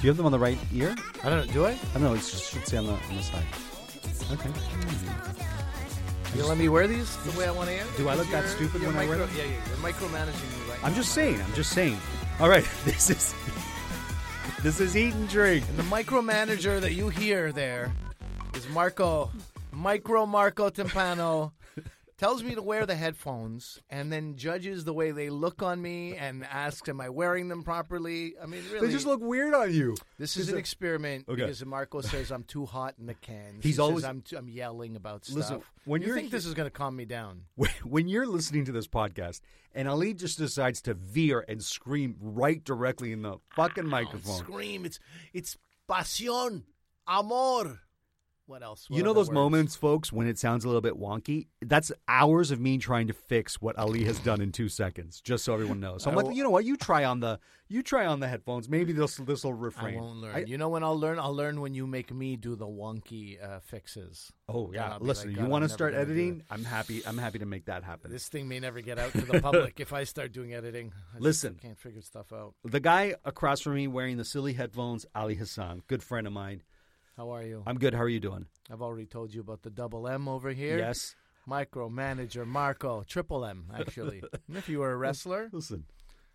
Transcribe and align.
Do 0.00 0.06
you 0.06 0.10
have 0.10 0.16
them 0.16 0.26
on 0.26 0.32
the 0.32 0.38
right 0.38 0.58
ear? 0.72 0.94
I 1.24 1.28
don't 1.28 1.44
know. 1.44 1.52
Do 1.52 1.66
I? 1.66 1.70
I 1.70 1.76
don't 1.94 2.02
know. 2.02 2.14
It 2.14 2.22
should 2.22 2.66
say 2.66 2.76
on 2.76 2.86
the 2.86 2.92
on 2.92 3.16
the 3.16 3.22
side. 3.22 3.44
Okay. 4.30 4.48
Hmm. 4.48 6.38
You 6.38 6.44
let 6.44 6.56
me 6.56 6.68
wear 6.68 6.86
these 6.86 7.16
the 7.24 7.36
way 7.36 7.46
I 7.46 7.50
want 7.50 7.68
to 7.68 7.74
wear? 7.74 7.84
Do 7.96 8.08
I 8.08 8.14
look 8.14 8.30
that 8.30 8.48
stupid 8.48 8.82
when 8.82 8.96
I 8.96 9.08
wear 9.08 9.18
them? 9.18 9.28
Yeah, 9.36 9.44
yeah. 9.44 9.50
You're 9.50 9.76
micromanaging 9.78 10.66
me 10.66 10.70
right 10.70 10.78
I'm 10.84 10.94
just 10.94 11.12
saying. 11.14 11.40
I'm 11.42 11.52
just 11.54 11.72
saying. 11.72 11.98
All 12.38 12.48
right. 12.48 12.64
This 12.84 13.10
is 13.10 13.34
this 14.62 14.80
is 14.80 14.96
eat 14.96 15.14
and 15.14 15.28
drink. 15.28 15.64
And 15.68 15.78
the 15.78 15.82
micromanager 15.84 16.80
that 16.80 16.92
you 16.92 17.08
hear 17.08 17.50
there 17.52 17.92
is 18.54 18.68
Marco, 18.68 19.30
Micro 19.72 20.26
Marco 20.26 20.70
Timpano. 20.70 21.52
Tells 22.18 22.42
me 22.42 22.56
to 22.56 22.62
wear 22.62 22.84
the 22.84 22.96
headphones 22.96 23.80
and 23.88 24.12
then 24.12 24.34
judges 24.34 24.84
the 24.84 24.92
way 24.92 25.12
they 25.12 25.30
look 25.30 25.62
on 25.62 25.80
me 25.80 26.16
and 26.16 26.44
asks, 26.44 26.88
"Am 26.88 27.00
I 27.00 27.08
wearing 27.10 27.46
them 27.46 27.62
properly?" 27.62 28.34
I 28.42 28.46
mean, 28.46 28.64
really, 28.72 28.88
They 28.88 28.92
just 28.92 29.06
look 29.06 29.20
weird 29.20 29.54
on 29.54 29.72
you. 29.72 29.94
This 30.18 30.36
is 30.36 30.48
an 30.48 30.58
experiment 30.58 31.26
Okay. 31.28 31.42
because 31.42 31.64
Marco 31.64 32.00
says 32.00 32.32
I'm 32.32 32.42
too 32.42 32.66
hot 32.66 32.96
in 32.98 33.06
the 33.06 33.14
cans. 33.14 33.62
He's 33.62 33.76
He 33.76 33.80
always- 33.80 34.02
says 34.02 34.10
I'm 34.10 34.22
too, 34.22 34.36
I'm 34.36 34.48
yelling 34.48 34.96
about 34.96 35.26
stuff. 35.26 35.36
Listen, 35.36 35.62
when 35.84 36.02
you 36.02 36.12
think 36.12 36.32
this 36.32 36.44
is 36.44 36.54
going 36.54 36.66
to 36.66 36.72
calm 36.72 36.96
me 36.96 37.04
down, 37.04 37.44
When- 37.84 38.08
you're 38.08 38.26
listening 38.26 38.64
to 38.64 38.72
this 38.72 38.88
podcast 38.88 39.40
and 39.72 39.86
Ali 39.86 40.12
just 40.12 40.38
decides 40.38 40.82
to 40.82 40.94
veer 40.94 41.44
and 41.46 41.62
scream 41.62 42.16
right 42.20 42.64
directly 42.64 43.12
in 43.12 43.22
the 43.22 43.38
fucking 43.54 43.86
microphone. 43.86 44.38
scream! 44.38 44.84
It's 44.84 44.98
it's 45.32 45.56
pasión, 45.88 46.64
amor. 47.06 47.80
What 48.48 48.62
else? 48.62 48.88
What 48.88 48.96
You 48.96 49.02
know 49.02 49.12
those 49.12 49.28
words? 49.28 49.34
moments, 49.34 49.76
folks, 49.76 50.10
when 50.12 50.26
it 50.26 50.38
sounds 50.38 50.64
a 50.64 50.68
little 50.68 50.80
bit 50.80 50.94
wonky? 50.98 51.46
That's 51.60 51.92
hours 52.08 52.50
of 52.50 52.58
me 52.60 52.78
trying 52.78 53.06
to 53.08 53.12
fix 53.12 53.60
what 53.60 53.78
Ali 53.78 54.04
has 54.04 54.18
done 54.20 54.40
in 54.40 54.52
two 54.52 54.68
seconds, 54.70 55.20
just 55.20 55.44
so 55.44 55.52
everyone 55.52 55.80
knows. 55.80 56.02
So 56.04 56.10
I'm 56.10 56.18
I 56.18 56.22
like, 56.22 56.34
you 56.34 56.42
know 56.42 56.50
what? 56.50 56.64
You 56.64 56.76
try 56.76 57.04
on 57.04 57.20
the 57.20 57.38
you 57.70 57.82
try 57.82 58.06
on 58.06 58.20
the 58.20 58.28
headphones. 58.28 58.66
Maybe 58.66 58.92
this 58.94 59.16
this 59.18 59.44
will 59.44 59.52
refrain. 59.52 59.98
I 59.98 60.00
won't 60.00 60.16
learn. 60.18 60.34
I- 60.34 60.44
you 60.44 60.56
know 60.56 60.70
when 60.70 60.82
I'll 60.82 60.98
learn? 60.98 61.18
I'll 61.18 61.34
learn 61.34 61.60
when 61.60 61.74
you 61.74 61.86
make 61.86 62.10
me 62.12 62.36
do 62.36 62.56
the 62.56 62.66
wonky 62.66 63.36
uh, 63.42 63.60
fixes. 63.60 64.32
oh 64.48 64.72
yeah, 64.72 64.96
listen. 64.98 65.28
like, 65.34 65.38
you 65.40 65.44
want 65.46 65.64
to 65.64 65.68
start 65.68 65.92
editing? 65.92 66.42
I'm 66.48 66.64
happy. 66.64 67.02
I'm 67.06 67.18
happy 67.18 67.40
to 67.40 67.46
make 67.46 67.66
that 67.66 67.84
happen. 67.84 68.10
This 68.10 68.28
thing 68.28 68.48
may 68.48 68.60
never 68.60 68.80
get 68.80 68.98
out 68.98 69.12
to 69.12 69.20
the 69.20 69.42
public 69.42 69.78
if 69.78 69.92
I 69.92 70.04
start 70.04 70.32
doing 70.32 70.54
editing. 70.54 70.92
I 71.12 71.16
just 71.16 71.22
Listen. 71.22 71.58
can't 71.60 71.78
figure 71.78 72.00
stuff 72.00 72.32
out. 72.32 72.54
the 72.64 72.80
guy 72.80 73.14
across 73.26 73.60
from 73.60 73.74
me 73.74 73.86
wearing 73.88 74.16
the 74.16 74.24
silly 74.24 74.54
headphones, 74.54 75.04
Ali 75.14 75.34
Hassan, 75.34 75.82
good 75.86 76.02
friend 76.02 76.26
of 76.26 76.32
mine. 76.32 76.62
How 77.18 77.30
are 77.34 77.42
you? 77.42 77.62
I'm 77.66 77.78
good. 77.78 77.94
How 77.94 78.02
are 78.02 78.08
you 78.08 78.20
doing? 78.20 78.46
I've 78.72 78.80
already 78.80 79.04
told 79.06 79.34
you 79.34 79.40
about 79.40 79.62
the 79.62 79.70
double 79.70 80.06
M 80.08 80.28
over 80.28 80.50
here. 80.50 80.78
Yes. 80.78 81.16
Micromanager 81.48 82.46
Marco, 82.46 83.02
triple 83.08 83.44
M 83.44 83.64
actually. 83.76 84.22
If 84.54 84.68
you 84.68 84.78
were 84.78 84.92
a 84.92 84.96
wrestler, 84.96 85.48
Listen, 85.52 85.84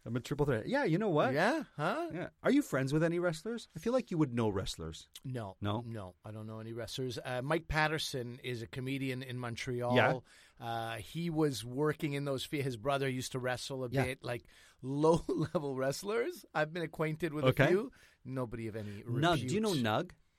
I'm 0.06 0.16
a 0.18 0.20
triple 0.20 0.46
threat. 0.46 0.68
Yeah. 0.68 0.84
You 0.84 0.98
know 0.98 1.10
what? 1.10 1.34
yeah, 1.34 1.64
huh? 1.78 2.08
Yeah. 2.14 2.28
Are 2.44 2.52
you 2.52 2.62
friends 2.62 2.92
with 2.92 3.02
any 3.04 3.18
wrestlers? 3.20 3.70
I 3.78 3.80
feel 3.80 3.94
like 3.94 4.12
you 4.12 4.18
would 4.18 4.34
know 4.34 4.50
wrestlers. 4.50 5.08
No, 5.24 5.56
No? 5.62 5.84
no. 5.88 6.16
I 6.26 6.32
don't 6.32 6.48
know 6.48 6.60
any 6.60 6.74
wrestlers. 6.74 7.18
Uh, 7.24 7.42
Mike 7.42 7.68
Patterson 7.70 8.40
is 8.44 8.62
a 8.62 8.68
comedian 8.68 9.24
in 9.24 9.38
Montreal. 9.38 9.96
Yeah. 9.96 10.20
Uh, 10.60 10.96
he 10.98 11.30
was 11.30 11.64
working 11.64 12.12
in 12.14 12.26
those. 12.26 12.46
His 12.52 12.76
brother 12.76 13.08
used 13.08 13.32
to 13.32 13.40
wrestle 13.40 13.86
a 13.86 13.90
Yeah. 13.90 14.04
bit, 14.04 14.20
like 14.24 14.44
low 14.82 15.24
level 15.54 15.76
wrestlers. 15.76 16.46
I've 16.54 16.74
been 16.74 16.84
acquainted 16.84 17.34
with 17.34 17.46
Okay. 17.46 17.66
a 17.66 17.68
few. 17.68 17.92
Nobody 18.26 18.68
of 18.68 18.76
any. 18.76 19.04
Nug. 19.10 19.48
Do 19.48 19.54
you 19.56 19.62
know 19.62 19.70
repute. 19.70 19.84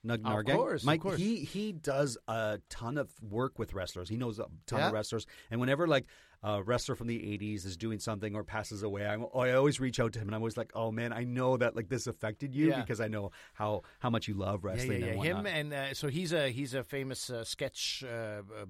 Nug? 0.05 0.39
Of 0.49 0.55
course, 0.55 0.81
of 0.81 0.85
Mike, 0.85 1.01
course. 1.01 1.17
he 1.17 1.37
he 1.39 1.71
does 1.71 2.17
a 2.27 2.59
ton 2.69 2.97
of 2.97 3.11
work 3.21 3.57
with 3.59 3.73
wrestlers. 3.73 4.07
He 4.09 4.17
knows 4.17 4.39
a 4.39 4.45
ton 4.67 4.79
Yeah? 4.79 4.87
of 4.87 4.93
wrestlers, 4.93 5.25
and 5.51 5.59
whenever 5.59 5.87
like 5.87 6.05
a 6.43 6.61
wrestler 6.61 6.95
from 6.95 7.07
the 7.07 7.17
'80s 7.17 7.65
is 7.65 7.75
doing 7.75 7.97
something 7.99 8.35
or 8.35 8.43
passes 8.43 8.83
away, 8.83 9.05
I'm, 9.07 9.25
I 9.33 9.51
always 9.53 9.79
reach 9.79 9.99
out 9.99 10.13
to 10.13 10.19
him, 10.19 10.27
and 10.27 10.35
I'm 10.35 10.41
always 10.41 10.57
like, 10.57 10.71
"Oh 10.75 10.91
man, 10.91 11.11
I 11.11 11.23
know 11.23 11.57
that 11.57 11.75
like 11.75 11.89
this 11.89 12.05
affected 12.07 12.53
you 12.53 12.67
Yeah. 12.69 12.81
because 12.81 13.01
I 13.01 13.07
know 13.07 13.31
how 13.55 13.81
how 13.99 14.09
much 14.11 14.27
you 14.27 14.35
love 14.35 14.63
wrestling." 14.63 15.01
yeah, 15.01 15.07
yeah. 15.07 15.13
and 15.13 15.23
Him 15.23 15.45
and 15.47 15.73
uh, 15.73 15.93
so 15.95 16.07
he's 16.07 16.33
a 16.33 16.49
he's 16.49 16.73
a 16.75 16.83
famous 16.83 17.29
uh, 17.31 17.43
sketch 17.43 18.03
uh, 18.07 18.41
uh, 18.61 18.65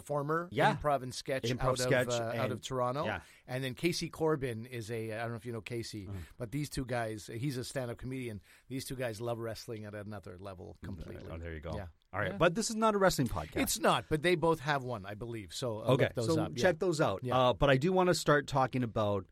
performer, 0.00 0.48
Yeah. 0.50 0.74
improv 0.76 1.02
and 1.02 1.14
sketch, 1.14 1.44
Improv 1.44 1.70
out 1.70 1.78
sketch 1.78 2.08
of 2.08 2.34
uh, 2.34 2.40
out 2.42 2.52
of 2.52 2.60
Toronto. 2.60 3.04
yeah. 3.06 3.20
And 3.48 3.62
then 3.64 3.74
Casey 3.74 4.08
Corbin 4.10 4.66
is 4.66 4.90
a 4.90 5.12
I 5.14 5.18
don't 5.22 5.30
know 5.30 5.36
if 5.36 5.46
you 5.46 5.52
know 5.52 5.60
Casey, 5.62 6.06
Uh-huh. 6.08 6.18
but 6.38 6.50
these 6.52 6.68
two 6.68 6.84
guys, 6.84 7.30
he's 7.32 7.56
a 7.56 7.64
stand-up 7.64 7.96
comedian. 7.96 8.40
These 8.68 8.84
two 8.84 8.96
guys 8.96 9.20
love 9.20 9.38
wrestling 9.38 9.84
at 9.86 9.94
another 9.94 10.36
level 10.38 10.76
completely. 10.84 11.24
Oh, 11.32 11.38
there 11.38 11.54
you 11.54 11.60
go. 11.60 11.74
Yeah. 11.74 11.86
All 12.12 12.20
right, 12.20 12.32
Yeah. 12.32 12.36
but 12.38 12.54
this 12.54 12.68
is 12.70 12.76
not 12.76 12.94
a 12.94 12.98
wrestling 12.98 13.28
podcast. 13.28 13.56
It's 13.56 13.78
not, 13.78 14.04
but 14.08 14.22
they 14.22 14.34
both 14.34 14.60
have 14.60 14.84
one, 14.84 15.06
I 15.06 15.14
believe. 15.14 15.52
So 15.54 15.78
uh, 15.80 15.92
okay. 15.94 16.10
so 16.20 16.40
up. 16.40 16.52
Yeah. 16.54 16.62
check 16.62 16.78
those 16.78 17.00
out. 17.00 17.20
Yeah. 17.22 17.38
Uh, 17.38 17.52
but 17.54 17.70
I 17.70 17.76
do 17.78 17.92
want 17.92 18.08
to 18.08 18.14
start 18.14 18.46
talking 18.46 18.82
about 18.82 19.24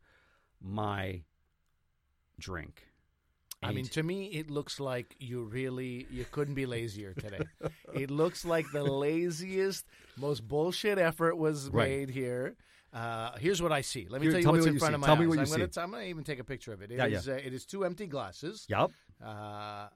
my 0.61 1.21
drink. 2.39 2.83
I 3.63 3.71
mean, 3.71 3.85
to 3.85 4.03
me, 4.03 4.25
it 4.27 4.51
looks 4.51 4.79
like 4.79 5.15
you 5.19 5.43
really 5.43 6.05
you 6.11 6.25
couldn't 6.31 6.53
be 6.53 6.65
lazier 6.65 7.13
today. 7.13 7.39
it 7.93 8.11
looks 8.11 8.45
like 8.45 8.65
the 8.71 8.83
laziest, 8.83 9.85
most 10.17 10.47
bullshit 10.47 10.97
effort 10.99 11.35
was 11.35 11.69
Right. 11.69 11.87
made 11.89 12.09
here. 12.11 12.55
Uh, 12.93 13.35
here's 13.37 13.61
what 13.61 13.71
I 13.71 13.81
see. 13.81 14.07
Let 14.09 14.21
me 14.21 14.27
Here, 14.27 14.31
tell 14.33 14.39
you 14.39 14.43
tell 14.43 14.53
me 14.53 14.57
what's 14.59 14.65
what 14.65 14.67
in 14.69 14.73
you 14.75 14.79
front 14.79 14.91
see. 14.91 14.95
of 14.95 15.01
my 15.01 15.07
Tell 15.07 15.15
eyes. 15.15 15.19
me 15.21 15.27
what 15.27 15.33
you 15.35 15.41
I'm 15.41 15.49
gonna, 15.49 15.73
see. 15.73 15.81
I'm 15.81 15.91
gonna 15.91 16.03
even 16.03 16.23
take 16.23 16.39
a 16.39 16.43
picture 16.43 16.71
of 16.73 16.81
it. 16.81 16.91
It 16.91 16.97
Yeah, 16.97 17.05
is, 17.07 17.27
yeah. 17.27 17.33
Uh, 17.33 17.37
it 17.37 17.53
is 17.53 17.65
two 17.65 17.83
empty 17.83 18.05
glasses, 18.07 18.65
Yep. 18.69 18.91
uh, 19.23 19.87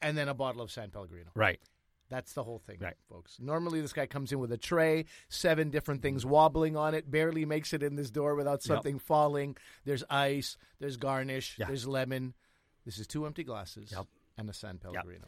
and 0.00 0.16
then 0.16 0.28
a 0.28 0.34
bottle 0.34 0.62
of 0.62 0.70
San 0.70 0.90
Pellegrino. 0.90 1.30
Right. 1.34 1.60
That's 2.08 2.32
the 2.34 2.44
whole 2.44 2.60
thing, 2.60 2.78
Right. 2.80 2.94
folks. 3.08 3.38
Normally, 3.40 3.80
this 3.80 3.92
guy 3.92 4.06
comes 4.06 4.30
in 4.32 4.38
with 4.38 4.52
a 4.52 4.56
tray, 4.56 5.06
seven 5.28 5.70
different 5.70 6.02
things 6.02 6.24
wobbling 6.24 6.76
on 6.76 6.94
it, 6.94 7.10
barely 7.10 7.44
makes 7.44 7.72
it 7.72 7.82
in 7.82 7.96
this 7.96 8.10
door 8.10 8.36
without 8.36 8.62
something 8.62 8.98
falling. 9.00 9.56
There's 9.84 10.04
ice, 10.08 10.56
there's 10.78 10.96
garnish, 10.96 11.56
Yeah. 11.58 11.66
there's 11.66 11.86
lemon. 11.88 12.34
This 12.86 12.98
is 12.98 13.06
two 13.06 13.26
empty 13.26 13.44
glasses 13.44 13.90
Yep. 13.92 14.06
and 14.38 14.48
a 14.48 14.54
San 14.54 14.78
Pellegrino. 14.78 15.26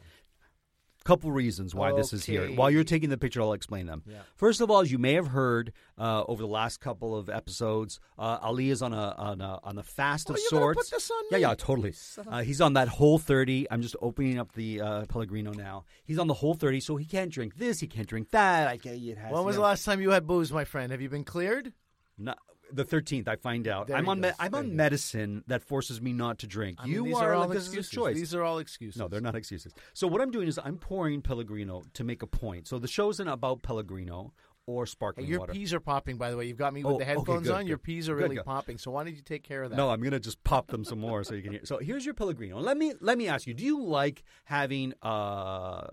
couple 1.05 1.31
reasons 1.31 1.73
why 1.73 1.91
this 1.93 2.13
is 2.13 2.23
here. 2.25 2.47
While 2.51 2.69
you're 2.69 2.83
taking 2.83 3.09
the 3.09 3.17
picture, 3.17 3.41
I'll 3.41 3.53
explain 3.53 3.85
them. 3.87 4.03
Yeah. 4.05 4.19
First 4.35 4.59
of 4.61 4.69
all, 4.69 4.81
as 4.81 4.91
you 4.91 4.97
may 4.97 5.13
have 5.13 5.27
heard 5.27 5.71
uh, 5.97 6.23
over 6.27 6.41
the 6.41 6.47
last 6.47 6.81
couple 6.81 7.15
of 7.17 7.29
episodes, 7.29 7.99
uh, 8.19 8.37
Ali 8.41 8.69
is 8.69 8.81
on 8.81 8.93
a 8.93 9.15
on 9.17 9.41
a 9.41 9.59
on 9.63 9.77
a 9.77 9.83
fast 9.83 10.29
Oh, 10.29 10.33
of 10.33 10.39
sorts. 10.41 10.77
put 10.77 10.91
this 10.95 11.09
on 11.09 11.23
yeah, 11.31 11.37
yeah, 11.37 11.55
totally. 11.55 11.93
Uh, 12.27 12.43
he's 12.43 12.61
on 12.61 12.73
that 12.73 12.89
whole 12.89 13.17
thirty. 13.17 13.65
I'm 13.71 13.81
just 13.81 13.95
opening 14.01 14.37
up 14.39 14.51
the 14.53 14.81
uh, 14.81 15.05
Pellegrino 15.07 15.51
now. 15.53 15.85
He's 16.03 16.19
on 16.19 16.27
the 16.27 16.33
whole 16.35 16.53
thirty, 16.53 16.79
so 16.81 16.95
he 16.97 17.05
can't 17.05 17.31
drink 17.31 17.55
this, 17.55 17.79
he 17.79 17.87
can't 17.87 18.07
drink 18.07 18.29
that. 18.31 18.67
I 18.67 18.77
can't. 18.77 18.97
It 19.01 19.17
has, 19.17 19.31
When 19.31 19.43
was 19.45 19.55
the 19.55 19.61
last 19.61 19.85
time 19.85 20.01
you 20.01 20.11
had 20.11 20.27
booze, 20.27 20.51
my 20.51 20.65
friend? 20.65 20.91
Have 20.91 21.01
you 21.01 21.09
been 21.09 21.23
cleared? 21.23 21.73
no- 22.17 22.35
the 22.71 22.83
thirteenth, 22.83 23.27
I 23.27 23.35
find 23.35 23.67
out. 23.67 23.87
There 23.87 23.97
I'm 23.97 24.07
on. 24.09 24.21
Me- 24.21 24.31
I'm 24.39 24.51
There 24.51 24.59
on 24.61 24.75
medicine 24.75 25.43
that 25.47 25.63
forces 25.63 26.01
me 26.01 26.13
not 26.13 26.39
to 26.39 26.47
drink. 26.47 26.77
I 26.79 26.85
mean, 26.85 26.93
you 26.95 27.03
these 27.05 27.15
are, 27.17 27.31
are 27.31 27.35
all 27.35 27.41
like 27.47 27.49
this 27.57 27.65
excuses. 27.67 27.85
is 27.91 27.95
choice. 27.95 28.15
These 28.15 28.35
are 28.35 28.43
all 28.43 28.59
excuses. 28.59 28.99
No, 28.99 29.07
they're 29.07 29.21
not 29.21 29.35
excuses. 29.35 29.73
So 29.93 30.07
what 30.07 30.21
I'm 30.21 30.31
doing 30.31 30.47
is 30.47 30.59
I'm 30.63 30.77
pouring 30.77 31.21
Pellegrino 31.21 31.83
to 31.93 32.03
make 32.03 32.21
a 32.21 32.27
point. 32.27 32.67
So 32.67 32.79
the 32.79 32.87
show 32.87 33.09
isn't 33.09 33.27
about 33.27 33.61
Pellegrino 33.63 34.33
or 34.65 34.85
Hey, 34.85 34.89
sparkling 34.89 35.27
your 35.27 35.39
water. 35.39 35.53
peas 35.53 35.73
are 35.73 35.79
popping, 35.79 36.17
by 36.17 36.29
the 36.29 36.37
way. 36.37 36.45
You've 36.45 36.57
got 36.57 36.73
me 36.73 36.83
with 36.83 36.93
Oh, 36.93 36.97
the 36.99 37.03
okay, 37.03 37.15
headphones 37.15 37.47
good, 37.47 37.55
on. 37.55 37.65
Your 37.65 37.77
good. 37.77 37.83
peas 37.83 38.07
are 38.07 38.15
Good, 38.15 38.23
really 38.29 38.43
popping. 38.43 38.77
So 38.77 38.91
why 38.91 39.03
don't 39.03 39.15
you 39.15 39.21
take 39.23 39.43
care 39.43 39.63
of 39.63 39.71
that? 39.71 39.75
No, 39.77 39.89
I'm 39.89 40.01
gonna 40.01 40.19
just 40.19 40.43
pop 40.43 40.67
them 40.67 40.83
some 40.85 40.99
more 40.99 41.23
so 41.23 41.33
you 41.33 41.41
can 41.41 41.53
hear. 41.53 41.61
So 41.65 41.79
here's 41.79 42.05
your 42.05 42.13
Pellegrino. 42.13 42.59
Let 42.59 42.77
me 42.77 42.93
let 43.01 43.17
me 43.17 43.27
ask 43.27 43.47
you: 43.47 43.53
Do 43.55 43.63
you 43.65 43.81
like 43.83 44.21
having 44.43 44.93
uh, 45.01 45.87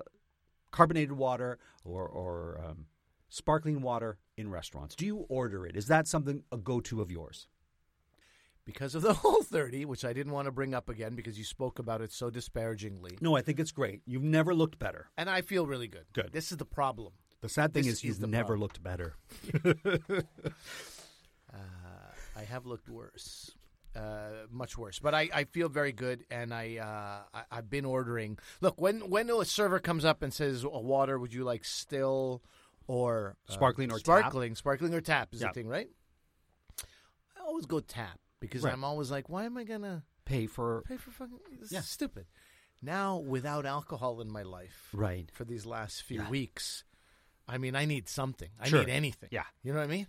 carbonated 0.72 1.12
water 1.12 1.58
or 1.84 2.06
or 2.06 2.60
um, 2.68 2.84
sparkling 3.28 3.80
water 3.82 4.18
in 4.36 4.50
restaurants? 4.50 4.94
Do 4.94 5.06
you 5.06 5.26
order 5.28 5.66
it? 5.66 5.76
Is 5.76 5.86
that 5.88 6.06
something 6.06 6.42
a 6.52 6.56
go 6.56 6.80
to 6.82 7.00
of 7.00 7.10
yours? 7.10 7.48
because 8.64 8.96
of 8.96 9.02
the 9.02 9.12
whole 9.22 9.44
30, 9.44 9.84
which 9.84 10.04
I 10.04 10.12
didn't 10.12 10.32
want 10.32 10.46
to 10.46 10.50
bring 10.50 10.74
up 10.74 10.88
again 10.88 11.14
because 11.14 11.38
you 11.38 11.44
spoke 11.44 11.78
about 11.78 12.00
it 12.00 12.10
so 12.12 12.30
disparagingly. 12.30 13.16
No, 13.20 13.36
I 13.36 13.40
think 13.40 13.60
it's 13.60 13.70
great. 13.70 14.02
You've 14.06 14.24
never 14.24 14.56
looked 14.56 14.76
better. 14.76 15.08
And 15.16 15.30
I 15.30 15.42
feel 15.42 15.66
really 15.68 15.86
good. 15.86 16.06
Good. 16.12 16.30
This 16.32 16.50
is 16.50 16.58
the 16.58 16.64
problem. 16.64 17.12
The 17.42 17.48
sad 17.48 17.72
thing 17.72 17.84
This 17.84 17.98
is 17.98 18.04
you've 18.04 18.20
never 18.28 18.56
problem. 18.56 18.60
looked 18.62 18.82
better. 18.82 19.14
Uh, 21.52 21.58
I 22.36 22.42
have 22.42 22.66
looked 22.66 22.88
worse. 22.88 23.52
Uh, 23.94 24.44
much 24.50 24.76
worse, 24.76 24.98
but 24.98 25.14
I, 25.14 25.30
I 25.32 25.44
feel 25.44 25.70
very 25.70 25.92
good, 25.92 26.24
and 26.30 26.52
I, 26.52 26.76
uh, 26.76 27.38
I 27.38 27.58
I've 27.58 27.70
been 27.70 27.86
ordering. 27.86 28.36
Look, 28.60 28.78
when 28.78 29.08
when 29.08 29.30
a 29.30 29.42
server 29.46 29.78
comes 29.78 30.04
up 30.04 30.22
and 30.22 30.34
says, 30.34 30.64
"A 30.64 30.68
water, 30.68 31.18
would 31.18 31.32
you 31.32 31.44
like 31.44 31.64
still 31.64 32.42
or 32.86 33.36
uh, 33.48 33.52
Sparkling 33.52 33.90
or 33.92 33.96
tap? 33.98 34.04
sparkling, 34.04 34.54
sparkling 34.54 34.94
or 34.94 35.00
tap?" 35.00 35.32
Is 35.34 35.40
Yeah. 35.40 35.48
the 35.48 35.52
thing, 35.54 35.68
right? 35.68 35.88
I 37.36 37.40
always 37.40 37.66
go 37.66 37.80
tap 37.80 38.20
because 38.40 38.62
Right. 38.62 38.72
I'm 38.72 38.84
always 38.84 39.10
like, 39.10 39.28
"Why 39.28 39.44
am 39.44 39.56
I 39.56 39.64
gonna 39.64 40.04
Pay 40.24 40.46
for 40.46 40.82
pay 40.82 40.96
for 40.96 41.10
fucking?" 41.10 41.38
This 41.60 41.72
Yeah. 41.72 41.80
is 41.80 41.88
stupid. 41.88 42.26
Now, 42.82 43.16
without 43.18 43.64
alcohol 43.64 44.20
in 44.20 44.30
my 44.30 44.42
life, 44.42 44.90
Right. 44.92 45.30
for 45.32 45.44
these 45.44 45.64
last 45.64 46.02
few 46.02 46.20
Yeah. 46.22 46.28
weeks, 46.30 46.84
I 47.48 47.58
mean, 47.58 47.74
I 47.76 47.84
need 47.84 48.08
something. 48.08 48.50
I 48.58 48.68
Sure. 48.68 48.80
need 48.80 48.90
anything. 48.90 49.28
Yeah. 49.32 49.46
You 49.62 49.72
know 49.72 49.78
what 49.78 49.84
I 49.84 49.88
mean? 49.88 50.08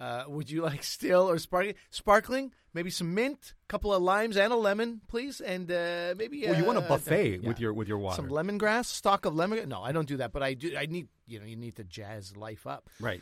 Uh, 0.00 0.24
would 0.28 0.50
you 0.50 0.62
like 0.70 0.82
still 0.82 1.28
or 1.30 1.38
sparkling? 1.38 1.74
Sparkling, 1.90 2.52
maybe 2.72 2.88
some 2.90 3.14
mint, 3.14 3.52
a 3.64 3.66
couple 3.68 3.92
of 3.92 4.02
limes 4.02 4.36
and 4.38 4.52
a 4.52 4.56
lemon, 4.56 5.02
please, 5.08 5.40
and 5.42 5.70
uh, 5.70 6.14
maybe. 6.16 6.44
Well, 6.46 6.56
you 6.56 6.64
want 6.64 6.78
a 6.78 6.82
uh, 6.82 6.88
buffet 6.88 7.40
yeah. 7.42 7.48
with 7.48 7.60
your 7.60 7.74
with 7.74 7.86
your 7.86 7.98
water. 7.98 8.16
some 8.16 8.28
lemongrass, 8.30 8.86
stalk 8.86 9.26
of 9.26 9.34
lemon. 9.34 9.68
No, 9.68 9.82
I 9.82 9.92
don't 9.92 10.08
do 10.08 10.16
that, 10.16 10.32
but 10.32 10.42
I 10.42 10.54
do. 10.54 10.74
I 10.76 10.86
need 10.86 11.08
you 11.26 11.38
know 11.38 11.44
you 11.44 11.56
need 11.56 11.76
to 11.76 11.84
jazz 11.84 12.36
life 12.36 12.66
up. 12.66 12.88
right. 13.00 13.20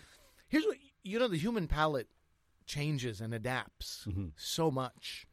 Here's 0.49 0.65
what 0.65 0.77
you 1.03 1.19
know: 1.19 1.29
the 1.29 1.37
human 1.37 1.67
palate 1.67 2.09
changes 2.67 3.21
and 3.21 3.35
adapts 3.35 4.05
Mm-hmm. 4.09 4.29
so 4.37 4.71
much. 4.71 5.27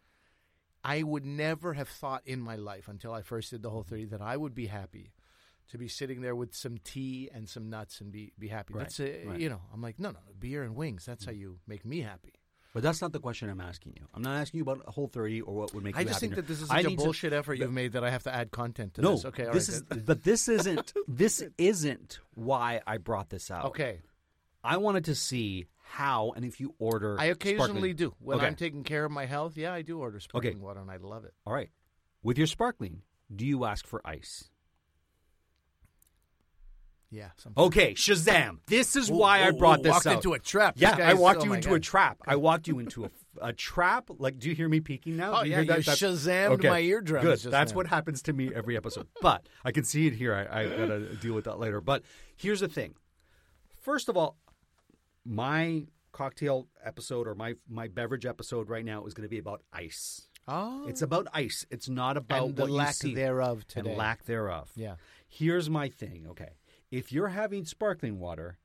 I 0.84 1.02
would 1.04 1.26
never 1.26 1.74
have 1.74 1.90
thought 1.90 2.22
in 2.26 2.40
my 2.40 2.56
life 2.58 2.88
until 2.88 3.12
I 3.12 3.22
first 3.24 3.50
did 3.52 3.62
the 3.64 3.70
whole 3.72 3.84
thirty 3.84 4.06
that 4.06 4.22
I 4.22 4.38
would 4.38 4.54
be 4.54 4.68
happy 4.68 5.14
to 5.70 5.78
be 5.78 5.88
sitting 5.88 6.22
there 6.22 6.36
with 6.36 6.54
some 6.56 6.78
tea 6.84 7.30
and 7.34 7.48
some 7.50 7.70
nuts 7.70 8.02
and 8.02 8.12
be 8.12 8.34
be 8.38 8.48
happy. 8.48 8.74
Right, 8.74 8.82
That's 8.84 9.00
a, 9.00 9.26
right. 9.26 9.40
you 9.40 9.50
know 9.50 9.62
I'm 9.74 9.82
like 9.82 10.00
no 10.00 10.12
no 10.12 10.20
beer 10.40 10.64
and 10.64 10.76
wings. 10.76 11.06
That's 11.06 11.26
how 11.26 11.32
you 11.32 11.60
make 11.68 11.86
me 11.86 12.02
happy. 12.02 12.34
But 12.74 12.84
that's 12.84 13.02
not 13.02 13.14
the 13.14 13.20
question 13.22 13.50
I'm 13.50 13.62
asking 13.62 13.94
you. 13.98 14.06
I'm 14.14 14.22
not 14.22 14.36
asking 14.36 14.58
you 14.58 14.64
about 14.64 14.82
Whole 14.90 15.08
30 15.08 15.40
or 15.42 15.56
what 15.56 15.74
would 15.74 15.82
make 15.84 15.96
I 15.96 16.02
you 16.02 16.08
just 16.08 16.20
think 16.20 16.36
that 16.36 16.46
this 16.46 16.62
is 16.62 16.70
I 16.70 16.78
such 16.82 16.86
a 16.86 16.90
need 16.90 16.98
to- 17.00 17.04
bullshit 17.06 17.32
effort 17.32 17.54
you've 17.54 17.72
made 17.72 17.94
that 17.94 18.04
I 18.04 18.10
have 18.10 18.24
to 18.24 18.36
add 18.36 18.52
content 18.52 18.96
to 18.96 19.02
No, 19.02 19.12
this. 19.14 19.24
Okay, 19.26 19.46
all 19.46 19.54
this 19.54 19.70
right, 19.70 19.76
is, 19.78 19.82
good. 19.84 20.06
but 20.12 20.24
this 20.26 20.50
isn't. 20.50 20.94
This 21.08 21.42
isn't 21.58 22.20
why 22.34 22.82
I 22.86 22.98
brought 22.98 23.30
this 23.30 23.50
out. 23.50 23.66
okay. 23.68 24.02
I 24.62 24.76
wanted 24.78 25.06
to 25.06 25.16
see 25.16 25.68
how 25.88 26.34
and 26.36 26.44
if 26.44 26.60
you 26.60 26.76
order. 26.80 27.16
I 27.18 27.26
occasionally 27.26 27.92
sparkling- 27.92 27.96
do 27.96 28.14
when 28.20 28.38
Okay. 28.40 28.48
I'm 28.48 28.56
taking 28.56 28.84
care 28.84 29.06
of 29.06 29.12
my 29.12 29.26
health. 29.26 29.56
Yeah, 29.56 29.72
I 29.74 29.82
do 29.82 30.00
order 30.00 30.20
sparkling 30.20 30.56
okay. 30.56 30.62
water, 30.62 30.82
and 30.82 30.92
I 30.92 30.98
love 30.98 31.24
it. 31.24 31.34
All 31.46 31.54
right, 31.54 31.70
with 32.24 32.38
your 32.38 32.48
sparkling, 32.48 33.04
do 33.34 33.46
you 33.46 33.64
ask 33.64 33.88
for 33.88 34.02
ice? 34.06 34.50
Yeah. 37.12 37.30
sometimes. 37.38 37.68
Okay, 37.68 37.94
Shazam! 37.94 38.58
This 38.68 38.96
is 38.96 39.10
Ooh, 39.10 39.16
why 39.16 39.44
I 39.44 39.52
brought 39.52 39.80
ooh, 39.80 39.84
this 39.84 39.92
walked 39.92 40.08
out. 40.08 40.16
into 40.16 40.34
a 40.34 40.40
trap. 40.40 40.76
Yeah, 40.78 40.98
I 41.02 41.14
walked 41.14 41.44
you 41.44 41.54
into 41.54 41.70
God. 41.70 41.76
a 41.76 41.80
trap. 41.80 42.18
I 42.28 42.36
walked 42.36 42.68
you 42.68 42.80
into 42.80 43.06
a, 43.06 43.10
a 43.42 43.54
trap. 43.54 44.10
Like, 44.18 44.40
do 44.40 44.50
you 44.50 44.56
hear 44.56 44.68
me 44.68 44.80
peeking 44.80 45.16
now? 45.18 45.40
Oh, 45.40 45.44
you 45.44 45.52
yeah, 45.52 45.56
hear 45.58 45.64
you 45.64 45.84
that? 45.84 45.86
That's- 45.86 46.00
Shazammed 46.26 46.64
my 46.64 46.80
eardrums 46.80 47.44
Good. 47.44 47.52
That's 47.52 47.72
now. 47.72 47.76
what 47.78 47.88
happens 47.88 48.22
to 48.24 48.34
me 48.34 48.52
every 48.54 48.76
episode. 48.76 49.08
but 49.22 49.48
I 49.64 49.72
can 49.72 49.84
see 49.84 50.08
it 50.08 50.14
here. 50.14 50.34
I, 50.34 50.62
I 50.62 50.68
gotta 50.68 51.16
deal 51.16 51.34
with 51.34 51.46
that 51.46 51.60
later. 51.60 51.80
But 51.82 52.04
here's 52.36 52.60
the 52.60 52.68
thing. 52.68 52.96
First 53.82 54.10
of 54.10 54.18
all, 54.18 54.36
my 55.24 55.86
cocktail 56.12 56.68
episode 56.84 57.28
or 57.28 57.36
my 57.36 57.56
my 57.70 57.88
beverage 57.88 58.26
episode 58.26 58.70
right 58.70 58.86
now 58.86 59.06
is 59.06 59.14
going 59.14 59.24
to 59.28 59.30
be 59.30 59.38
about 59.40 59.62
ice. 59.74 60.28
Oh, 60.48 60.86
It's 60.88 61.02
about 61.02 61.28
ice. 61.34 61.66
It's 61.72 61.90
not 61.90 62.18
about 62.18 62.50
and 62.50 62.56
the 62.56 62.68
you 62.68 62.74
lack 62.74 62.96
thereof 63.00 63.66
today. 63.68 63.90
And 63.90 63.98
lack 63.98 64.26
thereof. 64.26 64.70
Yeah. 64.76 64.96
Here's 65.28 65.70
my 65.72 65.90
thing. 65.90 66.28
Okay, 66.30 66.50
if 66.92 67.12
you're 67.12 67.30
having 67.30 67.66
sparkling 67.66 68.20
water, 68.20 68.58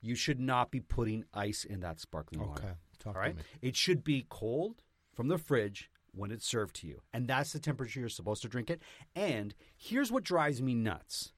you 0.00 0.14
should 0.14 0.40
not 0.40 0.70
be 0.70 0.80
putting 0.80 1.24
ice 1.34 1.64
in 1.64 1.80
that 1.80 2.00
sparkling 2.00 2.40
water. 2.40 2.62
Okay, 2.62 2.72
talk 2.98 3.08
All 3.08 3.12
to 3.14 3.18
right. 3.18 3.36
me. 3.36 3.42
It 3.60 3.76
should 3.76 4.02
be 4.02 4.26
cold 4.28 4.82
from 5.14 5.28
the 5.28 5.38
fridge 5.38 5.90
when 6.12 6.30
it's 6.30 6.46
served 6.46 6.76
to 6.76 6.86
you, 6.86 7.02
and 7.12 7.28
that's 7.28 7.52
the 7.52 7.58
temperature 7.60 8.00
you're 8.00 8.08
supposed 8.08 8.42
to 8.42 8.48
drink 8.48 8.70
it. 8.70 8.82
And 9.14 9.54
here's 9.76 10.10
what 10.10 10.24
drives 10.24 10.60
me 10.60 10.74
nuts. 10.74 11.32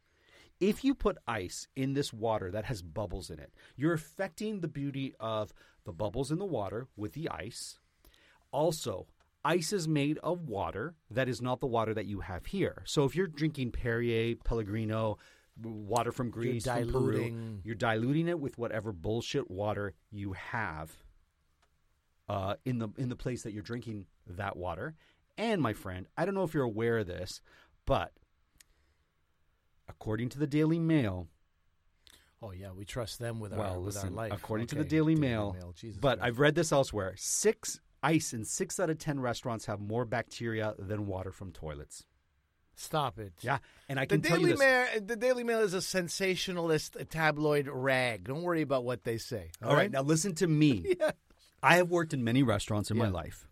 If 0.61 0.84
you 0.84 0.94
put 0.94 1.19
ice 1.26 1.67
in 1.75 1.94
this 1.94 2.12
water 2.12 2.50
that 2.52 2.67
has 2.67 2.82
bubbles 2.82 3.31
in 3.31 3.40
it, 3.40 3.52
you're 3.76 3.94
affecting 3.94 4.61
the 4.61 4.69
beauty 4.69 5.12
of 5.19 5.52
the 5.84 5.93
bubbles 5.93 6.31
in 6.31 6.38
the 6.38 6.44
water 6.44 6.87
with 6.96 7.14
the 7.14 7.29
ice. 7.29 7.81
Also, 8.52 9.08
ice 9.44 9.73
is 9.73 9.88
made 9.88 10.19
of 10.19 10.49
water 10.49 10.94
that 11.11 11.29
is 11.29 11.43
not 11.43 11.58
the 11.58 11.67
water 11.67 11.93
that 11.94 12.06
you 12.06 12.20
have 12.20 12.46
here. 12.46 12.82
So 12.87 13.05
if 13.05 13.17
you're 13.17 13.26
drinking 13.26 13.73
Perrier, 13.73 14.37
Pellegrino, 14.37 15.19
water 15.62 16.12
from 16.12 16.30
Greece, 16.30 16.64
from 16.64 16.90
Peru, 16.90 17.12
diluting- 17.12 17.60
you're 17.64 17.74
diluting 17.74 18.28
it 18.28 18.38
with 18.40 18.58
whatever 18.58 18.92
bullshit 18.92 19.50
water 19.50 19.94
you 20.10 20.32
have 20.32 20.90
uh, 22.28 22.54
in 22.64 22.78
the 22.78 22.88
in 22.96 23.08
the 23.08 23.16
place 23.16 23.42
that 23.42 23.52
you're 23.52 23.62
drinking 23.62 24.06
that 24.26 24.56
water. 24.56 24.94
And 25.38 25.60
my 25.62 25.72
friend, 25.72 26.06
I 26.16 26.24
don't 26.24 26.34
know 26.34 26.44
if 26.44 26.54
you're 26.54 26.62
aware 26.62 26.98
of 26.98 27.06
this, 27.06 27.40
but 27.86 28.12
according 29.88 30.28
to 30.30 30.38
the 30.38 30.46
Daily 30.46 30.78
Mail, 30.78 31.28
Oh 32.44 32.50
yeah, 32.50 32.72
we 32.76 32.84
trust 32.84 33.18
them 33.20 33.38
with 33.38 33.52
our 33.52 33.58
well, 33.58 33.76
with 33.82 33.94
listen, 33.94 34.08
our 34.10 34.14
life. 34.14 34.32
according 34.32 34.66
to 34.68 34.74
the 34.74 34.84
Daily, 34.84 35.14
Mail, 35.14 35.56
Jesus 35.76 35.98
but 36.00 36.18
Christ. 36.18 36.26
I've 36.26 36.40
read 36.40 36.54
this 36.56 36.72
elsewhere. 36.72 37.14
Six 37.16 37.80
ice 38.02 38.32
in 38.32 38.44
six 38.44 38.80
out 38.80 38.90
of 38.90 38.98
ten 38.98 39.20
restaurants 39.20 39.66
have 39.66 39.80
more 39.80 40.04
bacteria 40.04 40.74
than 40.78 41.06
water 41.06 41.30
from 41.30 41.52
toilets. 41.52 42.04
Stop 42.82 43.19
it. 43.19 43.32
Yeah, 43.40 43.58
and 43.88 43.99
I 43.99 44.05
The 44.05 44.08
can 44.17 44.23
tell 44.23 44.37
Daily 44.38 44.50
you 44.50 44.56
this. 44.56 44.61
Mail, 44.61 44.87
the 45.05 45.17
Daily 45.17 45.44
Mail 45.44 45.61
is 45.61 45.75
a 45.75 45.82
sensationalist 45.82 46.96
tabloid 47.11 47.69
rag. 47.69 48.25
Don't 48.25 48.43
worry 48.43 48.62
about 48.62 48.84
what 48.84 49.05
they 49.05 49.19
say. 49.19 49.50
All 49.64 49.75
right, 49.75 49.90
now 49.90 50.02
listen 50.02 50.34
to 50.37 50.46
me. 50.46 50.96
I 51.62 51.76
have 51.76 51.90
worked 51.90 52.12
in 52.12 52.25
many 52.25 52.43
restaurants 52.43 52.90
in 52.90 52.96
my 52.99 53.08
life, 53.08 53.46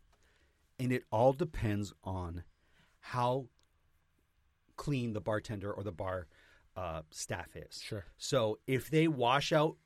and 0.78 0.92
it 0.92 1.04
all 1.12 1.32
depends 1.32 1.92
on 2.02 2.42
how 2.98 3.46
clean 4.76 5.12
the 5.12 5.20
bartender 5.20 5.70
or 5.72 5.82
the 5.84 5.92
bar 5.92 6.26
uh, 6.76 7.02
staff 7.10 7.54
is. 7.54 7.80
Sure. 7.82 8.04
So 8.16 8.58
if 8.66 8.90
they 8.90 9.06
wash 9.08 9.52
out 9.52 9.76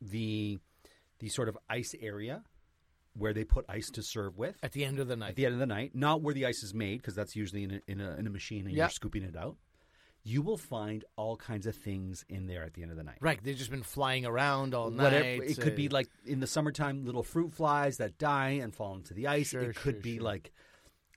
the 0.00 0.58
the 1.18 1.28
sort 1.28 1.48
of 1.48 1.58
ice 1.68 1.94
area 2.00 2.42
where 3.14 3.32
they 3.32 3.44
put 3.44 3.64
ice 3.68 3.90
to 3.90 4.02
serve 4.02 4.38
with 4.38 4.56
At 4.62 4.72
the 4.72 4.84
end 4.84 4.98
of 5.00 5.08
the 5.08 5.16
night. 5.16 5.30
at 5.30 5.36
the 5.36 5.44
end 5.46 5.54
of 5.54 5.60
the 5.60 5.66
night, 5.66 5.94
not 5.94 6.22
where 6.22 6.34
the 6.34 6.46
ice 6.46 6.62
is 6.62 6.72
made, 6.74 6.98
because 6.98 7.14
that's 7.14 7.34
usually 7.36 7.64
in 7.64 7.70
a, 7.72 7.80
in 7.86 8.00
a 8.00 8.14
in 8.16 8.26
a 8.26 8.30
machine 8.30 8.66
and 8.66 8.74
Yeah. 8.74 8.84
you're 8.84 8.90
scooping 8.90 9.22
it 9.22 9.36
out. 9.36 9.56
You 10.22 10.42
will 10.42 10.58
find 10.58 11.04
all 11.16 11.36
kinds 11.36 11.66
of 11.66 11.74
things 11.74 12.26
in 12.28 12.46
there 12.46 12.62
at 12.62 12.74
the 12.74 12.82
end 12.82 12.90
of 12.90 12.96
the 12.98 13.02
night. 13.02 13.16
right, 13.20 13.42
they've 13.42 13.56
just 13.56 13.70
been 13.70 13.82
flying 13.82 14.26
around 14.26 14.74
all 14.74 14.90
night. 14.90 15.04
Whatever 15.04 15.44
it 15.44 15.58
could 15.60 15.74
be 15.76 15.88
like 15.88 16.08
in 16.26 16.40
the 16.40 16.46
summertime, 16.46 17.04
little 17.06 17.22
fruit 17.22 17.52
flies 17.54 17.96
that 17.96 18.18
die 18.18 18.50
and 18.62 18.74
fall 18.74 18.94
into 18.96 19.14
the 19.14 19.26
ice. 19.28 19.48
Sure, 19.50 19.62
it 19.62 19.76
could 19.76 19.94
sure, 19.94 20.02
be 20.02 20.14
sure. 20.16 20.22
like 20.24 20.52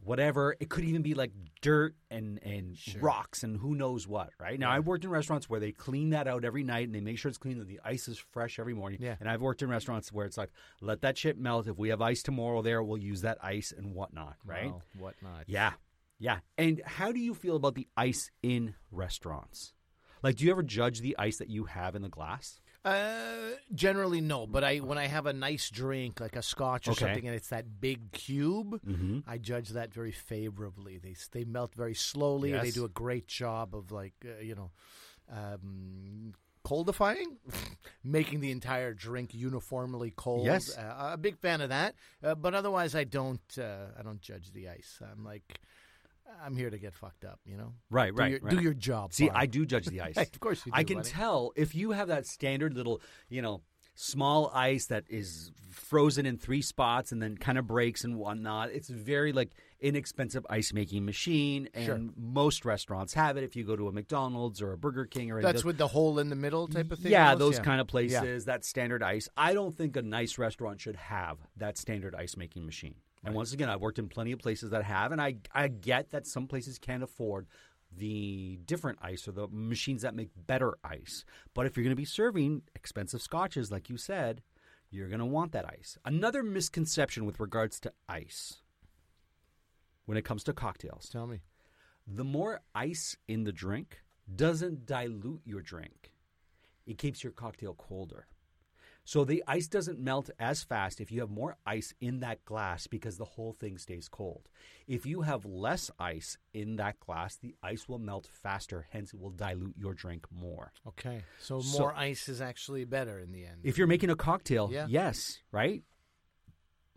whatever. 0.03 0.55
It 0.59 0.69
could 0.69 0.83
even 0.83 1.01
be 1.01 1.13
like 1.13 1.31
dirt 1.61 1.95
and 2.11 2.39
and 2.43 2.77
rocks 2.99 3.43
and 3.43 3.57
who 3.57 3.75
knows 3.75 4.07
what. 4.07 4.29
Right 4.39 4.59
now, 4.59 4.71
I've 4.71 4.85
worked 4.85 5.03
in 5.03 5.09
restaurants 5.09 5.49
where 5.49 5.59
they 5.59 5.71
clean 5.71 6.11
that 6.11 6.27
out 6.27 6.45
every 6.45 6.63
night 6.63 6.85
and 6.87 6.95
they 6.95 7.01
make 7.01 7.17
sure 7.17 7.29
it's 7.29 7.37
clean. 7.37 7.59
That 7.59 7.67
the 7.67 7.79
ice 7.83 8.07
is 8.07 8.17
fresh 8.17 8.59
every 8.59 8.73
morning. 8.73 8.99
Yeah. 9.01 9.15
And 9.19 9.29
I've 9.29 9.41
worked 9.41 9.61
in 9.61 9.69
restaurants 9.69 10.11
where 10.11 10.25
it's 10.25 10.37
like 10.37 10.51
let 10.81 11.01
that 11.01 11.17
shit 11.17 11.37
melt. 11.37 11.67
If 11.67 11.77
we 11.77 11.89
have 11.89 12.01
ice 12.01 12.23
tomorrow, 12.23 12.61
there 12.61 12.83
we'll 12.83 12.97
use 12.97 13.21
that 13.21 13.37
ice 13.41 13.73
and 13.75 13.93
whatnot. 13.93 14.35
Right. 14.45 14.71
Wow, 14.71 14.81
whatnot. 14.97 15.43
Yeah. 15.47 15.73
Yeah. 16.19 16.39
And 16.57 16.81
how 16.85 17.11
do 17.11 17.19
you 17.19 17.33
feel 17.33 17.55
about 17.55 17.75
the 17.75 17.87
ice 17.97 18.31
in 18.41 18.75
restaurants? 18.91 19.73
Like, 20.21 20.37
do 20.37 20.45
you 20.45 20.51
ever 20.51 20.63
judge 20.63 21.01
the 21.01 21.17
ice 21.19 21.37
that 21.37 21.49
you 21.49 21.65
have 21.65 21.95
in 21.95 22.01
the 22.01 22.09
glass? 22.09 22.61
Uh, 22.85 23.51
generally 23.73 24.19
no, 24.19 24.45
but 24.45 24.63
I 24.63 24.77
when 24.79 24.97
I 24.97 25.07
have 25.07 25.25
a 25.25 25.31
nice 25.33 25.69
drink 25.69 26.19
like 26.19 26.35
a 26.35 26.41
scotch 26.41 26.87
or 26.87 26.91
Okay. 26.91 27.05
something 27.05 27.25
and 27.27 27.35
it's 27.35 27.47
that 27.47 27.79
big 27.79 28.11
cube, 28.11 28.81
Mm-hmm. 28.85 29.19
I 29.25 29.37
judge 29.37 29.69
that 29.69 29.93
very 29.93 30.11
favorably. 30.11 30.97
They 30.97 31.15
they 31.31 31.45
melt 31.45 31.73
very 31.75 31.95
slowly. 31.95 32.51
They 32.51 32.71
do 32.71 32.83
a 32.83 32.89
great 32.89 33.27
job 33.27 33.73
of 33.73 33.91
like 33.91 34.13
uh, 34.25 34.41
you 34.41 34.55
know, 34.55 34.71
um, 35.31 36.33
coldifying, 36.65 37.37
making 38.03 38.41
the 38.41 38.51
entire 38.51 38.93
drink 38.93 39.33
uniformly 39.33 40.11
cold. 40.15 40.45
Yes. 40.45 40.77
uh, 40.77 41.11
a 41.13 41.17
big 41.17 41.37
fan 41.37 41.61
of 41.61 41.69
that. 41.69 41.95
Uh, 42.23 42.35
but 42.35 42.53
otherwise, 42.53 42.95
I 42.95 43.05
don't 43.05 43.41
uh, 43.57 43.87
I 43.97 44.01
don't 44.03 44.21
judge 44.21 44.51
the 44.51 44.67
ice. 44.69 44.99
I'm 45.01 45.23
like. 45.23 45.59
I'm 46.43 46.55
here 46.55 46.69
to 46.69 46.77
get 46.77 46.93
fucked 46.93 47.25
up, 47.25 47.39
you 47.45 47.57
know. 47.57 47.73
Right, 47.89 48.13
do 48.15 48.19
right, 48.21 48.31
Your, 48.31 48.39
right. 48.41 48.55
Do 48.57 48.61
your 48.63 48.73
job. 48.73 49.13
See. 49.13 49.29
I 49.29 49.45
do 49.45 49.65
judge 49.65 49.85
the 49.87 50.01
ice. 50.09 50.17
Of 50.17 50.39
course 50.39 50.65
you 50.65 50.71
I 50.73 50.83
can 50.83 50.97
buddy. 50.97 51.09
tell 51.09 51.51
if 51.55 51.75
you 51.75 51.91
have 51.91 52.07
that 52.07 52.25
standard 52.25 52.73
little, 52.73 53.01
you 53.29 53.41
know, 53.41 53.61
small 53.95 54.49
ice 54.55 54.87
that 54.87 55.03
is 55.07 55.51
frozen 55.69 56.25
in 56.25 56.35
three 56.37 56.61
spots 56.63 57.11
and 57.11 57.21
then 57.21 57.37
kind 57.37 57.59
of 57.59 57.67
breaks 57.67 58.03
and 58.03 58.17
whatnot. 58.17 58.71
It's 58.71 58.89
very 58.89 59.31
like 59.33 59.51
inexpensive 59.79 60.45
ice 60.49 60.73
making 60.73 61.05
machine, 61.05 61.69
and 61.75 61.85
Sure. 61.85 61.99
most 62.17 62.65
restaurants 62.65 63.13
have 63.13 63.37
it. 63.37 63.43
If 63.43 63.55
you 63.55 63.63
go 63.63 63.75
to 63.75 63.87
a 63.87 63.91
McDonald's 63.91 64.61
or 64.61 64.71
a 64.73 64.77
Burger 64.77 65.05
King 65.05 65.29
or 65.31 65.41
That's 65.41 65.63
with 65.63 65.77
the 65.77 65.87
hole 65.89 66.17
in 66.19 66.29
the 66.29 66.35
middle 66.35 66.67
type 66.67 66.91
of 66.91 66.99
thing. 66.99 67.11
Yeah, 67.11 67.25
almost? 67.33 67.39
those 67.39 67.57
Yeah. 67.57 67.63
kind 67.63 67.81
of 67.81 67.87
Yeah. 67.87 67.91
places, 67.91 68.45
that 68.45 68.65
standard 68.65 69.03
ice. 69.03 69.29
I 69.37 69.53
don't 69.53 69.77
think 69.77 69.95
a 69.95 70.01
nice 70.01 70.37
restaurant 70.39 70.81
should 70.81 70.95
have 70.95 71.37
that 71.57 71.77
standard 71.77 72.15
ice 72.15 72.35
making 72.37 72.65
machine. 72.65 72.95
And 73.23 73.33
once 73.35 73.53
again, 73.53 73.69
I've 73.69 73.81
worked 73.81 73.99
in 73.99 74.09
plenty 74.09 74.31
of 74.33 74.39
places 74.39 74.71
that 74.71 74.83
have, 74.83 75.11
and 75.11 75.21
I, 75.21 75.35
I 75.53 75.69
get 75.69 76.09
that 76.11 76.27
some 76.27 76.47
places 76.47 76.77
can't 76.77 77.03
afford 77.03 77.47
the 77.95 78.59
different 78.65 78.99
ice 79.01 79.27
or 79.27 79.31
the 79.31 79.47
machines 79.49 80.01
that 80.01 80.15
make 80.15 80.29
better 80.47 80.77
ice. 80.83 81.23
But 81.53 81.65
if 81.65 81.77
you're 81.77 81.83
going 81.83 81.95
to 81.95 82.01
be 82.01 82.05
serving 82.05 82.63
expensive 82.75 83.21
scotches, 83.21 83.71
like 83.71 83.89
you 83.89 83.97
said, 83.97 84.41
you're 84.89 85.07
going 85.07 85.19
to 85.19 85.25
want 85.25 85.51
that 85.53 85.65
ice. 85.69 85.97
Another 86.03 86.43
misconception 86.43 87.25
with 87.25 87.39
regards 87.39 87.79
to 87.81 87.93
ice 88.09 88.61
when 90.05 90.17
it 90.17 90.25
comes 90.25 90.43
to 90.43 90.53
cocktails 90.53 91.07
Tell 91.09 91.27
me. 91.27 91.39
the 92.05 92.23
more 92.25 92.59
ice 92.75 93.15
in 93.27 93.43
the 93.45 93.53
drink 93.53 94.01
doesn't 94.35 94.85
dilute 94.85 95.41
your 95.45 95.61
drink. 95.61 96.11
It 96.85 96.97
keeps 96.97 97.23
your 97.23 97.31
cocktail 97.31 97.73
colder. 97.73 98.27
So 99.05 99.25
the 99.25 99.43
ice 99.47 99.67
doesn't 99.67 99.99
melt 99.99 100.29
as 100.39 100.63
fast 100.63 101.01
if 101.01 101.11
you 101.11 101.19
have 101.19 101.29
more 101.29 101.57
ice 101.65 101.93
in 101.99 102.21
that 102.21 102.45
glass 102.45 102.87
because 102.87 103.17
the 103.17 103.25
whole 103.25 103.51
thing 103.51 103.77
stays 103.77 104.07
cold. 104.07 104.47
If 104.87 105.05
you 105.05 105.21
have 105.23 105.43
less 105.45 105.91
ice 105.99 106.37
in 106.53 106.77
that 106.77 106.99
glass, 107.01 107.35
the 107.35 107.53
ice 107.61 107.87
will 107.89 107.99
melt 107.99 108.27
faster, 108.31 108.87
hence 108.91 109.13
it 109.13 109.19
will 109.19 109.31
dilute 109.31 109.75
your 109.77 109.93
drink 109.93 110.25
more. 110.31 110.71
Okay. 110.87 111.23
So 111.39 111.59
So- 111.59 111.79
more 111.79 111.93
ice 111.93 112.29
is 112.29 112.39
actually 112.41 112.85
better 112.85 113.19
in 113.19 113.33
the 113.33 113.45
end. 113.45 113.61
If 113.63 113.77
you're 113.77 113.87
making 113.87 114.09
a 114.09 114.15
cocktail, 114.15 114.69
Yeah. 114.71 114.87
yes, 114.89 115.39
right? 115.51 115.83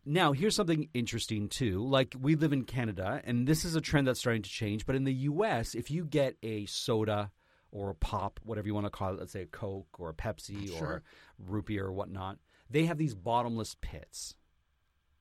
Now, 0.09 0.31
here's 0.33 0.55
something 0.55 0.89
interesting 0.95 1.49
too. 1.49 1.85
Like 1.85 2.15
we 2.17 2.37
live 2.37 2.53
in 2.53 2.63
Canada, 2.65 3.21
and 3.25 3.49
this 3.49 3.65
is 3.65 3.75
a 3.75 3.81
trend 3.81 4.07
that's 4.07 4.21
starting 4.21 4.43
to 4.43 4.49
change. 4.51 4.87
But 4.87 4.95
in 4.95 5.03
the 5.03 5.13
U.S., 5.13 5.75
if 5.75 5.91
you 5.91 6.05
get 6.05 6.37
a 6.45 6.67
soda 6.67 7.33
or 7.77 7.91
a 7.91 7.95
pop, 7.95 8.41
whatever 8.43 8.67
you 8.67 8.75
want 8.75 8.87
to 8.87 8.91
call 8.91 9.13
it, 9.13 9.19
let's 9.19 9.33
say 9.33 9.43
a 9.43 9.47
Coke 9.47 9.99
or 9.99 10.09
a 10.09 10.15
Pepsi 10.15 10.75
or 10.81 11.03
root 11.39 11.67
beer 11.67 11.85
or 11.87 11.93
whatnot, 11.93 12.39
they 12.71 12.87
have 12.87 12.97
these 12.97 13.15
bottomless 13.15 13.77
pits. 13.83 14.35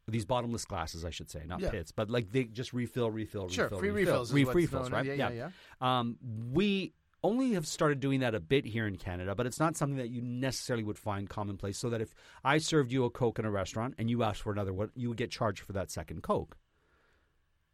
These 0.07 0.23
bottomless 0.25 0.63
glasses, 0.65 1.03
I 1.03 1.09
should 1.09 1.29
say, 1.29 1.43
not 1.45 1.59
Yeah. 1.59 1.71
pits, 1.71 1.91
but 1.91 2.09
like 2.09 2.31
they 2.31 2.45
just 2.45 2.71
refill, 2.73 3.11
refill, 3.11 3.49
Sure, 3.49 3.65
refill, 3.65 3.79
free 3.79 3.89
refill. 3.89 4.13
refills 4.13 4.31
Free 4.31 4.43
refills, 4.45 4.91
right? 4.91 5.05
yeah, 5.05 5.29
yeah, 5.31 5.49
Um, 5.81 6.17
we 6.53 6.93
only 7.23 7.53
have 7.53 7.67
started 7.67 7.99
doing 7.99 8.19
that 8.21 8.35
a 8.35 8.39
bit 8.39 8.65
here 8.65 8.85
in 8.87 8.95
Canada, 8.97 9.33
but 9.35 9.47
it's 9.47 9.59
not 9.59 9.75
something 9.75 9.97
that 9.97 10.09
you 10.09 10.21
necessarily 10.21 10.83
would 10.83 10.99
find 10.99 11.27
commonplace. 11.27 11.77
So 11.79 11.89
that 11.89 11.99
if 11.99 12.13
I 12.43 12.59
served 12.59 12.91
you 12.93 13.03
a 13.03 13.09
Coke 13.09 13.39
in 13.39 13.45
a 13.45 13.51
restaurant 13.51 13.95
and 13.97 14.09
you 14.09 14.21
asked 14.23 14.43
for 14.43 14.51
another 14.53 14.71
one, 14.73 14.91
you 14.95 15.09
would 15.09 15.17
get 15.17 15.31
charged 15.31 15.61
for 15.63 15.73
that 15.73 15.89
second 15.91 16.21
Coke. 16.23 16.55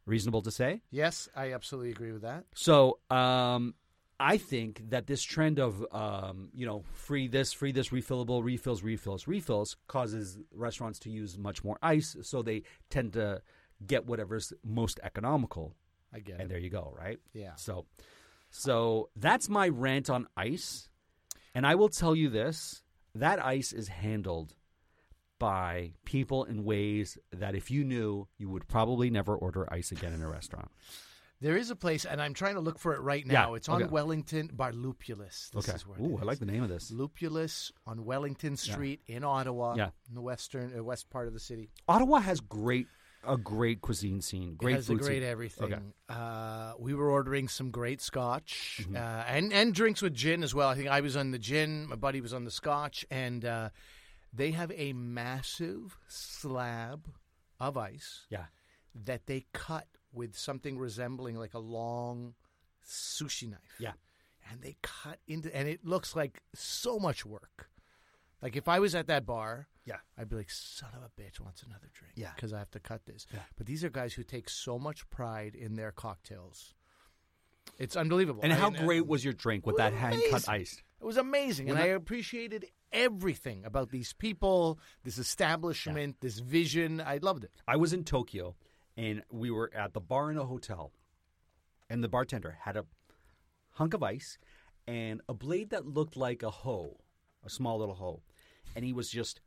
Reasonable 0.06 0.42
to 0.42 0.50
say? 0.50 0.82
yes, 0.90 1.28
I 1.36 1.52
absolutely 1.52 1.90
agree 1.90 2.10
with 2.10 2.22
that. 2.22 2.44
So 2.56 2.98
um, 3.10 3.74
I 4.22 4.38
think 4.38 4.90
that 4.90 5.06
this 5.06 5.22
trend 5.22 5.58
of 5.58 5.84
um, 5.92 6.50
you 6.54 6.64
know 6.64 6.84
free 6.94 7.26
this, 7.28 7.52
free 7.52 7.72
this, 7.72 7.88
refillable, 7.88 8.42
refills, 8.44 8.82
refills, 8.82 9.26
refills 9.26 9.76
causes 9.88 10.38
restaurants 10.54 10.98
to 11.00 11.10
use 11.10 11.36
much 11.36 11.64
more 11.64 11.78
ice, 11.82 12.16
so 12.22 12.42
they 12.42 12.62
tend 12.88 13.12
to 13.14 13.42
get 13.84 14.06
whatever's 14.06 14.52
most 14.64 15.00
economical. 15.02 15.74
I 16.14 16.20
get 16.20 16.34
And 16.34 16.42
it. 16.42 16.48
there 16.50 16.58
you 16.58 16.70
go, 16.70 16.94
right? 16.96 17.18
Yeah. 17.32 17.54
So, 17.56 17.86
so 18.50 19.08
that's 19.16 19.48
my 19.48 19.68
rant 19.68 20.08
on 20.08 20.26
ice, 20.36 20.88
and 21.54 21.66
I 21.66 21.74
will 21.74 21.88
tell 21.88 22.14
you 22.14 22.28
this: 22.30 22.82
that 23.14 23.44
ice 23.44 23.72
is 23.72 23.88
handled 23.88 24.54
by 25.38 25.94
people 26.04 26.44
in 26.44 26.62
ways 26.62 27.18
that 27.32 27.56
if 27.56 27.68
you 27.70 27.82
knew, 27.82 28.28
you 28.38 28.48
would 28.48 28.68
probably 28.68 29.10
never 29.10 29.34
order 29.34 29.66
ice 29.72 29.90
again 29.90 30.12
in 30.12 30.22
a 30.22 30.28
restaurant. 30.28 30.70
There 31.42 31.56
is 31.56 31.70
a 31.70 31.76
place, 31.76 32.04
and 32.04 32.22
I'm 32.22 32.34
trying 32.34 32.54
to 32.54 32.60
look 32.60 32.78
for 32.78 32.94
it 32.94 33.00
right 33.00 33.26
now. 33.26 33.50
Yeah. 33.50 33.56
It's 33.56 33.68
on 33.68 33.82
okay. 33.82 33.90
Wellington 33.90 34.48
Bar 34.52 34.72
Lupulus. 34.72 35.50
This 35.50 35.68
okay. 35.68 35.74
is 35.76 35.86
where 35.86 35.98
Ooh, 36.00 36.16
I 36.16 36.20
is. 36.20 36.26
like 36.26 36.38
the 36.38 36.46
name 36.46 36.62
of 36.62 36.68
this. 36.68 36.90
Lupulus 36.92 37.72
on 37.86 38.04
Wellington 38.04 38.56
Street 38.56 39.00
in 39.08 39.24
Ottawa, 39.24 39.74
Yeah. 39.76 39.90
in 40.08 40.14
the 40.14 40.20
western 40.22 40.72
uh, 40.78 40.82
west 40.84 41.10
part 41.10 41.26
of 41.26 41.34
the 41.34 41.40
city. 41.40 41.68
Ottawa 41.88 42.20
has 42.20 42.40
great 42.40 42.86
a 43.24 43.36
great 43.36 43.80
cuisine 43.80 44.20
scene. 44.20 44.54
Great 44.56 44.72
it 44.72 44.76
has 44.76 44.88
a 44.88 44.92
food 44.94 45.00
great 45.02 45.22
scene. 45.22 45.30
everything. 45.30 45.72
Okay. 45.72 45.82
Uh, 46.08 46.72
we 46.78 46.92
were 46.94 47.08
ordering 47.10 47.46
some 47.48 47.70
great 47.70 48.00
scotch 48.00 48.80
Mm-hmm. 48.82 48.96
uh, 48.96 49.24
and 49.26 49.52
and 49.52 49.74
drinks 49.74 50.00
with 50.02 50.14
gin 50.14 50.42
as 50.42 50.54
well. 50.54 50.68
I 50.68 50.74
think 50.74 50.88
I 50.88 51.00
was 51.00 51.16
on 51.16 51.30
the 51.32 51.38
gin, 51.38 51.88
my 51.88 51.96
buddy 51.96 52.20
was 52.20 52.32
on 52.34 52.44
the 52.44 52.50
scotch, 52.50 53.04
and 53.10 53.44
uh, 53.44 53.68
they 54.32 54.52
have 54.52 54.72
a 54.76 54.92
massive 54.92 55.96
slab 56.08 57.06
of 57.60 57.76
ice 57.76 58.26
Yeah. 58.30 58.46
that 58.94 59.26
they 59.26 59.46
cut 59.52 59.86
with 60.12 60.36
something 60.36 60.78
resembling 60.78 61.36
like 61.36 61.54
a 61.54 61.58
long 61.58 62.34
sushi 62.86 63.48
knife. 63.50 63.60
Yeah. 63.78 63.92
and 64.50 64.60
they 64.60 64.76
cut 64.82 65.18
into, 65.28 65.54
and 65.56 65.68
it 65.68 65.84
looks 65.84 66.16
like 66.16 66.42
so 66.54 66.98
much 66.98 67.24
work. 67.24 67.68
Like 68.42 68.56
if 68.56 68.66
I 68.68 68.80
was 68.80 68.94
at 68.94 69.06
that 69.06 69.24
bar, 69.24 69.68
Yeah. 69.84 69.98
I'd 70.18 70.28
be 70.28 70.36
like, 70.36 70.50
"Son 70.50 70.90
of 70.94 71.02
a 71.02 71.10
bitch 71.20 71.38
wants 71.40 71.62
another 71.62 71.88
drink." 71.92 72.14
Yeah. 72.16 72.32
because 72.34 72.52
I 72.52 72.58
have 72.58 72.70
to 72.72 72.80
cut 72.80 73.04
this. 73.06 73.26
Yeah. 73.32 73.40
But 73.56 73.66
these 73.66 73.84
are 73.84 73.88
guys 73.90 74.14
who 74.14 74.24
take 74.24 74.48
so 74.50 74.78
much 74.78 75.08
pride 75.10 75.54
in 75.54 75.74
their 75.76 75.92
cocktails. 75.92 76.74
It's 77.78 77.96
unbelievable. 77.96 78.40
And 78.42 78.52
I 78.52 78.56
how 78.56 78.70
mean, 78.70 78.84
great 78.84 79.06
was 79.06 79.24
your 79.24 79.32
drink 79.32 79.64
with 79.66 79.76
that 79.76 79.92
hand 79.92 80.20
cut 80.30 80.48
ice? 80.48 80.82
It 81.00 81.04
was 81.04 81.16
amazing, 81.16 81.70
and 81.70 81.78
I 81.78 81.82
I- 81.84 81.86
appreciated 82.00 82.66
everything 82.90 83.64
about 83.64 83.90
these 83.90 84.12
people, 84.12 84.78
this 85.04 85.18
establishment, 85.18 86.16
this 86.20 86.38
vision. 86.40 87.00
I 87.00 87.18
loved 87.22 87.44
it. 87.44 87.52
I 87.66 87.76
was 87.76 87.92
in 87.92 88.04
Tokyo 88.04 88.56
and 88.96 89.22
we 89.30 89.50
were 89.50 89.70
at 89.74 89.92
the 89.94 90.00
bar 90.00 90.30
in 90.30 90.38
a 90.38 90.44
hotel, 90.44 90.92
and 91.90 92.02
the 92.02 92.08
bartender 92.08 92.58
had 92.62 92.76
a 92.76 92.84
hunk 93.72 93.94
of 93.94 94.02
ice 94.02 94.38
and 94.86 95.20
a 95.28 95.34
blade 95.34 95.70
that 95.70 95.86
looked 95.86 96.16
like 96.16 96.42
a 96.42 96.50
hoe, 96.50 96.98
a 97.44 97.50
small 97.50 97.78
little 97.78 97.94
hoe. 97.94 98.22
And 98.74 98.84
he 98.84 98.92
was 98.92 99.08
just 99.10 99.40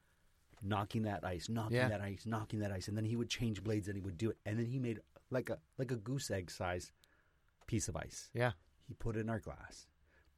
knocking 0.61 1.03
that 1.03 1.23
ice, 1.25 1.49
knocking 1.49 1.77
Yeah. 1.77 1.89
that 1.89 2.01
ice, 2.01 2.25
knocking 2.25 2.59
that 2.59 2.71
ice, 2.71 2.87
and 2.87 2.95
then 2.97 3.05
he 3.05 3.15
would 3.15 3.29
change 3.29 3.63
blades 3.63 3.87
and 3.87 3.95
he 3.95 4.01
would 4.01 4.17
do 4.17 4.29
it. 4.31 4.37
And 4.45 4.57
then 4.59 4.65
he 4.65 4.79
made 4.79 4.99
like 5.29 5.49
a 5.49 5.59
like 5.77 5.91
a 5.91 5.95
goose 5.95 6.29
egg 6.31 6.49
size 6.51 6.91
piece 7.67 7.87
of 7.87 7.95
ice. 7.95 8.29
Yeah, 8.33 8.51
He 8.87 8.93
put 8.93 9.15
it 9.17 9.21
in 9.21 9.29
our 9.29 9.39
glass, 9.39 9.87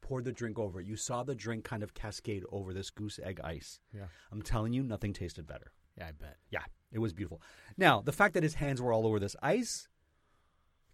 poured 0.02 0.24
the 0.26 0.32
drink 0.32 0.58
over 0.58 0.80
it. 0.82 0.88
You 0.88 0.96
saw 0.96 1.24
the 1.24 1.36
drink 1.36 1.64
kind 1.66 1.84
of 1.84 1.94
cascade 1.94 2.44
over 2.52 2.74
this 2.74 2.90
goose 2.90 3.20
egg 3.22 3.40
ice. 3.44 3.80
yeah, 3.94 4.08
I'm 4.32 4.42
telling 4.42 4.74
you, 4.74 4.84
nothing 4.84 5.14
tasted 5.14 5.46
better. 5.46 5.72
yeah. 5.98 6.08
I 6.08 6.12
bet. 6.14 6.38
Yeah, 6.50 6.64
it 6.92 7.00
was 7.00 7.14
beautiful. 7.14 7.42
Now, 7.78 8.02
the 8.02 8.12
fact 8.12 8.34
that 8.34 8.44
his 8.44 8.56
hands 8.56 8.82
were 8.82 8.94
all 8.94 9.06
over 9.06 9.20
this 9.20 9.36
ice 9.42 9.88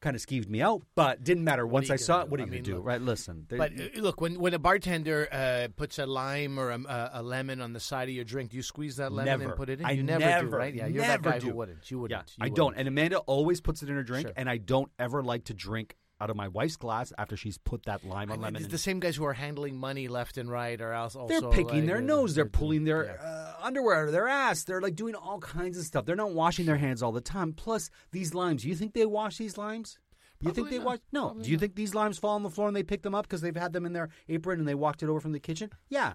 kind 0.01 0.15
of 0.17 0.21
skeeved 0.21 0.49
me 0.49 0.61
out, 0.61 0.83
but 0.95 1.23
didn't 1.23 1.45
matter. 1.45 1.65
Once 1.65 1.89
I 1.89 1.95
saw 1.95 2.15
gonna 2.15 2.25
it, 2.25 2.31
what 2.31 2.37
do? 2.37 2.43
are 2.43 2.45
you 2.47 2.51
going 2.51 2.63
to 2.63 2.71
do? 2.71 2.75
look- 2.77 2.85
right, 2.85 3.01
listen. 3.01 3.45
But 3.49 3.71
uh, 3.71 4.01
look, 4.01 4.19
when 4.19 4.39
when 4.39 4.53
a 4.53 4.59
bartender 4.59 5.29
uh, 5.31 5.69
puts 5.75 5.97
a 5.97 6.05
lime 6.05 6.59
or 6.59 6.71
a, 6.71 7.11
a, 7.13 7.23
lemon 7.23 7.61
on 7.61 7.73
the 7.73 7.79
side 7.79 8.09
of 8.09 8.13
your 8.15 8.25
drink, 8.25 8.51
do 8.51 8.57
you 8.57 8.63
squeeze 8.63 8.97
that 8.97 9.11
lemon 9.11 9.25
Never. 9.39 9.43
and 9.45 9.55
put 9.55 9.69
it 9.69 9.79
in? 9.79 9.85
I 9.85 9.91
you 9.91 10.03
never, 10.03 10.19
never, 10.19 10.47
do, 10.49 10.55
right? 10.55 10.73
Yeah, 10.75 10.87
you're 10.87 11.01
never 11.01 11.23
that 11.23 11.31
guy 11.31 11.39
do. 11.39 11.47
who 11.47 11.55
wouldn't. 11.55 11.89
You 11.89 11.99
wouldn't. 11.99 12.33
You 12.37 12.45
I 12.45 12.49
don't. 12.49 12.65
wouldn't. 12.65 12.79
And 12.79 12.87
Amanda 12.89 13.19
always 13.19 13.61
puts 13.61 13.81
it 13.81 13.89
in 13.89 13.95
her 13.95 14.03
drink, 14.03 14.27
Sure. 14.27 14.33
and 14.35 14.49
I 14.49 14.57
don't 14.57 14.91
ever 14.99 15.23
like 15.23 15.45
to 15.45 15.53
drink 15.53 15.95
out 16.23 16.29
of 16.29 16.37
my 16.37 16.47
wife's 16.47 16.77
glass 16.77 17.11
after 17.17 17.35
she's 17.35 17.57
put 17.57 17.83
that 17.83 18.05
lime 18.05 18.29
or 18.29 18.33
I 18.33 18.35
mean, 18.35 18.41
lemon 18.43 18.61
it's 18.61 18.71
the 18.71 18.77
same 18.77 19.01
guys 19.01 19.17
who 19.17 19.25
are 19.25 19.33
handling 19.33 19.77
money 19.77 20.07
left 20.07 20.37
and 20.37 20.49
right, 20.49 20.79
are 20.79 20.93
also 20.93 21.27
They're 21.27 21.41
picking 21.41 21.79
like, 21.79 21.85
their 21.85 21.97
uh, 21.97 22.01
nose. 22.01 22.33
They're 22.33 22.45
pulling 22.45 22.85
their 22.85 23.05
yeah. 23.05 23.27
uh, 23.27 23.55
underwear 23.61 23.95
out 24.01 24.05
of 24.05 24.13
their 24.13 24.29
ass. 24.29 24.63
They're 24.63 24.81
like 24.81 24.95
doing 24.95 25.15
all 25.15 25.39
kinds 25.39 25.77
of 25.77 25.83
stuff. 25.83 26.05
They're 26.05 26.15
not 26.15 26.31
washing 26.31 26.65
their 26.65 26.77
hands 26.77 27.03
all 27.03 27.11
the 27.11 27.21
time. 27.21 27.51
Plus, 27.51 27.89
these 28.11 28.33
limes. 28.33 28.63
You 28.65 28.73
think 28.73 28.93
they 28.93 29.05
wash 29.05 29.37
these 29.37 29.57
limes? 29.57 29.99
You 30.39 30.51
think 30.51 30.67
Probably 30.67 30.71
they 30.71 30.77
not. 30.77 30.85
wash? 30.85 30.99
No. 31.11 31.21
Probably 31.25 31.43
Do 31.43 31.49
you 31.49 31.57
not. 31.57 31.61
think 31.61 31.75
these 31.75 31.93
limes 31.93 32.17
fall 32.17 32.35
on 32.35 32.43
the 32.43 32.49
floor 32.49 32.67
and 32.67 32.75
they 32.75 32.83
pick 32.83 33.01
them 33.01 33.13
up 33.13 33.25
because 33.25 33.41
they've 33.41 33.55
had 33.55 33.73
them 33.73 33.85
in 33.85 33.91
their 33.91 34.09
apron 34.29 34.59
and 34.59 34.67
they 34.67 34.75
walked 34.75 35.03
it 35.03 35.09
over 35.09 35.19
from 35.19 35.33
the 35.33 35.39
kitchen? 35.39 35.71
Yeah. 35.89 36.13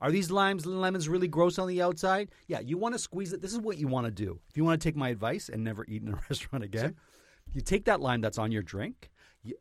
Are 0.00 0.10
these 0.10 0.30
limes 0.30 0.66
and 0.66 0.80
lemons 0.80 1.08
really 1.08 1.28
gross 1.28 1.58
on 1.58 1.68
the 1.68 1.82
outside? 1.82 2.30
Yeah. 2.48 2.60
You 2.60 2.78
want 2.78 2.94
to 2.94 2.98
squeeze 2.98 3.32
it. 3.32 3.40
This 3.42 3.52
is 3.52 3.60
what 3.60 3.78
you 3.78 3.86
want 3.86 4.06
to 4.06 4.10
do. 4.10 4.40
If 4.50 4.56
you 4.56 4.64
want 4.64 4.80
to 4.80 4.88
take 4.88 4.96
my 4.96 5.08
advice 5.10 5.48
and 5.48 5.62
never 5.62 5.84
eat 5.86 6.02
in 6.02 6.08
a 6.08 6.20
restaurant 6.30 6.64
again, 6.64 6.96
you 7.52 7.60
take 7.60 7.84
that 7.86 8.00
lime 8.00 8.20
that's 8.20 8.38
on 8.38 8.52
your 8.52 8.62
drink, 8.62 9.10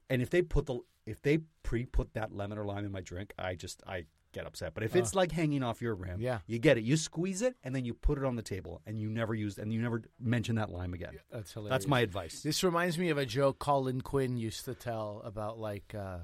and 0.09 0.21
if 0.21 0.29
they 0.29 0.41
put 0.41 0.65
the 0.65 0.79
if 1.05 1.21
they 1.21 1.39
pre 1.63 1.85
put 1.85 2.13
that 2.13 2.33
lemon 2.35 2.57
or 2.57 2.65
lime 2.65 2.85
in 2.85 2.91
my 2.91 3.01
drink, 3.01 3.33
I 3.37 3.55
just 3.55 3.83
I 3.87 4.05
get 4.33 4.45
upset. 4.45 4.73
But 4.73 4.83
if 4.83 4.95
it's 4.95 5.15
like 5.15 5.31
hanging 5.31 5.63
off 5.63 5.81
your 5.81 5.95
rim, 5.95 6.15
Uh. 6.15 6.17
Yeah. 6.19 6.39
you 6.45 6.59
get 6.59 6.77
it. 6.77 6.83
You 6.83 6.97
squeeze 6.97 7.41
it 7.41 7.55
and 7.63 7.73
then 7.75 7.85
you 7.85 7.93
put 7.93 8.17
it 8.17 8.25
on 8.25 8.35
the 8.35 8.41
table, 8.41 8.81
and 8.85 8.99
you 8.99 9.09
never 9.09 9.33
use 9.33 9.57
and 9.57 9.71
you 9.73 9.81
never 9.81 10.01
mention 10.19 10.55
that 10.55 10.69
lime 10.69 10.93
again. 10.93 11.19
That's 11.31 11.53
hilarious. 11.53 11.71
That's 11.71 11.87
my 11.87 12.01
advice. 12.01 12.41
This 12.41 12.63
reminds 12.63 12.97
me 12.97 13.09
of 13.09 13.17
a 13.17 13.25
joke 13.25 13.59
Colin 13.59 14.01
Quinn 14.01 14.35
used 14.37 14.65
to 14.65 14.73
tell 14.75 15.21
about 15.23 15.57
like 15.59 15.95
uh, 15.95 16.19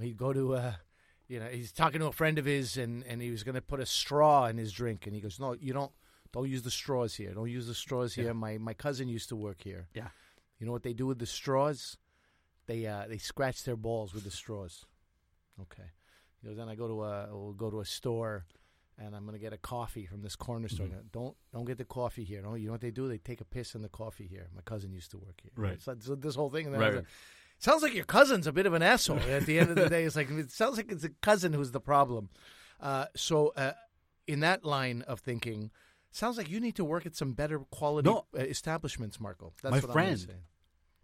he'd 0.00 0.16
go 0.16 0.32
to 0.32 0.54
a, 0.54 0.78
you 1.28 1.40
know, 1.40 1.46
he's 1.46 1.72
talking 1.72 2.00
to 2.00 2.06
a 2.06 2.12
friend 2.12 2.38
of 2.38 2.44
his 2.46 2.76
and, 2.76 3.04
and 3.06 3.20
he 3.20 3.30
was 3.30 3.42
going 3.42 3.54
to 3.54 3.60
put 3.62 3.80
a 3.80 3.86
straw 3.86 4.46
in 4.46 4.56
his 4.56 4.72
drink 4.72 5.06
and 5.06 5.14
he 5.14 5.20
goes, 5.20 5.38
no, 5.38 5.52
you 5.54 5.72
don't, 5.72 5.92
don't 6.32 6.48
use 6.48 6.62
the 6.62 6.70
straws 6.70 7.14
here. 7.14 7.34
Don't 7.34 7.50
use 7.50 7.66
the 7.66 7.74
straws 7.74 8.14
here. 8.14 8.32
My 8.32 8.56
my 8.56 8.72
cousin 8.72 9.08
used 9.08 9.28
to 9.28 9.36
work 9.36 9.60
here. 9.62 9.88
Yeah. 9.94 10.08
You 10.58 10.66
know 10.66 10.72
what 10.72 10.84
they 10.84 10.94
do 10.94 11.06
with 11.06 11.18
the 11.18 11.26
straws? 11.26 11.98
They 12.66 12.86
uh, 12.86 13.06
they 13.08 13.18
scratch 13.18 13.64
their 13.64 13.76
balls 13.76 14.14
with 14.14 14.24
the 14.24 14.30
straws. 14.30 14.84
Okay. 15.60 15.90
He 16.40 16.48
goes, 16.48 16.56
then 16.56 16.68
I 16.68 16.74
go 16.74 16.88
to 16.88 17.04
a 17.04 17.28
we'll 17.30 17.52
go 17.52 17.70
to 17.70 17.80
a 17.80 17.84
store 17.84 18.44
and 18.98 19.14
I'm 19.16 19.24
gonna 19.24 19.38
get 19.38 19.52
a 19.52 19.58
coffee 19.58 20.06
from 20.06 20.22
this 20.22 20.36
corner 20.36 20.68
store. 20.68 20.86
Mm-hmm. 20.86 21.06
Don't 21.12 21.36
don't 21.52 21.64
get 21.64 21.78
the 21.78 21.84
coffee 21.84 22.24
here. 22.24 22.42
No, 22.42 22.54
you 22.54 22.66
know 22.66 22.72
what 22.72 22.80
they 22.80 22.90
do? 22.90 23.08
They 23.08 23.18
take 23.18 23.40
a 23.40 23.44
piss 23.44 23.74
in 23.74 23.82
the 23.82 23.88
coffee 23.88 24.26
here. 24.26 24.48
My 24.54 24.62
cousin 24.62 24.92
used 24.92 25.10
to 25.12 25.18
work 25.18 25.40
here. 25.42 25.52
Right. 25.56 25.80
So, 25.80 25.96
so 26.00 26.14
this 26.14 26.34
whole 26.34 26.50
thing. 26.50 26.70
Right, 26.70 26.94
like, 26.96 27.04
sounds 27.58 27.82
like 27.82 27.94
your 27.94 28.04
cousin's 28.04 28.46
a 28.46 28.52
bit 28.52 28.66
of 28.66 28.74
an 28.74 28.82
asshole. 28.82 29.20
At 29.20 29.46
the 29.46 29.58
end 29.58 29.70
of 29.70 29.76
the 29.76 29.88
day, 29.88 30.04
it's 30.04 30.16
like 30.16 30.30
it 30.30 30.50
sounds 30.50 30.76
like 30.76 30.90
it's 30.90 31.04
a 31.04 31.10
cousin 31.10 31.52
who's 31.52 31.72
the 31.72 31.80
problem. 31.80 32.28
Uh, 32.80 33.06
so 33.14 33.52
uh, 33.56 33.72
in 34.26 34.40
that 34.40 34.64
line 34.64 35.02
of 35.02 35.20
thinking, 35.20 35.70
sounds 36.10 36.36
like 36.36 36.50
you 36.50 36.60
need 36.60 36.76
to 36.76 36.84
work 36.84 37.06
at 37.06 37.14
some 37.14 37.32
better 37.32 37.60
quality 37.60 38.08
No. 38.08 38.24
establishments, 38.34 39.20
Marco. 39.20 39.52
That's 39.62 39.70
My 39.70 39.78
what 39.78 39.84
I'm 39.86 39.92
friend. 39.92 40.34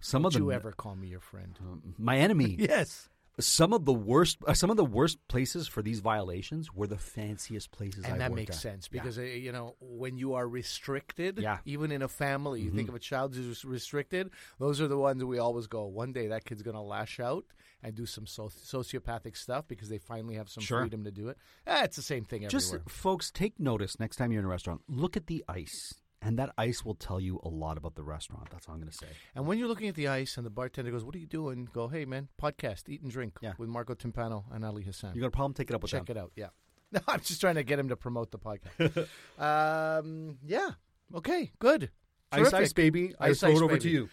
Some 0.00 0.23
Don't 0.23 0.26
of 0.28 0.33
them, 0.35 0.43
you 0.45 0.52
ever 0.52 0.73
call 0.73 0.95
me 0.97 1.09
your 1.09 1.21
friend? 1.21 1.59
my 1.99 2.19
enemy. 2.19 2.57
Yes. 2.59 3.09
Some 3.40 3.73
of 3.73 3.85
the 3.85 3.93
worst, 3.95 4.38
uh, 4.49 4.52
some 4.52 4.69
of 4.69 4.76
the 4.76 4.85
worst 4.85 5.17
places 5.28 5.69
for 5.69 5.81
these 5.81 6.00
violations 6.00 6.75
were 6.75 6.88
the 6.88 6.99
fanciest 6.99 7.71
places. 7.71 8.05
And 8.05 8.21
that 8.21 8.33
makes 8.33 8.57
at. 8.57 8.61
sense 8.62 8.88
Yeah. 8.90 9.00
because 9.00 9.17
uh, 9.17 9.23
you 9.23 9.52
know 9.52 9.76
when 9.81 10.19
you 10.19 10.35
are 10.35 10.49
restricted, 10.49 11.38
Yeah. 11.38 11.59
Mm-hmm. 11.59 11.69
even 11.71 11.93
in 11.93 12.02
a 12.02 12.09
family, 12.09 12.62
you 12.62 12.73
think 12.73 12.88
of 12.88 12.97
a 12.97 12.99
child 12.99 13.37
who's 13.37 13.64
restricted. 13.64 14.31
Those 14.59 14.81
are 14.81 14.88
the 14.88 14.99
ones 14.99 15.23
we 15.25 15.38
always 15.38 15.69
go. 15.69 15.85
One 15.87 16.12
day 16.12 16.26
that 16.28 16.47
kid's 16.47 16.62
going 16.62 16.75
to 16.75 16.81
lash 16.83 17.21
out, 17.21 17.45
and 17.81 17.95
do 17.95 18.07
some 18.07 18.26
so- 18.26 18.49
sociopathic 18.49 19.37
stuff 19.37 19.69
because 19.69 19.88
they 19.88 19.99
finally 19.99 20.35
have 20.35 20.49
some 20.49 20.64
Sure. 20.64 20.81
freedom 20.81 21.05
to 21.05 21.12
do 21.12 21.28
it. 21.28 21.38
Eh, 21.64 21.85
it's 21.85 21.95
the 21.95 22.02
same 22.02 22.25
thing 22.25 22.49
Just 22.49 22.75
folks, 22.88 23.31
take 23.31 23.61
notice 23.61 24.00
next 24.00 24.17
time 24.17 24.33
you're 24.33 24.40
in 24.40 24.47
a 24.47 24.49
restaurant. 24.49 24.81
Look 24.88 25.17
at 25.17 25.28
the 25.28 25.45
ice, 25.49 25.95
and 26.21 26.39
that 26.39 26.51
ice 26.59 26.85
will 26.85 26.95
tell 26.95 27.21
you 27.21 27.39
a 27.45 27.49
lot 27.49 27.77
about 27.79 27.95
the 27.95 28.03
restaurant. 28.03 28.49
That's 28.51 28.67
all 28.69 28.75
I'm 28.75 28.81
going 28.81 28.91
to 28.91 28.97
say. 28.97 29.07
And 29.35 29.47
when 29.47 29.59
you're 29.59 29.69
looking 29.69 29.89
at 29.89 29.95
the 29.95 30.09
ice 30.09 30.37
and 30.37 30.45
the 30.45 30.51
bartender 30.51 30.91
goes, 30.91 31.05
"What 31.05 31.15
are 31.15 31.19
you 31.19 31.27
doing?" 31.27 31.69
Go, 31.73 31.89
"Hey 31.89 32.05
man, 32.05 32.29
podcast, 32.43 32.89
eat 32.89 33.03
and 33.03 33.11
drink 33.11 33.39
Yeah. 33.41 33.53
with 33.59 33.69
Marco 33.69 33.95
Timpano 33.95 34.45
and 34.53 34.65
Ali 34.65 34.83
Hassan." 34.83 35.15
You 35.15 35.21
got 35.21 35.29
a 35.29 35.31
problem? 35.31 35.55
Take 35.55 35.71
it 35.71 35.75
up 35.75 35.83
with 35.83 35.91
Check 35.93 36.07
them. 36.07 36.17
it 36.17 36.21
out. 36.21 36.33
Yeah. 36.37 36.49
No, 36.91 37.01
I'm 37.07 37.21
just 37.21 37.39
trying 37.39 37.57
to 37.57 37.63
get 37.65 37.79
him 37.79 37.91
to 37.91 37.97
promote 37.97 38.31
the 38.31 38.39
podcast. 38.39 39.07
um, 39.39 40.39
yeah. 40.47 40.71
Okay. 41.15 41.53
Good. 41.59 41.91
Ice, 42.33 42.51
ice, 42.55 42.73
baby. 42.73 43.15
I 43.21 43.29
Ice, 43.29 43.41
throw 43.41 43.51
ice, 43.51 43.57
it 43.59 43.63
over 43.63 43.75
baby. 43.75 43.81
to 43.81 43.91
you. 43.91 44.09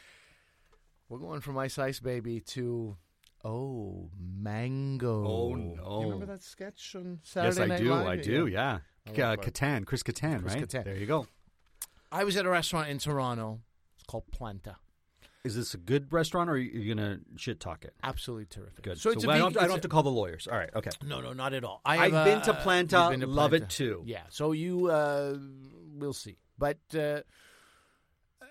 We're 1.07 1.19
going 1.19 1.39
from 1.39 1.57
Ice 1.57 1.77
Ice 1.79 1.99
Baby 2.01 2.41
to 2.41 2.97
oh 3.45 4.09
mango. 4.19 5.25
Oh, 5.25 5.55
Do 5.55 5.61
you 5.61 6.01
remember 6.03 6.25
that 6.25 6.43
sketch 6.43 6.95
on 6.97 7.19
Saturday 7.23 7.47
yes, 7.47 7.59
I 7.59 7.65
Night 7.67 7.79
do. 7.79 7.89
Live? 7.91 8.07
I 8.07 8.15
do. 8.17 8.47
Yeah. 8.47 8.79
I 9.07 9.21
Uh, 9.21 9.29
love. 9.29 9.39
Kattan, 9.39 9.85
Chris 9.85 10.03
Kattan, 10.03 10.41
Chris 10.41 10.55
right? 10.55 10.67
Kattan. 10.67 10.83
There 10.83 10.95
you 10.97 11.05
go. 11.05 11.27
I 12.15 12.23
was 12.23 12.37
at 12.37 12.45
a 12.45 12.49
restaurant 12.49 12.89
in 12.89 12.97
Toronto. 12.97 13.59
It's 13.95 14.05
called 14.05 14.23
Planta. 14.31 14.75
Is 15.43 15.55
this 15.55 15.73
a 15.73 15.77
good 15.77 16.11
restaurant, 16.11 16.49
or 16.49 16.53
are 16.53 16.57
you 16.57 16.95
going 16.95 17.05
to 17.05 17.19
shit 17.37 17.59
talk 17.59 17.83
it? 17.85 17.93
Absolutely 18.03 18.45
terrific. 18.45 18.83
Good. 18.83 18.99
So, 18.99 19.11
it's 19.11 19.25
a 19.25 19.29
I, 19.29 19.37
don't, 19.37 19.53
vegan- 19.53 19.57
I 19.59 19.67
don't 19.67 19.71
a- 19.71 19.73
have 19.73 19.81
to 19.81 19.87
call 19.89 20.01
the 20.01 20.09
lawyers. 20.09 20.47
All 20.51 20.57
right. 20.57 20.69
Okay. 20.75 20.89
No, 21.05 21.19
no, 21.21 21.33
not 21.33 21.53
at 21.53 21.63
all. 21.63 21.81
I 21.85 21.97
I've 22.05 22.11
been 22.25 22.41
to 22.43 22.53
uh, 22.53 22.63
Planta, 22.63 23.01
you've 23.03 23.11
been 23.11 23.19
to 23.19 23.27
love 23.27 23.53
it 23.53 23.69
too. 23.69 24.01
Yeah. 24.05 24.21
So 24.29 24.53
you, 24.53 24.87
uh, 24.87 25.35
we'll 25.93 26.13
see. 26.13 26.37
But 26.57 26.79
uh, 26.97 27.21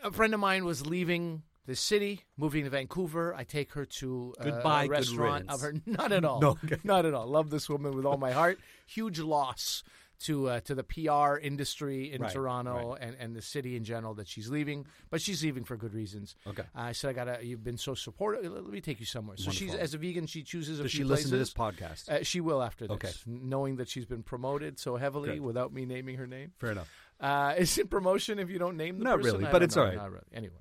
a 0.04 0.12
friend 0.12 0.34
of 0.34 0.40
mine 0.40 0.64
was 0.66 0.86
leaving 0.86 1.42
the 1.66 1.74
city, 1.74 2.20
moving 2.36 2.64
to 2.64 2.70
Vancouver. 2.70 3.34
I 3.34 3.44
take 3.44 3.72
her 3.72 3.86
to 3.86 4.34
uh, 4.38 4.44
Goodbye, 4.44 4.84
a 4.84 4.88
good 4.88 4.92
restaurant 4.92 5.46
of 5.48 5.62
her. 5.62 5.74
Not 5.86 6.12
at 6.12 6.24
all. 6.24 6.40
No, 6.42 6.50
okay. 6.64 6.76
not 6.84 7.06
at 7.06 7.14
all. 7.14 7.26
Love 7.26 7.48
this 7.50 7.68
woman 7.68 7.96
with 7.96 8.04
all 8.04 8.18
my 8.18 8.32
heart. 8.32 8.60
Huge 8.86 9.18
loss 9.18 9.82
to 10.20 10.48
uh, 10.48 10.60
to 10.60 10.74
the 10.74 10.84
PR 10.84 11.36
industry 11.38 12.12
in 12.12 12.22
Right, 12.22 12.32
Toronto 12.32 12.92
right. 12.92 12.98
and, 13.02 13.16
and 13.18 13.34
the 13.36 13.42
city 13.42 13.76
in 13.76 13.84
general 13.84 14.14
that 14.14 14.28
she's 14.28 14.48
leaving. 14.48 14.86
But 15.10 15.20
she's 15.20 15.42
leaving 15.42 15.64
for 15.64 15.76
good 15.76 15.94
reasons. 15.94 16.36
Okay. 16.46 16.62
I 16.74 16.92
said, 16.92 17.10
I 17.10 17.12
gotta. 17.12 17.38
You've 17.44 17.64
been 17.64 17.76
so 17.78 17.94
supportive. 17.94 18.50
Let 18.52 18.64
me 18.66 18.80
take 18.80 19.00
you 19.00 19.06
somewhere. 19.06 19.36
So 19.36 19.50
she's 19.50 19.74
as 19.74 19.94
a 19.94 19.98
vegan, 19.98 20.26
she 20.26 20.42
chooses 20.42 20.80
a 20.80 20.84
Does 20.84 20.92
she 20.92 21.04
listen 21.04 21.30
to 21.30 21.36
this 21.36 21.52
podcast? 21.52 22.08
Uh, 22.08 22.22
she 22.22 22.40
will 22.40 22.62
after 22.62 22.86
this, 22.86 22.94
Okay. 22.94 23.10
knowing 23.26 23.76
that 23.76 23.88
she's 23.88 24.06
been 24.06 24.22
promoted 24.22 24.78
so 24.78 24.96
heavily 24.96 25.30
Good. 25.34 25.40
without 25.40 25.72
me 25.72 25.84
naming 25.84 26.16
her 26.16 26.26
name. 26.26 26.52
Fair 26.58 26.70
enough. 26.72 26.90
Uh, 27.20 27.54
is 27.58 27.76
it 27.78 27.90
promotion 27.90 28.38
if 28.38 28.50
you 28.50 28.58
don't 28.58 28.76
name 28.76 28.98
the 28.98 29.04
Not 29.04 29.20
person? 29.20 29.40
really, 29.40 29.52
but 29.52 29.62
it's 29.62 29.76
know. 29.76 29.82
all 29.82 29.88
right. 29.88 29.96
Not 29.96 30.10
really. 30.10 30.24
Anyway, 30.32 30.54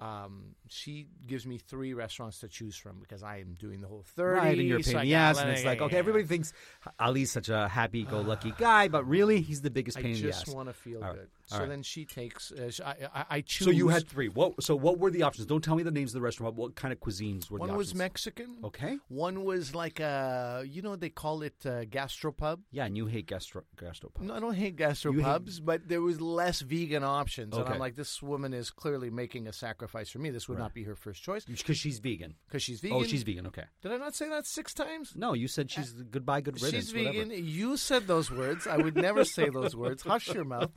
um, 0.00 0.54
she 0.68 1.08
gives 1.26 1.46
me 1.46 1.58
three 1.58 1.92
restaurants 1.92 2.40
to 2.40 2.48
choose 2.48 2.76
from 2.76 2.98
because 3.00 3.22
I 3.22 3.38
am 3.38 3.54
doing 3.58 3.80
the 3.80 3.86
whole 3.86 4.02
thirty. 4.16 4.40
Right, 4.40 4.58
and 4.58 4.66
you're 4.66 4.78
a 4.78 4.82
so 4.82 4.92
pain 4.92 4.98
I 4.98 5.02
in 5.02 5.08
the 5.08 5.14
ass, 5.14 5.38
and 5.40 5.50
it's 5.50 5.64
like, 5.64 5.82
okay, 5.82 5.98
everybody 5.98 6.24
thinks 6.24 6.52
Ali's 6.98 7.30
such 7.30 7.50
a 7.50 7.68
happy-go-lucky 7.68 8.54
guy, 8.58 8.88
but 8.88 9.06
really, 9.06 9.40
he's 9.42 9.60
the 9.60 9.70
biggest 9.70 9.98
I 9.98 10.02
pain 10.02 10.14
in 10.16 10.22
the 10.22 10.28
ass. 10.28 10.40
I 10.40 10.44
just 10.44 10.56
want 10.56 10.68
to 10.68 10.72
feel 10.72 11.02
All 11.02 11.10
right, 11.10 11.16
good. 11.16 11.28
all 11.28 11.39
So 11.50 11.58
right. 11.60 11.68
then 11.68 11.82
she 11.82 12.04
takes. 12.04 12.52
Uh, 12.52 12.70
sh- 12.70 12.80
I, 12.84 12.94
I, 13.14 13.24
I 13.30 13.40
choose. 13.42 13.64
So 13.66 13.70
you 13.70 13.88
had 13.88 14.08
three. 14.08 14.28
What? 14.28 14.62
So 14.62 14.74
what 14.76 14.98
were 14.98 15.10
the 15.10 15.22
options? 15.24 15.46
Don't 15.46 15.62
tell 15.62 15.74
me 15.76 15.82
the 15.82 15.90
names 15.90 16.10
of 16.10 16.14
the 16.14 16.20
restaurant. 16.20 16.54
What 16.54 16.74
kind 16.76 16.92
of 16.92 17.00
cuisines 17.00 17.50
were 17.50 17.58
one 17.58 17.76
was? 17.76 17.94
Mexican. 17.94 18.58
Okay. 18.64 18.98
One 19.08 19.44
was 19.44 19.74
like 19.74 20.00
a, 20.00 20.64
you 20.66 20.80
know, 20.82 20.96
they 20.96 21.08
call 21.10 21.42
it 21.42 21.54
uh, 21.66 21.84
gastropub. 21.84 22.60
Yeah, 22.70 22.86
and 22.86 22.96
you 22.96 23.06
hate 23.06 23.26
gastro 23.26 23.62
gastropub. 23.76 24.20
No, 24.20 24.34
I 24.34 24.40
don't 24.40 24.54
hate 24.54 24.78
You 24.78 24.86
hate- 24.86 24.94
gastropubs, 24.94 25.64
but 25.64 25.88
there 25.88 26.00
was 26.00 26.20
less 26.20 26.60
vegan 26.60 27.04
options, 27.04 27.54
and 27.54 27.64
Okay. 27.64 27.72
I'm 27.74 27.78
like, 27.78 27.96
this 27.96 28.22
woman 28.22 28.54
is 28.54 28.70
clearly 28.70 29.10
making 29.10 29.46
a 29.48 29.52
sacrifice 29.52 30.08
for 30.10 30.18
me. 30.18 30.30
This 30.30 30.48
would 30.48 30.58
Right. 30.58 30.64
not 30.64 30.74
be 30.74 30.84
her 30.84 30.94
first 30.94 31.22
choice 31.22 31.44
Because 31.44 31.76
she's 31.78 31.98
vegan. 31.98 32.34
because 32.46 32.62
she's 32.62 32.80
vegan. 32.80 32.96
Oh, 32.96 33.02
she's 33.04 33.22
vegan. 33.22 33.46
Okay. 33.48 33.64
Did 33.82 33.92
I 33.92 33.96
not 33.96 34.14
say 34.14 34.28
that 34.28 34.46
six 34.46 34.72
times? 34.74 35.12
No, 35.16 35.34
you 35.34 35.48
said 35.48 35.70
she's 35.70 35.92
goodbye, 35.92 36.40
good 36.42 36.62
riddance. 36.62 36.86
She's 36.86 36.94
whatever. 36.94 37.24
vegan. 37.24 37.44
You 37.46 37.76
said 37.76 38.06
those 38.06 38.30
words. 38.30 38.66
I 38.66 38.76
would 38.76 38.94
never 38.96 39.24
say 39.24 39.48
those 39.48 39.74
words. 39.74 40.02
Hush 40.02 40.28
your 40.32 40.44
mouth. 40.44 40.70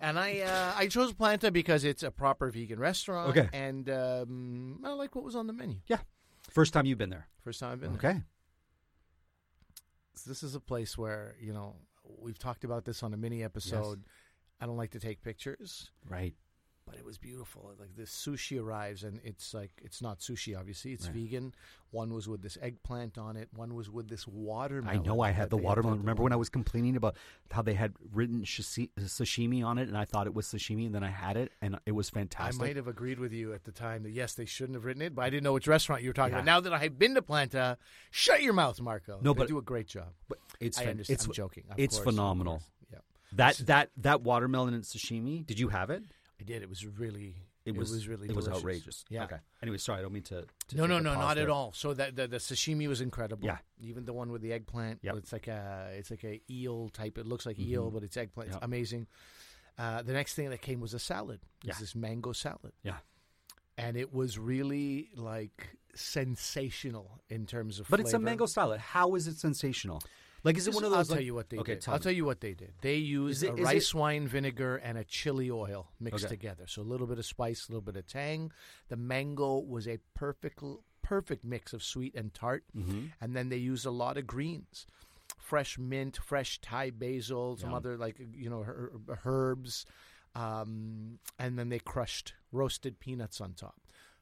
And 0.00 0.18
I, 0.18 0.40
uh, 0.40 0.72
I 0.76 0.86
chose 0.86 1.12
Planta 1.12 1.52
because 1.52 1.84
it's 1.84 2.02
a 2.02 2.10
proper 2.10 2.50
vegan 2.50 2.78
restaurant. 2.78 3.36
Okay. 3.36 3.48
And 3.52 3.88
um, 3.90 4.80
I 4.84 4.92
like 4.92 5.14
what 5.14 5.24
was 5.24 5.36
on 5.36 5.46
the 5.46 5.52
menu. 5.52 5.76
Yeah. 5.86 5.98
First 6.48 6.72
time 6.72 6.86
you've 6.86 6.98
been 6.98 7.10
there. 7.10 7.28
First 7.44 7.60
time 7.60 7.72
I've 7.72 7.80
been 7.80 7.96
there. 7.96 8.10
Okay. 8.10 8.22
This 10.26 10.42
is 10.42 10.54
a 10.54 10.60
place 10.60 10.98
where 10.98 11.36
you 11.40 11.52
know 11.52 11.76
we've 12.18 12.38
talked 12.38 12.64
about 12.64 12.84
this 12.84 13.02
on 13.02 13.14
a 13.14 13.16
mini 13.16 13.42
episode. 13.42 14.02
I 14.60 14.66
don't 14.66 14.76
like 14.76 14.90
to 14.90 15.00
take 15.00 15.22
pictures. 15.22 15.90
Right. 16.08 16.34
But 16.90 16.98
it 16.98 17.04
was 17.04 17.18
beautiful. 17.18 17.72
Like 17.78 17.94
this 17.96 18.10
sushi 18.10 18.60
arrives, 18.60 19.04
and 19.04 19.20
it's 19.24 19.54
like 19.54 19.70
it's 19.82 20.02
not 20.02 20.18
sushi. 20.20 20.58
Obviously, 20.58 20.92
it's 20.92 21.06
Right. 21.06 21.14
vegan. 21.16 21.54
One 21.92 22.12
was 22.14 22.28
with 22.28 22.42
this 22.42 22.56
eggplant 22.62 23.18
on 23.18 23.36
it. 23.36 23.48
One 23.52 23.74
was 23.74 23.90
with 23.90 24.08
this 24.08 24.26
watermelon. 24.26 25.00
I 25.00 25.02
know 25.02 25.20
I 25.22 25.30
had 25.32 25.50
the 25.50 25.56
watermelon. 25.56 25.98
put 25.98 26.02
Remember 26.02 26.22
when 26.22 26.32
I 26.32 26.36
was 26.36 26.48
complaining 26.48 26.94
about 26.96 27.16
how 27.50 27.62
they 27.62 27.74
had 27.74 27.94
written 28.12 28.42
sashimi 28.44 29.64
on 29.64 29.78
it, 29.78 29.88
and 29.88 29.96
I 29.96 30.04
thought 30.04 30.26
it 30.26 30.34
was 30.34 30.46
sashimi, 30.46 30.86
and 30.86 30.94
then 30.94 31.02
I 31.02 31.10
had 31.10 31.36
it, 31.36 31.52
and 31.60 31.78
it 31.86 31.92
was 31.92 32.10
fantastic. 32.10 32.62
I 32.62 32.66
might 32.66 32.76
have 32.76 32.86
agreed 32.88 33.18
with 33.18 33.32
you 33.32 33.52
at 33.52 33.64
the 33.64 33.72
time 33.72 34.02
that 34.04 34.10
yes, 34.12 34.34
they 34.34 34.44
shouldn't 34.44 34.76
have 34.76 34.84
written 34.84 35.02
it, 35.02 35.14
but 35.14 35.22
I 35.22 35.30
didn't 35.30 35.44
know 35.44 35.52
which 35.52 35.66
restaurant 35.66 36.02
you 36.02 36.10
were 36.10 36.14
talking 36.14 36.32
Yeah. 36.32 36.38
about. 36.38 36.44
Now 36.46 36.60
that 36.60 36.72
I 36.72 36.78
have 36.78 36.98
been 36.98 37.14
to 37.14 37.22
Planta, 37.22 37.76
shut 38.10 38.42
your 38.42 38.52
mouth, 38.52 38.80
Marco. 38.80 39.18
No, 39.22 39.32
they 39.32 39.38
but- 39.38 39.48
do 39.48 39.58
a 39.58 39.62
great 39.62 39.86
job. 39.88 40.12
But 40.28 40.38
it's 40.60 40.78
I 40.78 40.86
understand. 40.86 41.14
It's 41.16 41.26
I'm 41.26 41.32
joking. 41.32 41.64
Of 41.70 41.78
it's 41.78 41.96
course, 41.96 42.04
phenomenal. 42.04 42.62
Yeah, 42.92 42.98
That 43.32 43.56
that 43.66 43.90
that 43.96 44.22
watermelon 44.22 44.74
and 44.74 44.84
sashimi. 44.84 45.44
Did 45.46 45.58
you 45.58 45.68
have 45.68 45.90
it? 45.90 46.04
I 46.40 46.44
did. 46.44 46.62
It 46.62 46.68
was 46.68 46.86
really. 46.86 47.36
It 47.66 47.76
was 47.76 48.08
really. 48.08 48.28
it 48.28 48.34
was 48.34 48.48
outrageous. 48.48 49.04
Yeah. 49.10 49.24
Okay. 49.24 49.36
Anyway, 49.62 49.76
sorry, 49.76 49.98
I 49.98 50.02
don't 50.02 50.12
mean 50.14 50.22
to. 50.24 50.46
to 50.68 50.76
No, 50.76 50.86
no, 50.86 50.98
no, 50.98 51.14
not 51.14 51.34
there. 51.34 51.44
at 51.44 51.50
all. 51.50 51.72
So 51.74 51.92
that 51.94 52.16
the, 52.16 52.26
the 52.26 52.38
sashimi 52.38 52.88
was 52.88 53.00
incredible. 53.02 53.44
Yeah. 53.44 53.58
even 53.80 54.06
the 54.06 54.12
one 54.14 54.32
with 54.32 54.40
the 54.40 54.52
eggplant. 54.52 55.00
Yeah. 55.02 55.12
it's 55.16 55.32
like 55.32 55.46
a 55.46 55.90
it's 55.92 56.10
like 56.10 56.24
a 56.24 56.40
eel 56.50 56.88
type. 56.88 57.18
It 57.18 57.26
looks 57.26 57.44
like 57.46 57.58
eel, 57.58 57.90
but 57.90 58.02
it's 58.02 58.16
eggplant. 58.16 58.48
It's 58.50 58.58
amazing. 58.62 59.06
Uh, 59.78 60.02
the 60.02 60.12
next 60.14 60.34
thing 60.34 60.50
that 60.50 60.62
came 60.62 60.80
was 60.80 60.94
a 60.94 60.98
salad. 60.98 61.40
It 61.62 61.68
was 61.68 61.76
Yeah. 61.76 61.80
this 61.80 61.94
mango 61.94 62.32
salad, 62.32 62.72
Yeah. 62.82 62.96
and 63.78 63.96
it 63.96 64.12
was 64.12 64.38
really 64.38 65.10
like 65.14 65.76
sensational 65.94 67.20
in 67.28 67.46
terms 67.46 67.78
of. 67.80 67.88
But 67.88 68.00
it's 68.00 68.12
a 68.12 68.18
mango 68.18 68.46
salad. 68.46 68.80
How 68.80 69.14
is 69.14 69.26
it 69.26 69.38
sensational? 69.38 70.02
Like, 70.42 70.56
is 70.56 70.66
it 70.66 70.74
one 70.74 70.84
of 70.84 70.90
those? 70.90 71.10
I'll 71.10 71.16
tell 71.16 71.24
you 71.24 71.34
what 71.34 71.50
they 71.50 71.58
okay, 71.58 71.74
did. 71.74 71.88
I'll 71.88 71.94
me. 71.94 72.00
tell 72.00 72.12
you 72.12 72.24
what 72.24 72.40
they 72.40 72.54
did. 72.54 72.72
They 72.80 72.96
used 72.96 73.42
it- 73.42 73.50
a 73.50 73.52
is 73.54 73.58
it- 73.60 73.62
rice 73.64 73.94
wine 73.94 74.26
vinegar 74.26 74.76
and 74.76 74.96
a 74.96 75.04
chili 75.04 75.50
oil 75.50 75.90
mixed 76.00 76.24
Okay. 76.24 76.34
together. 76.36 76.66
So 76.66 76.80
a 76.82 76.84
little 76.84 77.06
bit 77.06 77.18
of 77.18 77.26
spice, 77.26 77.68
a 77.68 77.72
little 77.72 77.82
bit 77.82 77.96
of 77.96 78.06
tang. 78.06 78.50
The 78.88 78.96
mango 78.96 79.58
was 79.58 79.86
a 79.86 79.98
perfect, 80.14 80.62
perfect 81.02 81.44
mix 81.44 81.72
of 81.72 81.82
sweet 81.82 82.14
and 82.14 82.32
tart. 82.32 82.64
Mm-hmm. 82.76 83.06
And 83.20 83.36
then 83.36 83.48
they 83.50 83.56
used 83.58 83.84
a 83.84 83.90
lot 83.90 84.16
of 84.16 84.26
greens, 84.26 84.86
fresh 85.38 85.78
mint, 85.78 86.16
fresh 86.16 86.60
Thai 86.60 86.90
basil, 86.90 87.56
some 87.56 87.70
Yum. 87.70 87.76
other 87.76 87.96
like 87.98 88.16
you 88.18 88.48
know 88.48 88.62
her- 88.62 88.92
herbs, 89.24 89.84
um, 90.34 91.18
and 91.38 91.58
then 91.58 91.68
they 91.68 91.78
crushed 91.80 92.34
roasted 92.52 92.98
peanuts 93.00 93.40
on 93.40 93.52
top. 93.54 93.80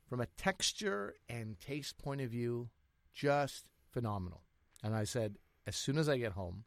From 0.08 0.20
a 0.20 0.26
texture 0.26 1.16
and 1.28 1.60
taste 1.60 1.98
point 1.98 2.22
of 2.22 2.30
view, 2.30 2.70
just 3.12 3.66
phenomenal. 3.92 4.42
And 4.82 4.94
I 4.94 5.04
said, 5.04 5.36
as 5.68 5.76
soon 5.76 5.98
as 5.98 6.08
I 6.08 6.16
get 6.16 6.32
home, 6.32 6.64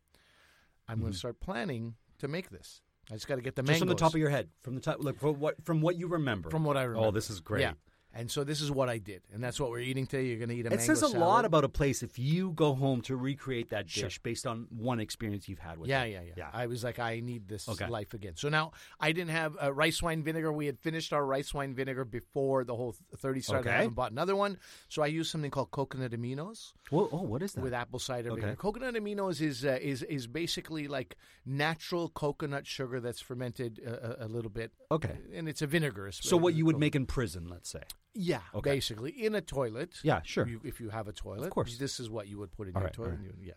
I'm 0.88 1.00
going 1.00 1.12
to 1.12 1.18
start 1.18 1.40
planning 1.40 1.96
to 2.20 2.28
make 2.28 2.52
this. 2.52 2.82
I 3.10 3.16
just 3.16 3.28
got 3.28 3.36
to 3.36 3.42
get 3.42 3.56
the 3.56 3.64
Mm-hmm. 3.64 3.72
Just 3.72 3.80
from 3.80 3.90
the 3.90 3.96
top 3.96 4.14
of 4.14 4.20
your 4.20 4.30
head, 4.30 4.50
from 4.62 4.76
the 4.76 4.82
top, 4.82 4.98
like 5.00 5.20
from 5.20 5.40
what 5.40 5.56
from 5.66 5.82
what 5.82 5.98
you 5.98 6.08
remember. 6.08 6.50
from 6.50 6.64
what 6.64 6.78
I 6.78 6.84
remember. 6.84 7.08
Oh, 7.08 7.12
this 7.12 7.30
is 7.30 7.40
great. 7.40 7.62
Yeah. 7.62 7.74
And 8.14 8.30
so 8.30 8.44
this 8.44 8.60
is 8.60 8.70
what 8.70 8.90
I 8.90 8.98
did, 8.98 9.22
and 9.34 9.42
that's 9.42 9.58
what 9.58 9.70
we're 9.70 9.80
eating 9.80 10.06
today. 10.06 10.26
You're 10.26 10.38
going 10.38 10.50
to 10.50 10.56
eat 10.56 10.66
a 10.66 10.68
It 10.68 10.72
mango 10.72 10.84
says 10.84 10.98
a 11.02 11.08
salad. 11.08 11.20
lot 11.20 11.46
about 11.46 11.64
a 11.64 11.70
place 11.70 12.04
if 12.04 12.20
you 12.20 12.52
go 12.52 12.74
home 12.74 13.00
to 13.04 13.16
recreate 13.16 13.70
that 13.70 13.90
Sure. 13.90 14.04
dish 14.04 14.20
based 14.20 14.46
on 14.46 14.68
one 14.70 15.00
experience 15.00 15.48
you've 15.48 15.60
had 15.60 15.78
with 15.78 15.90
Yeah, 15.90 16.04
it. 16.04 16.12
yeah, 16.12 16.22
yeah, 16.24 16.34
Yeah. 16.36 16.50
I 16.52 16.68
was 16.68 16.84
like, 16.84 17.00
I 17.00 17.22
need 17.22 17.48
this 17.48 17.70
Okay. 17.70 17.88
life 17.88 18.14
again. 18.14 18.34
So 18.36 18.50
now 18.50 18.74
I 19.00 19.14
didn't 19.14 19.32
have 19.32 19.56
uh, 19.64 19.72
rice 19.74 20.02
wine 20.04 20.24
vinegar. 20.24 20.52
We 20.52 20.66
had 20.66 20.78
finished 20.78 21.14
our 21.14 21.26
rice 21.26 21.54
wine 21.54 21.74
vinegar 21.74 22.04
before 22.04 22.66
the 22.66 22.76
whole 22.76 22.96
30 23.16 23.40
started. 23.42 23.70
I 23.70 23.72
Okay. 23.72 23.78
haven't 23.84 23.96
bought 23.96 24.12
another 24.12 24.36
one. 24.36 24.58
So 24.90 25.02
I 25.02 25.08
used 25.08 25.32
something 25.32 25.50
called 25.52 25.72
coconut 25.72 26.12
aminos 26.12 26.74
Well, 26.92 27.08
oh, 27.14 27.22
what 27.22 27.42
is 27.42 27.54
that? 27.54 27.62
with 27.62 27.74
apple 27.74 28.00
cider 28.00 28.36
vinegar. 28.36 28.58
Coconut 28.58 28.94
aminos 28.96 29.40
is 29.40 29.64
uh, 29.64 29.78
is 29.82 30.04
is 30.04 30.28
basically 30.28 30.90
like 30.90 31.16
natural 31.46 32.10
coconut 32.10 32.68
sugar 32.68 33.00
that's 33.00 33.22
fermented 33.22 33.80
uh, 33.88 34.16
a, 34.20 34.26
a 34.26 34.28
little 34.28 34.52
bit. 34.52 34.74
Okay. 34.92 35.18
And 35.34 35.48
it's 35.48 35.62
a 35.62 35.68
vinegar. 35.68 36.12
so 36.12 36.36
what 36.36 36.56
you 36.56 36.66
would 36.66 36.78
make 36.78 36.94
in 36.96 37.06
prison, 37.06 37.48
let's 37.48 37.70
say. 37.70 37.84
Yeah, 38.14 38.42
Okay. 38.54 38.72
basically 38.72 39.12
in 39.12 39.36
a 39.36 39.42
toilet. 39.42 39.96
Yeah, 40.04 40.22
sure. 40.24 40.48
You, 40.48 40.60
if 40.64 40.80
you 40.82 40.90
have 40.90 41.08
a 41.08 41.14
toilet, 41.14 41.46
of 41.46 41.50
course. 41.52 41.78
This 41.78 42.00
is 42.00 42.10
what 42.10 42.28
you 42.28 42.38
would 42.40 42.52
put 42.52 42.68
in 42.68 42.76
All 42.76 42.82
your 42.82 42.88
right, 42.88 42.94
toilet. 42.94 43.08
all 43.12 43.16
and 43.16 43.24
you- 43.26 43.34
yeah, 43.48 43.54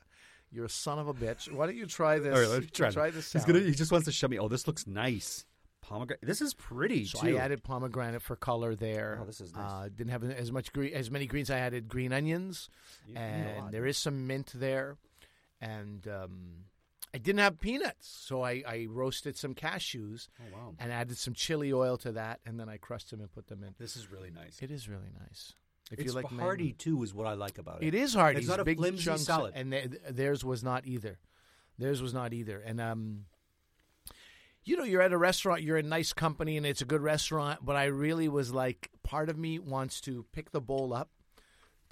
you're 0.50 0.66
a 0.66 0.68
son 0.68 0.98
of 0.98 1.08
a 1.08 1.14
bitch. 1.14 1.50
Why 1.50 1.66
don't 1.66 1.76
you 1.76 1.86
try 1.86 2.18
this? 2.20 2.34
All 2.34 2.40
right, 2.40 2.48
let 2.48 2.60
me 2.62 2.66
try, 2.72 2.90
try 2.90 3.10
this. 3.10 3.32
He's 3.32 3.44
gonna. 3.44 3.60
He 3.60 3.72
just 3.72 3.90
wants 3.90 4.04
to 4.06 4.12
show 4.12 4.28
me. 4.28 4.38
Oh, 4.38 4.48
this 4.48 4.66
looks 4.66 4.86
nice. 4.86 5.44
Pomegranate. 5.82 6.24
This 6.24 6.40
is 6.40 6.54
pretty 6.54 7.04
So 7.04 7.20
too. 7.20 7.36
I 7.36 7.40
added 7.40 7.62
pomegranate 7.62 8.22
for 8.22 8.36
color 8.36 8.74
there. 8.74 9.18
Oh, 9.20 9.26
this 9.26 9.40
is 9.42 9.52
nice. 9.54 9.70
Uh, 9.70 9.88
didn't 9.94 10.12
have 10.12 10.24
as 10.24 10.50
much 10.50 10.72
green, 10.72 10.94
as 10.94 11.10
many 11.10 11.26
greens. 11.26 11.50
I 11.50 11.58
added 11.58 11.88
green 11.88 12.12
onions, 12.12 12.70
You- 13.06 13.14
you 13.14 13.18
know 13.20 13.20
and 13.20 13.70
there 13.70 13.84
is 13.84 13.98
some 13.98 14.26
mint 14.26 14.52
there, 14.54 14.96
and 15.60 16.06
um, 16.08 16.64
I 17.14 17.18
didn't 17.18 17.38
have 17.38 17.60
peanuts, 17.60 18.08
so 18.08 18.42
I, 18.42 18.62
I 18.66 18.86
roasted 18.90 19.36
some 19.36 19.54
cashews 19.54 20.26
Oh 20.40 20.44
wow. 20.52 20.74
and 20.80 20.90
added 20.92 21.16
some 21.16 21.32
chili 21.32 21.72
oil 21.72 21.96
to 21.98 22.12
that, 22.12 22.40
and 22.44 22.58
then 22.58 22.68
I 22.68 22.76
crushed 22.76 23.10
them 23.10 23.20
and 23.20 23.30
put 23.32 23.46
them 23.46 23.62
in. 23.62 23.74
This 23.78 23.96
is 23.96 24.10
really 24.10 24.30
nice. 24.32 24.58
It 24.60 24.70
is 24.72 24.88
really 24.88 25.12
nice. 25.20 25.52
If 25.92 26.00
it's 26.00 26.08
you 26.08 26.12
like 26.12 26.30
mango. 26.30 26.42
hearty 26.44 26.72
too, 26.72 27.02
is 27.04 27.14
what 27.14 27.26
I 27.28 27.34
like 27.34 27.58
about 27.58 27.82
it. 27.82 27.86
It 27.88 27.94
is 27.94 28.14
hearty. 28.14 28.38
It's 28.40 28.48
not 28.48 28.58
a 28.58 28.64
big 28.64 28.78
flimsy 28.78 29.04
chunks, 29.04 29.22
salad. 29.22 29.52
and 29.54 29.70
th- 29.70 29.90
theirs 30.10 30.44
was 30.44 30.64
not 30.64 30.86
either. 30.86 31.18
Theirs 31.78 32.02
was 32.02 32.12
not 32.14 32.32
either. 32.32 32.58
And 32.58 32.80
um, 32.80 33.26
you 34.64 34.76
know, 34.76 34.84
you're 34.84 35.02
at 35.02 35.12
a 35.12 35.18
restaurant, 35.18 35.62
you're 35.62 35.76
in 35.76 35.88
nice 35.88 36.12
company, 36.12 36.56
and 36.56 36.64
it's 36.64 36.80
a 36.80 36.86
good 36.86 37.02
restaurant. 37.02 37.60
But 37.64 37.76
I 37.76 37.84
really 37.84 38.28
was 38.28 38.52
like, 38.52 38.90
part 39.02 39.28
of 39.28 39.36
me 39.38 39.58
wants 39.58 40.00
to 40.02 40.24
pick 40.32 40.50
the 40.52 40.60
bowl 40.60 40.94
up 40.94 41.10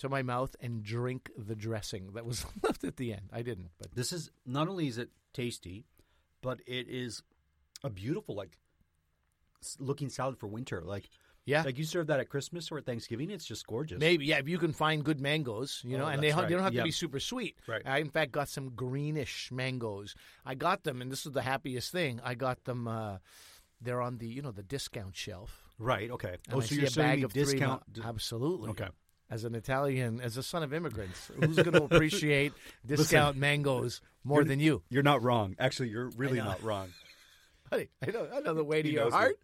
to 0.02 0.08
my 0.08 0.22
mouth 0.22 0.54
and 0.60 0.82
drink 0.84 1.30
the 1.36 1.56
dressing 1.56 2.12
that 2.12 2.24
was 2.24 2.46
left 2.62 2.84
at 2.84 2.96
the 2.96 3.12
end. 3.12 3.22
I 3.32 3.42
didn't, 3.42 3.70
but 3.78 3.94
This 3.94 4.12
is 4.12 4.30
not 4.46 4.68
only 4.68 4.86
is 4.86 4.98
it 4.98 5.10
tasty, 5.32 5.84
but 6.42 6.60
it 6.66 6.86
is 6.88 7.22
a 7.82 7.90
beautiful 7.90 8.34
like 8.36 8.56
looking 9.78 10.08
salad 10.08 10.38
for 10.38 10.46
winter. 10.46 10.82
Like 10.84 11.08
yeah. 11.44 11.62
like 11.62 11.78
you 11.78 11.84
serve 11.84 12.06
that 12.08 12.20
at 12.20 12.28
Christmas 12.28 12.70
or 12.70 12.78
at 12.78 12.86
Thanksgiving, 12.86 13.30
it's 13.30 13.44
just 13.44 13.66
gorgeous. 13.66 13.98
Maybe, 13.98 14.26
yeah. 14.26 14.38
If 14.38 14.48
you 14.48 14.58
can 14.58 14.72
find 14.72 15.04
good 15.04 15.20
mangoes, 15.20 15.80
you 15.84 15.98
know, 15.98 16.04
Oh, 16.04 16.08
and 16.08 16.22
they, 16.22 16.30
ha- 16.30 16.42
they 16.42 16.50
don't 16.54 16.62
have 16.62 16.74
Yeah. 16.74 16.82
to 16.82 16.86
be 16.86 16.92
super 16.92 17.18
sweet. 17.20 17.56
Right. 17.66 17.82
I 17.84 17.98
in 17.98 18.10
fact 18.10 18.32
got 18.32 18.48
some 18.48 18.70
greenish 18.70 19.50
mangoes. 19.50 20.14
I 20.44 20.54
got 20.54 20.84
them, 20.84 21.02
and 21.02 21.10
this 21.10 21.26
is 21.26 21.32
the 21.32 21.42
happiest 21.42 21.90
thing. 21.90 22.20
I 22.24 22.34
got 22.34 22.64
them. 22.64 22.86
Uh, 22.86 23.18
they're 23.80 24.00
on 24.00 24.18
the 24.18 24.28
you 24.28 24.42
know 24.42 24.52
the 24.52 24.62
discount 24.62 25.16
shelf. 25.16 25.58
Right. 25.78 26.10
Okay. 26.12 26.36
And 26.46 26.54
Oh, 26.54 26.60
I 26.60 26.64
so 26.64 26.74
you're 26.76 26.86
a 26.86 26.90
bag 26.92 27.24
of 27.24 27.32
three 27.32 27.42
discount. 27.44 27.82
ma- 27.96 28.08
Absolutely. 28.08 28.70
Okay. 28.70 28.88
As 29.32 29.44
an 29.44 29.54
Italian, 29.54 30.20
as 30.20 30.36
a 30.36 30.42
son 30.42 30.62
of 30.62 30.74
immigrants, 30.74 31.30
who's 31.40 31.56
going 31.56 31.72
to 31.72 31.84
appreciate 31.84 32.52
discount 32.84 33.38
mangoes 33.38 34.02
more 34.24 34.44
than 34.44 34.60
you? 34.60 34.82
You're 34.90 35.02
not 35.02 35.22
wrong. 35.22 35.56
Actually, 35.58 35.88
you're 35.88 36.10
really 36.18 36.36
not 36.38 36.62
wrong. 36.62 36.90
Buddy, 37.70 37.88
I 38.06 38.10
know, 38.10 38.28
I 38.30 38.40
know 38.40 38.52
the 38.52 38.62
way 38.72 38.82
to 38.82 38.88
your 38.90 39.10
heart. 39.10 39.38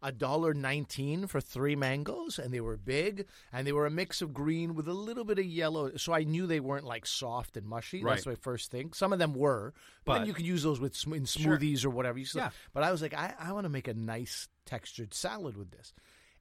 A 0.00 0.12
dollar 0.12 0.54
nineteen 0.54 1.26
for 1.26 1.40
three 1.40 1.74
mangoes, 1.74 2.38
and 2.38 2.54
they 2.54 2.60
were 2.60 2.76
big, 2.76 3.26
and 3.52 3.66
they 3.66 3.72
were 3.72 3.86
a 3.86 3.90
mix 3.90 4.22
of 4.22 4.32
green 4.32 4.76
with 4.76 4.86
a 4.86 4.92
little 4.92 5.24
bit 5.24 5.40
of 5.40 5.44
yellow. 5.44 5.96
So 5.96 6.12
I 6.12 6.22
knew 6.22 6.46
they 6.46 6.60
weren't 6.60 6.84
like 6.84 7.04
soft 7.04 7.56
and 7.56 7.66
mushy. 7.66 8.04
That's 8.04 8.24
Right. 8.24 8.34
my 8.36 8.40
first 8.40 8.70
thing. 8.70 8.92
Some 8.92 9.12
of 9.12 9.18
them 9.18 9.34
were, 9.34 9.74
but, 10.04 10.12
then 10.12 10.20
But- 10.22 10.28
you 10.28 10.34
can 10.34 10.44
use 10.44 10.62
those 10.62 10.78
with 10.78 10.94
sm- 10.94 11.14
in 11.14 11.24
smoothies 11.24 11.84
or 11.84 11.90
whatever. 11.90 12.16
You 12.20 12.26
still- 12.26 12.42
Yeah. 12.42 12.50
But 12.72 12.84
I 12.84 12.92
was 12.92 13.02
like, 13.02 13.14
I, 13.14 13.34
I 13.40 13.50
want 13.50 13.64
to 13.64 13.68
make 13.70 13.88
a 13.88 13.94
nice 13.94 14.48
textured 14.66 15.12
salad 15.12 15.56
with 15.56 15.72
this, 15.72 15.92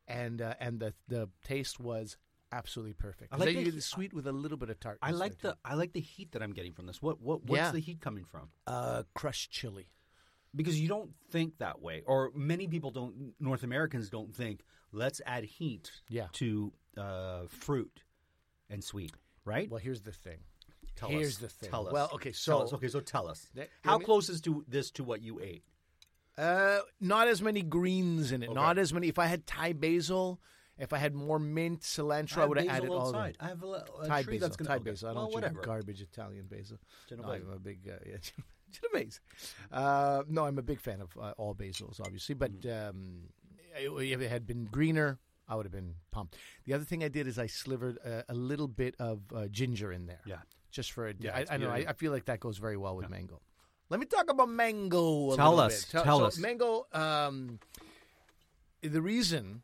and 0.07 0.39
uh, 0.43 0.53
and 0.59 0.79
the 0.79 0.93
the 1.07 1.29
taste 1.43 1.79
was 1.79 2.17
absolutely 2.51 2.93
perfect. 2.93 3.33
I 3.33 3.37
like 3.37 3.45
the 3.47 3.51
you 3.53 3.57
get 3.65 3.65
he- 3.73 3.79
the 3.79 3.81
sweet 3.81 4.13
with 4.13 4.27
a 4.27 4.31
little 4.31 4.57
bit 4.57 4.69
of 4.69 4.79
tart. 4.79 4.97
I 5.01 5.11
like 5.11 5.39
the 5.39 5.55
I 5.63 5.75
like 5.75 5.93
the 5.93 6.01
heat 6.01 6.31
that 6.33 6.41
I'm 6.41 6.53
getting 6.53 6.73
from 6.73 6.85
this. 6.85 7.01
What 7.01 7.21
what 7.21 7.43
what's 7.45 7.57
Yeah. 7.59 7.71
the 7.71 7.79
heat 7.79 8.01
coming 8.01 8.25
from? 8.25 8.49
uh, 8.67 9.03
crushed 9.13 9.51
chili. 9.51 9.87
Because 10.53 10.77
you 10.79 10.89
don't 10.89 11.11
think 11.29 11.59
that 11.59 11.81
way, 11.81 12.03
or 12.05 12.31
many 12.35 12.67
people 12.67 12.91
don't. 12.91 13.33
North 13.39 13.63
Americans 13.63 14.09
don't 14.09 14.35
think. 14.35 14.63
Let's 14.91 15.21
add 15.25 15.45
heat 15.45 15.89
Yeah. 16.09 16.27
to 16.33 16.73
uh, 16.97 17.43
fruit 17.47 18.03
and 18.69 18.83
sweet. 18.83 19.13
Right. 19.45 19.69
Well, 19.69 19.79
here's 19.79 20.01
the 20.01 20.11
thing. 20.11 20.39
Tell 20.97 21.07
here's 21.07 21.35
us. 21.35 21.41
the 21.41 21.47
thing. 21.47 21.69
Tell 21.69 21.87
us. 21.87 21.93
Well, 21.93 22.09
okay, 22.15 22.33
so 22.33 22.67
okay, 22.73 22.89
so 22.89 22.99
tell 22.99 23.29
us. 23.29 23.47
Let- 23.55 23.69
How 23.83 23.97
me- 23.97 24.03
close 24.03 24.27
is 24.27 24.41
to 24.41 24.65
this 24.67 24.91
to 24.91 25.05
what 25.05 25.21
you 25.21 25.39
ate? 25.39 25.63
Uh, 26.37 26.79
not 26.99 27.27
as 27.29 27.41
many 27.41 27.61
greens 27.61 28.31
in 28.33 28.43
it. 28.43 28.47
Okay. 28.47 28.53
Not 28.53 28.77
as 28.77 28.93
many. 28.93 29.07
If 29.07 29.19
I 29.19 29.27
had 29.27 29.47
Thai 29.47 29.71
basil, 29.73 30.41
if 30.77 30.93
I 30.93 30.97
had 30.97 31.13
more 31.13 31.38
mint, 31.39 31.81
cilantro, 31.81 32.39
I, 32.39 32.45
would 32.45 32.57
have 32.57 32.67
added 32.67 32.89
all 32.89 33.10
of 33.10 33.15
outside. 33.15 33.29
it. 33.31 33.38
I 33.39 33.47
have 33.49 33.63
a, 33.63 33.86
a 34.01 34.07
Thai 34.07 34.23
tree 34.23 34.34
basil. 34.36 34.47
that's 34.47 34.55
gonna, 34.57 34.67
Thai 34.69 34.75
okay. 34.75 34.89
basil. 34.91 35.10
I 35.10 35.13
don't 35.13 35.34
whatever. 35.34 35.55
choose 35.55 35.65
garbage 35.65 36.01
Italian 36.01 36.45
basil. 36.49 36.77
No, 37.12 37.17
Genovese. 37.17 37.43
I'm 37.47 37.53
a 37.53 37.60
big 37.60 37.79
uh, 37.89 37.97
yeah, 38.10 38.17
Genovese. 38.71 39.19
Uh, 39.71 40.23
no, 40.27 40.45
I'm 40.45 40.57
a 40.57 40.63
big 40.63 40.79
fan 40.79 41.01
of 41.01 41.10
uh, 41.21 41.34
all 41.38 41.53
basils, 41.55 41.99
obviously. 42.01 42.36
But 42.36 42.62
Mm. 42.62 42.89
um, 42.89 43.29
if 43.75 44.21
it 44.21 44.29
had 44.29 44.45
been 44.47 44.65
greener, 44.65 45.19
I 45.47 45.55
would 45.55 45.65
have 45.65 45.71
been 45.71 45.95
pumped. 46.12 46.36
The 46.65 46.73
other 46.73 46.84
thing 46.86 47.03
I 47.03 47.07
did 47.10 47.27
is 47.27 47.38
I 47.39 47.47
slivered 47.47 47.97
a, 47.97 48.23
a 48.29 48.34
little 48.34 48.67
bit 48.67 48.95
of 48.99 49.21
uh, 49.36 49.47
ginger 49.47 49.91
in 49.91 50.05
there. 50.07 50.21
Yeah. 50.25 50.38
just 50.71 50.91
for 50.93 51.07
a. 51.07 51.13
Yeah, 51.19 51.36
I, 51.36 51.55
I 51.55 51.57
know. 51.57 51.69
I. 51.69 51.86
I 51.89 51.93
feel 51.93 52.12
like 52.12 52.25
that 52.25 52.39
goes 52.39 52.57
very 52.57 52.77
well 52.77 52.95
with 52.95 53.10
mango. 53.10 53.41
Let 53.89 53.99
me 53.99 54.05
talk 54.05 54.29
about 54.31 54.47
mango. 54.49 55.31
A 55.34 55.36
Tell 55.36 55.49
little 55.51 55.65
us, 55.65 55.84
bit. 55.86 56.03
tell 56.03 56.19
so 56.19 56.25
us. 56.25 56.38
Mango. 56.38 56.88
Um, 56.93 57.60
the 58.81 59.01
reason 59.01 59.63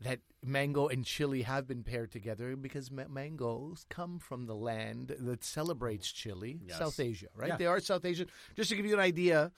that 0.00 0.20
mango 0.44 0.86
and 0.88 1.04
chili 1.04 1.42
have 1.42 1.66
been 1.66 1.82
paired 1.82 2.12
together 2.12 2.54
because 2.56 2.90
ma- 2.90 3.08
mangoes 3.08 3.84
come 3.88 4.18
from 4.18 4.46
the 4.46 4.54
land 4.54 5.14
that 5.18 5.42
celebrates 5.44 6.10
chili, 6.12 6.60
Yes. 6.66 6.78
South 6.78 7.00
Asia, 7.00 7.26
right? 7.34 7.48
Yeah. 7.48 7.56
They 7.56 7.66
are 7.66 7.80
South 7.80 8.04
Asian. 8.04 8.28
Just 8.56 8.70
to 8.70 8.76
give 8.76 8.86
you 8.86 8.94
an 8.94 9.00
idea, 9.00 9.50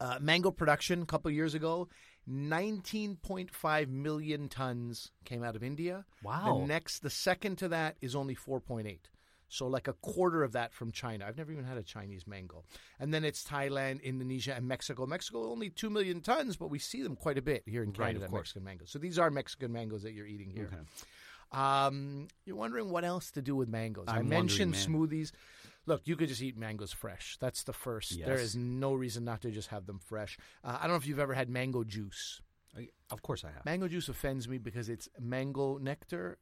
uh, 0.00 0.18
mango 0.20 0.50
production 0.50 1.02
a 1.02 1.06
couple 1.06 1.30
years 1.30 1.54
ago, 1.54 1.88
19.5 2.28 3.88
million 3.88 4.48
tons 4.48 5.10
came 5.24 5.42
out 5.44 5.56
of 5.56 5.62
India. 5.62 6.04
Wow. 6.22 6.60
The 6.60 6.66
next, 6.66 7.00
the 7.00 7.10
second 7.10 7.56
to 7.58 7.68
that 7.68 7.96
is 8.00 8.14
only 8.16 8.34
4.8. 8.34 8.98
So 9.48 9.66
like 9.68 9.86
a 9.88 9.92
quarter 9.94 10.42
of 10.42 10.52
that 10.52 10.72
from 10.72 10.90
China. 10.90 11.26
I've 11.26 11.36
never 11.36 11.52
even 11.52 11.64
had 11.64 11.76
a 11.76 11.82
Chinese 11.82 12.26
mango. 12.26 12.64
And 12.98 13.12
then 13.14 13.24
it's 13.24 13.44
Thailand, 13.44 14.02
Indonesia, 14.02 14.54
and 14.54 14.66
Mexico. 14.66 15.06
Mexico 15.06 15.50
only 15.50 15.70
two 15.70 15.90
million 15.90 16.20
tons, 16.20 16.56
but 16.56 16.68
we 16.70 16.78
see 16.78 17.02
them 17.02 17.14
quite 17.14 17.38
a 17.38 17.42
bit 17.42 17.62
here 17.66 17.82
in 17.82 17.90
Right, 17.90 18.14
of 18.16 18.20
Canada. 18.22 18.26
course. 18.28 18.40
Mexican 18.48 18.64
mangoes. 18.64 18.90
So 18.90 18.98
these 18.98 19.18
are 19.18 19.30
Mexican 19.30 19.72
mangoes 19.72 20.02
that 20.02 20.12
you're 20.12 20.26
eating 20.26 20.50
here. 20.50 20.70
Okay. 20.72 20.82
Um, 21.52 22.28
you're 22.44 22.56
wondering 22.56 22.90
what 22.90 23.04
else 23.04 23.30
to 23.32 23.42
do 23.42 23.54
with 23.54 23.68
mangoes. 23.68 24.06
i 24.08 24.18
I'm 24.18 24.28
mentioned 24.28 24.74
smoothies. 24.74 25.30
Look, 25.86 26.02
you 26.06 26.16
could 26.16 26.28
just 26.28 26.42
eat 26.42 26.56
mangoes 26.56 26.92
fresh. 26.92 27.36
That's 27.40 27.62
the 27.62 27.72
first. 27.74 28.18
There 28.18 28.30
Yes. 28.36 28.40
is 28.40 28.56
no 28.56 28.94
reason 28.94 29.24
not 29.24 29.42
to 29.42 29.50
just 29.50 29.68
have 29.68 29.86
them 29.86 29.98
fresh. 29.98 30.38
Uh, 30.64 30.78
I 30.80 30.82
don't 30.82 30.92
know 30.92 30.96
if 30.96 31.06
you've 31.06 31.18
ever 31.18 31.34
had 31.34 31.48
mango 31.48 31.84
juice. 31.84 32.40
I- 32.76 32.88
Of 33.10 33.22
course 33.22 33.44
I 33.44 33.50
have. 33.52 33.64
Mango 33.64 33.86
juice 33.86 34.08
offends 34.08 34.48
me 34.48 34.58
because 34.58 34.88
it's 34.88 35.08
mango 35.20 35.76
nectar 35.78 36.38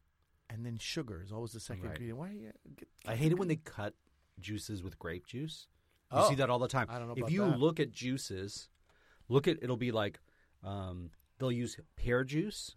and 0.52 0.64
then 0.66 0.76
sugar 0.78 1.22
is 1.24 1.32
always 1.32 1.52
the 1.52 1.60
second 1.60 1.82
Right. 1.84 1.90
ingredient. 1.92 2.18
Why 2.18 2.28
are 2.28 2.32
you? 2.32 2.52
Get, 2.76 2.88
I 3.06 3.16
hate 3.16 3.32
it 3.32 3.38
when 3.38 3.48
they 3.48 3.56
cut 3.56 3.94
juices 4.40 4.82
with 4.82 4.98
grape 4.98 5.26
juice. 5.26 5.66
You 6.12 6.18
Oh. 6.18 6.28
see 6.28 6.34
that 6.36 6.50
all 6.50 6.58
the 6.58 6.68
time. 6.68 6.86
I 6.90 6.98
don't 6.98 7.06
know 7.08 7.12
If 7.14 7.18
about 7.18 7.32
you 7.32 7.40
that. 7.46 7.58
look 7.58 7.80
at 7.80 7.90
juices, 7.90 8.68
look 9.28 9.48
at 9.48 9.58
it'll 9.62 9.76
be 9.76 9.92
like 9.92 10.20
um, 10.62 11.10
they'll 11.38 11.50
use 11.50 11.76
pear 11.96 12.22
juice 12.22 12.76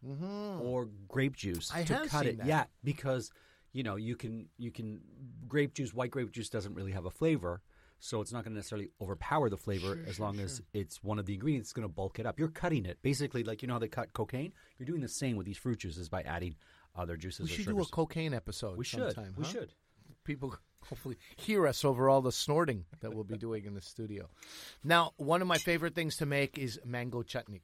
or 0.62 0.86
grape 1.08 1.36
juice 1.36 1.70
Mm-hmm. 1.70 1.78
I 1.80 1.84
to 1.84 1.94
have 1.96 2.10
cut 2.10 2.22
seen 2.22 2.30
it. 2.30 2.38
that. 2.38 2.48
Yeah, 2.48 2.66
because 2.84 3.32
you 3.74 3.84
know 3.84 3.96
you 3.96 4.16
can 4.16 4.50
you 4.58 4.72
can 4.72 5.02
grape 5.48 5.74
juice. 5.74 5.94
White 5.94 6.12
grape 6.12 6.32
juice 6.32 6.50
doesn't 6.50 6.74
really 6.74 6.94
have 6.94 7.06
a 7.06 7.12
flavor. 7.12 7.62
So 8.00 8.20
it's 8.22 8.32
not 8.34 8.44
going 8.44 8.52
to 8.54 8.58
necessarily 8.58 8.90
overpower 9.02 9.50
the 9.50 9.58
flavor 9.58 9.98
as 10.06 10.20
long 10.20 10.40
as 10.40 10.62
it's 10.74 11.02
one 11.02 11.18
of 11.18 11.26
the 11.26 11.34
ingredients 11.34 11.70
that's 11.70 11.74
going 11.74 11.88
to 11.88 11.94
bulk 11.94 12.20
it 12.20 12.26
up. 12.26 12.38
You're 12.38 12.50
cutting 12.50 12.86
it 12.86 13.02
basically 13.02 13.44
like 13.44 13.62
you 13.62 13.68
know 13.68 13.76
how 13.76 13.80
they 13.80 13.88
cut 13.88 14.12
cocaine. 14.14 14.54
You're 14.78 14.86
doing 14.86 15.02
the 15.02 15.08
same 15.08 15.36
with 15.38 15.46
these 15.46 15.58
fruit 15.58 15.80
juices 15.80 16.10
by 16.10 16.22
adding 16.24 16.56
other 16.96 17.18
juices. 17.18 17.50
we 17.50 17.54
or 17.54 17.58
should 17.58 17.66
do 17.76 17.82
a 17.82 17.86
cocaine 17.86 18.34
episode. 18.34 18.78
We 18.78 18.86
should. 18.86 19.14
Sometime, 19.14 19.34
We 19.38 19.46
huh? 19.46 19.52
should. 19.52 19.74
People 20.24 20.56
hopefully 20.90 21.18
hear 21.36 21.68
us 21.68 21.84
over 21.86 22.10
all 22.10 22.22
the 22.22 22.32
snorting 22.32 22.86
that 23.02 23.14
we'll 23.14 23.24
be 23.24 23.38
doing 23.38 23.66
in 23.66 23.74
the 23.74 23.82
studio. 23.82 24.30
Now, 24.84 25.12
one 25.18 25.42
of 25.42 25.48
my 25.48 25.58
favorite 25.58 25.96
things 25.96 26.16
to 26.18 26.26
make 26.26 26.58
is 26.58 26.80
mango 26.86 27.22
chutney. 27.24 27.64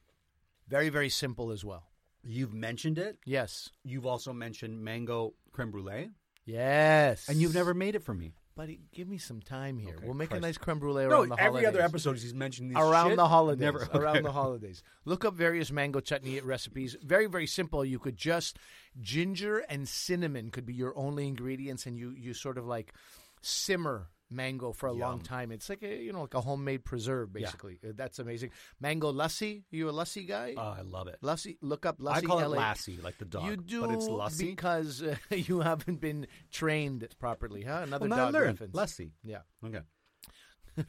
Very, 0.68 0.90
very 0.90 1.10
simple 1.10 1.52
as 1.52 1.64
well. 1.66 1.84
You've 2.24 2.54
mentioned 2.54 2.98
it. 2.98 3.18
Yes. 3.26 3.70
You've 3.84 4.06
also 4.06 4.32
mentioned 4.34 4.84
mango 4.84 5.34
creme 5.52 5.72
brulee, 5.72 6.10
Yes. 6.46 7.28
and 7.30 7.40
you've 7.42 7.54
never 7.56 7.74
made 7.74 7.96
it 7.96 8.04
for 8.04 8.14
me. 8.14 8.34
Buddy, 8.62 8.80
give 8.94 9.08
me 9.08 9.18
some 9.18 9.42
time 9.42 9.80
here. 9.80 9.96
Okay, 9.96 10.06
we'll 10.06 10.14
make 10.14 10.30
Christ. 10.30 10.44
a 10.44 10.48
nice 10.48 10.58
creme 10.60 10.78
brulee 10.78 11.08
No, 11.08 11.22
around 11.22 11.30
the 11.30 11.42
every 11.42 11.66
other 11.66 11.80
holidays. 11.80 11.84
episode 12.06 12.20
he's 12.20 12.36
mentioned 12.36 12.70
these 12.70 12.78
around 12.78 13.08
shit. 13.10 13.18
the 13.18 13.28
holidays. 13.28 13.60
Never 13.60 13.80
Around 13.96 14.22
the 14.22 14.32
holidays. 14.32 14.84
Look 15.04 15.26
up 15.26 15.34
various 15.34 15.72
mango 15.72 16.00
chutney 16.00 16.40
recipes. 16.42 16.96
Very, 17.02 17.26
very 17.26 17.48
simple. 17.48 17.84
You 17.84 17.98
could 17.98 18.16
just 18.18 18.60
ginger 19.02 19.58
and 19.68 19.90
cinnamon 19.90 20.52
could 20.52 20.68
be 20.68 20.76
your 20.76 20.96
only 20.96 21.28
ingredients, 21.28 21.88
and 21.88 21.98
you 21.98 22.12
you 22.12 22.36
sort 22.36 22.60
of 22.60 22.68
like 22.68 22.94
simmer 23.42 24.10
mango 24.32 24.72
for 24.72 24.88
a 24.88 24.94
long 24.94 25.20
time. 25.20 25.52
It's 25.52 25.70
like 25.70 25.84
a 25.84 26.02
you 26.02 26.12
know 26.14 26.22
like 26.22 26.34
a 26.34 26.42
homemade 26.42 26.84
preserve, 26.86 27.34
basically. 27.34 27.80
Uh, 27.84 27.92
That's 27.96 28.20
amazing. 28.20 28.52
Mango 28.80 29.12
lassi. 29.12 29.64
You 29.72 29.90
a 29.90 29.94
lassi 29.94 30.28
guy? 30.28 30.54
Oh, 30.58 30.76
I 30.78 30.82
love 30.82 31.08
it. 31.08 31.18
lassi. 31.22 31.58
Look 31.62 31.86
up 31.86 32.00
lassi. 32.00 32.18
I 32.18 32.22
call 32.22 32.40
it 32.40 32.48
LA. 32.48 32.58
Lassie, 32.58 33.00
like 33.04 33.18
the 33.18 33.26
dog. 33.26 33.46
You 33.46 33.58
do 33.58 33.82
but 33.82 33.92
it's 33.92 34.08
Lassie. 34.08 34.46
because 34.46 35.04
uh, 35.04 35.16
you 35.32 35.62
haven't 35.62 36.00
been 36.02 36.28
trained 36.52 37.08
properly, 37.20 37.64
huh? 37.64 37.82
Another 37.84 38.08
well, 38.08 38.32
dog 38.32 38.42
reference. 38.42 38.76
Lassie. 38.76 39.14
Yeah. 39.24 39.40
Okay. 39.66 39.82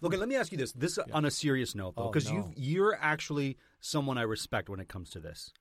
okay, 0.02 0.16
let 0.16 0.28
me 0.28 0.36
ask 0.36 0.52
you 0.52 0.58
this. 0.58 0.72
This 0.72 0.98
on 1.12 1.24
a 1.24 1.30
serious 1.30 1.74
note, 1.74 1.96
though, 1.96 2.04
Oh, 2.04 2.10
because 2.10 2.30
no. 2.30 2.36
you 2.36 2.52
you're 2.56 2.98
actually 3.00 3.58
someone 3.80 4.18
I 4.18 4.22
respect 4.22 4.68
when 4.68 4.80
it 4.80 4.88
comes 4.88 5.10
to 5.10 5.20
this. 5.20 5.52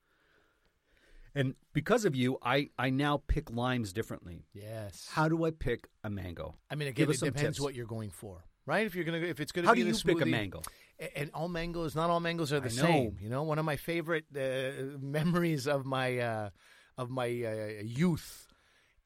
And 1.34 1.54
because 1.72 2.04
of 2.04 2.14
you, 2.14 2.38
I, 2.42 2.68
I 2.78 2.90
now 2.90 3.22
pick 3.26 3.50
limes 3.50 3.92
differently. 3.92 4.44
Yes. 4.52 5.08
How 5.10 5.28
do 5.28 5.44
I 5.44 5.50
pick 5.50 5.88
a 6.04 6.10
mango? 6.10 6.56
I 6.70 6.74
mean, 6.74 6.88
Give 6.92 7.08
again, 7.08 7.10
us 7.10 7.16
it 7.16 7.18
some 7.20 7.28
depends 7.30 7.56
tips. 7.56 7.60
what 7.64 7.74
you're 7.74 7.86
going 7.86 8.10
for, 8.10 8.44
right? 8.66 8.84
If 8.86 8.94
you're 8.94 9.04
gonna, 9.04 9.18
if 9.18 9.40
it's 9.40 9.50
gonna 9.52 9.66
How 9.66 9.72
be 9.74 9.80
do 9.82 9.88
in 9.88 9.94
you 9.94 9.98
a 9.98 10.04
pick 10.04 10.20
a 10.20 10.24
smoothie- 10.24 10.30
mango? 10.30 10.62
A- 11.00 11.18
And 11.18 11.30
all 11.32 11.48
mangoes, 11.48 11.94
not 11.94 12.10
all 12.10 12.20
mangoes 12.20 12.52
are 12.52 12.60
the 12.60 12.70
I 12.70 12.74
know. 12.74 12.82
same. 12.82 13.16
You 13.20 13.30
know, 13.30 13.42
one 13.44 13.58
of 13.58 13.64
my 13.64 13.76
favorite 13.76 14.26
uh, 14.36 14.98
memories 15.00 15.66
of 15.66 15.86
my 15.86 16.18
uh, 16.18 16.50
of 16.98 17.08
my 17.10 17.26
uh, 17.28 17.82
youth. 17.82 18.46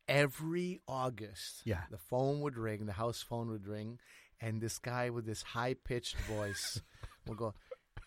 Every 0.09 0.81
August, 0.87 1.63
Yeah. 1.65 1.83
the 1.91 1.99
phone 1.99 2.41
would 2.41 2.57
ring, 2.57 2.87
the 2.87 2.93
house 2.93 3.23
phone 3.23 3.49
would 3.51 3.67
ring, 3.67 3.99
and 4.41 4.61
this 4.61 4.79
guy 4.79 5.11
with 5.11 5.27
this 5.27 5.43
high 5.43 5.75
pitched 5.75 6.17
voice 6.29 6.81
will 7.27 7.35
go, 7.35 7.55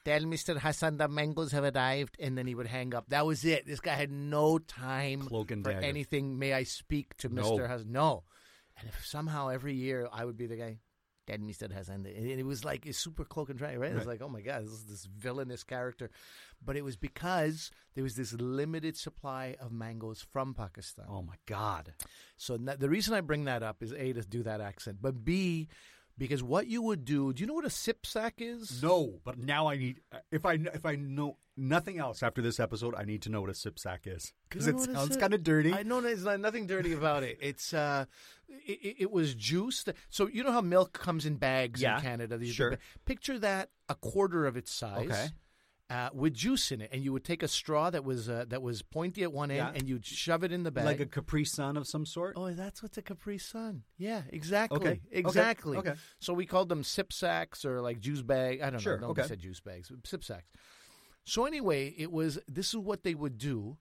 Tell 0.05 0.21
Mr. 0.21 0.57
Hassan 0.57 0.97
the 0.97 1.07
mangoes 1.07 1.51
have 1.51 1.63
arrived, 1.63 2.15
and 2.19 2.37
then 2.37 2.47
he 2.47 2.55
would 2.55 2.67
hang 2.67 2.95
up. 2.95 3.05
That 3.09 3.25
was 3.25 3.43
it. 3.45 3.65
This 3.67 3.79
guy 3.79 3.93
had 3.95 4.11
no 4.11 4.57
time 4.57 5.21
for 5.23 5.43
dagger. 5.45 5.71
anything. 5.71 6.39
May 6.39 6.53
I 6.53 6.63
speak 6.63 7.17
to 7.17 7.29
No. 7.29 7.43
Mr. 7.43 7.67
Hassan? 7.67 7.91
No. 7.91 8.23
And 8.79 8.87
if 8.89 9.05
somehow 9.05 9.49
every 9.49 9.73
year 9.73 10.07
I 10.11 10.23
would 10.25 10.37
be 10.37 10.47
the 10.47 10.55
guy, 10.55 10.77
Tell 11.27 11.37
Mr. 11.37 11.71
Hassan, 11.71 12.05
and 12.07 12.07
it 12.07 12.45
was 12.45 12.65
like 12.65 12.87
a 12.87 12.93
super 12.93 13.23
cloak 13.23 13.49
and 13.49 13.59
dagger, 13.59 13.77
right? 13.77 13.91
It 13.91 13.95
was 13.97 14.07
like, 14.07 14.21
oh 14.21 14.29
my 14.29 14.41
god, 14.41 14.63
this 14.63 14.71
is 14.71 14.85
this 14.85 15.05
villainous 15.05 15.63
character, 15.63 16.09
but 16.65 16.75
it 16.75 16.83
was 16.83 16.95
because 16.95 17.69
there 17.93 18.03
was 18.03 18.15
this 18.15 18.33
limited 18.33 18.97
supply 18.97 19.55
of 19.61 19.71
mangoes 19.71 20.25
from 20.31 20.55
Pakistan. 20.55 21.05
Oh 21.07 21.21
my 21.21 21.35
God! 21.45 21.93
So 22.35 22.57
the 22.57 22.89
reason 22.89 23.13
I 23.13 23.21
bring 23.21 23.43
that 23.45 23.61
up 23.61 23.83
is 23.83 23.91
a 23.91 24.13
to 24.13 24.21
do 24.21 24.41
that 24.41 24.59
accent, 24.59 24.99
but 25.01 25.23
b 25.23 25.67
because 26.19 26.43
what 26.43 26.67
you 26.67 26.83
would 26.83 27.03
do. 27.05 27.33
Do 27.33 27.41
you 27.41 27.47
know 27.47 27.55
what 27.55 27.65
a 27.65 27.69
sip 27.71 28.05
sack 28.05 28.35
is? 28.37 28.83
No, 28.83 29.15
but 29.23 29.39
now 29.39 29.67
I 29.67 29.77
need. 29.77 30.01
If 30.31 30.45
I 30.45 30.53
if 30.53 30.85
I 30.85 30.95
know 30.95 31.37
nothing 31.57 31.97
else 31.97 32.21
after 32.21 32.41
this 32.41 32.59
episode, 32.59 32.93
I 32.95 33.03
need 33.05 33.21
to 33.23 33.29
know 33.29 33.41
what 33.41 33.49
a 33.49 33.55
sip 33.55 33.79
sack 33.79 34.01
is 34.05 34.31
because 34.47 34.67
it 34.67 34.73
know 34.73 34.77
what 34.79 34.89
a 34.89 34.93
sounds 34.93 35.17
kind 35.17 35.33
of 35.33 35.43
dirty. 35.43 35.73
I 35.73 35.81
know 35.83 35.99
there's 36.01 36.23
nothing 36.25 36.67
dirty 36.67 36.93
about 36.93 37.23
it. 37.23 37.39
It's 37.41 37.73
uh, 37.73 38.05
it, 38.47 38.79
it- 38.83 38.95
it 38.99 39.11
was 39.11 39.33
juice. 39.33 39.83
That, 39.83 39.95
so 40.09 40.27
you 40.27 40.43
know 40.43 40.51
how 40.51 40.61
milk 40.61 40.93
comes 40.93 41.25
in 41.25 41.37
bags 41.37 41.81
Yeah, 41.81 41.95
in 41.95 42.01
Canada. 42.03 42.37
These 42.37 42.53
sure. 42.53 42.69
big 42.71 42.79
Picture 43.05 43.39
that 43.39 43.69
a 43.87 43.95
quarter 43.95 44.45
of 44.45 44.55
its 44.57 44.71
size. 44.71 45.09
Okay. 45.09 45.27
Uh, 45.89 46.07
with 46.13 46.35
juice 46.35 46.71
in 46.71 46.81
it, 46.81 46.89
and 46.93 47.03
you 47.03 47.11
would 47.11 47.23
take 47.23 47.41
a 47.41 47.47
straw 47.47 47.89
that 47.89 48.03
was 48.03 48.29
uh, 48.29 48.45
that 48.49 48.61
was 48.61 48.83
pointy 48.83 49.23
at 49.23 49.33
one 49.33 49.49
end, 49.49 49.57
Yeah. 49.57 49.71
and 49.73 49.89
you'd 49.89 50.05
shove 50.05 50.43
it 50.43 50.51
in 50.51 50.61
the 50.61 50.69
bag. 50.69 50.85
like 50.85 50.99
a 50.99 51.05
Capri 51.07 51.43
Sun 51.43 51.77
of 51.77 51.87
some 51.87 52.05
sort. 52.05 52.35
Oh, 52.37 52.51
that's 52.51 52.83
what's 52.83 52.99
a 52.99 53.01
Capri 53.01 53.39
Sun. 53.39 53.81
Yeah, 53.97 54.21
exactly. 54.29 54.77
Okay, 54.77 54.89
okay, 54.89 55.01
Exactly. 55.11 55.77
okay. 55.77 55.95
So 56.19 56.33
we 56.33 56.45
called 56.45 56.69
them 56.69 56.83
sip 56.83 57.11
sacks 57.11 57.65
or 57.65 57.81
like 57.81 57.99
juice 57.99 58.21
bag. 58.21 58.61
I 58.61 58.69
don't 58.69 58.79
Sure, 58.79 58.99
know. 58.99 59.07
Nobody 59.07 59.21
okay. 59.21 59.29
said 59.29 59.39
juice 59.39 59.61
bags. 59.61 59.91
Sip 60.05 60.23
sacks. 60.23 60.45
So 61.25 61.45
anyway, 61.45 61.87
it 61.97 62.11
was 62.11 62.37
this 62.47 62.69
is 62.69 62.77
what 62.77 63.01
they 63.03 63.15
would 63.15 63.39
do. 63.39 63.77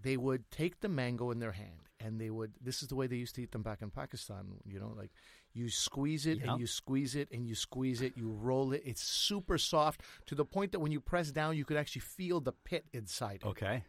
They 0.00 0.16
would 0.16 0.50
take 0.50 0.80
the 0.80 0.88
mango 0.88 1.30
in 1.30 1.38
their 1.38 1.52
hand 1.52 1.88
and 2.00 2.20
they 2.20 2.30
would 2.30 2.52
this 2.60 2.82
is 2.82 2.88
the 2.88 2.96
way 2.96 3.06
they 3.06 3.16
used 3.16 3.34
to 3.36 3.42
eat 3.42 3.52
them 3.52 3.62
back 3.62 3.80
in 3.80 3.90
Pakistan, 3.90 4.58
you 4.64 4.80
know, 4.80 4.92
like 4.96 5.10
you 5.58 5.68
squeeze 5.68 6.24
it 6.26 6.38
Yeah. 6.38 6.52
and 6.52 6.60
you 6.60 6.66
squeeze 6.66 7.14
it 7.14 7.28
and 7.32 7.46
you 7.46 7.54
squeeze 7.54 8.00
it, 8.00 8.12
you 8.16 8.30
roll 8.30 8.72
it. 8.72 8.82
It's 8.84 9.02
super 9.02 9.58
soft 9.58 10.02
to 10.26 10.34
the 10.34 10.44
point 10.44 10.72
that 10.72 10.80
when 10.80 10.92
you 10.92 11.00
press 11.00 11.30
down 11.32 11.56
you 11.56 11.64
could 11.64 11.76
actually 11.76 12.02
feel 12.16 12.40
the 12.40 12.52
pit 12.52 12.84
inside. 12.92 13.40
it. 13.44 13.48
Okay. 13.48 13.84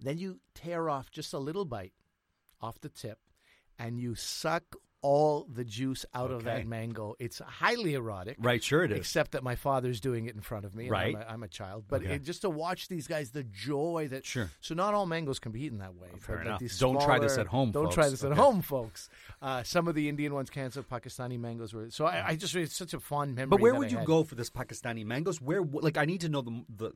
Then 0.00 0.18
you 0.18 0.40
tear 0.54 0.88
off 0.90 1.10
just 1.10 1.32
a 1.32 1.38
little 1.38 1.64
bite 1.64 1.92
off 2.60 2.80
the 2.80 2.88
tip 2.88 3.18
and 3.78 3.98
you 4.00 4.14
suck 4.14 4.64
all 5.00 5.46
the 5.52 5.64
juice 5.64 6.04
out 6.12 6.30
of 6.32 6.44
that 6.44 6.66
mango. 6.66 7.14
It's 7.20 7.38
highly 7.38 7.94
erotic. 7.94 8.36
Right. 8.40 8.62
Sure 8.62 8.82
it 8.82 8.90
is. 8.90 8.98
Except 8.98 9.30
that 9.32 9.44
my 9.44 9.54
father's 9.54 10.00
doing 10.00 10.26
it 10.26 10.34
in 10.34 10.40
front 10.40 10.64
of 10.64 10.74
me. 10.74 10.84
and 10.84 10.90
Right. 10.92 11.14
I'm 11.14 11.22
a, 11.22 11.24
I'm 11.34 11.42
a 11.44 11.48
child. 11.48 11.84
But 11.88 12.02
Okay. 12.02 12.14
it, 12.14 12.24
just 12.24 12.40
to 12.42 12.50
watch 12.50 12.88
these 12.88 13.06
guys, 13.06 13.30
the 13.30 13.44
joy 13.44 14.08
that. 14.10 14.26
Sure. 14.26 14.50
So 14.60 14.74
not 14.74 14.94
all 14.94 15.06
mangoes 15.06 15.38
can 15.38 15.52
be 15.52 15.62
eaten 15.62 15.78
that 15.78 15.94
way. 15.94 16.08
fair 16.18 16.38
But, 16.38 16.46
enough. 16.46 16.60
these 16.60 16.78
Don't 16.78 17.00
try 17.00 17.18
this 17.20 17.38
at 17.38 17.46
home, 17.46 17.70
Don't 17.70 17.92
try 17.92 18.04
folks. 18.04 18.20
this 18.20 18.24
at 18.24 18.36
home, 18.36 18.60
folks. 18.60 19.08
Uh, 19.40 19.62
some 19.62 19.86
of 19.86 19.94
the 19.94 20.08
Indian 20.08 20.34
ones 20.34 20.50
can't. 20.50 20.72
So 20.72 20.82
Pakistani 20.82 21.38
mangoes 21.38 21.72
were. 21.72 21.90
So 21.90 22.04
I, 22.06 22.28
I 22.30 22.36
just 22.36 22.54
it's 22.56 22.74
such 22.76 22.92
a 22.92 22.98
fond 23.00 23.36
memory. 23.36 23.50
But 23.50 23.60
where 23.60 23.74
would 23.76 23.92
you 23.92 24.00
go 24.04 24.24
for 24.24 24.34
this 24.34 24.50
Pakistani 24.50 25.04
mangoes? 25.06 25.40
Where, 25.40 25.62
like, 25.62 25.96
I 25.96 26.04
need 26.06 26.22
to 26.22 26.28
know 26.28 26.40
the 26.42 26.64
the 26.76 26.92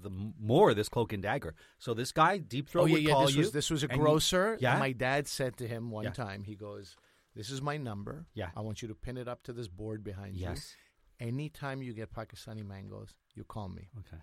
the 0.00 0.10
more 0.40 0.70
of 0.70 0.76
this 0.76 0.88
cloak 0.88 1.12
and 1.12 1.22
dagger. 1.22 1.54
So 1.80 1.92
this 1.92 2.12
guy, 2.12 2.38
deep 2.38 2.68
throat, 2.68 2.84
Oh 2.84 2.86
yeah, 2.86 2.92
would 2.94 3.02
yeah. 3.02 3.10
call 3.12 3.26
This 3.26 3.34
you. 3.34 3.40
was 3.40 3.50
this 3.52 3.68
was 3.68 3.82
a 3.82 3.88
you- 3.90 3.98
grocer. 3.98 4.56
yeah. 4.60 4.78
my 4.78 4.92
dad 4.92 5.26
said 5.26 5.56
to 5.56 5.66
him 5.66 5.90
one 5.90 6.04
Yeah. 6.04 6.10
time, 6.12 6.44
he 6.44 6.54
goes, 6.54 6.94
"This 7.38 7.50
is 7.50 7.62
my 7.62 7.78
number. 7.78 8.26
Yeah. 8.34 8.50
I 8.54 8.60
want 8.60 8.82
you 8.82 8.88
to 8.88 8.94
pin 8.94 9.16
it 9.16 9.28
up 9.28 9.42
to 9.44 9.54
this 9.54 9.68
board 9.68 10.04
behind 10.04 10.36
you. 10.36 10.42
Yes. 10.42 10.74
Anytime 11.18 11.80
you 11.82 11.94
get 11.94 12.12
Pakistani 12.12 12.64
mangoes, 12.66 13.14
you 13.34 13.44
call 13.44 13.68
me. 13.70 13.88
Okay. 14.00 14.20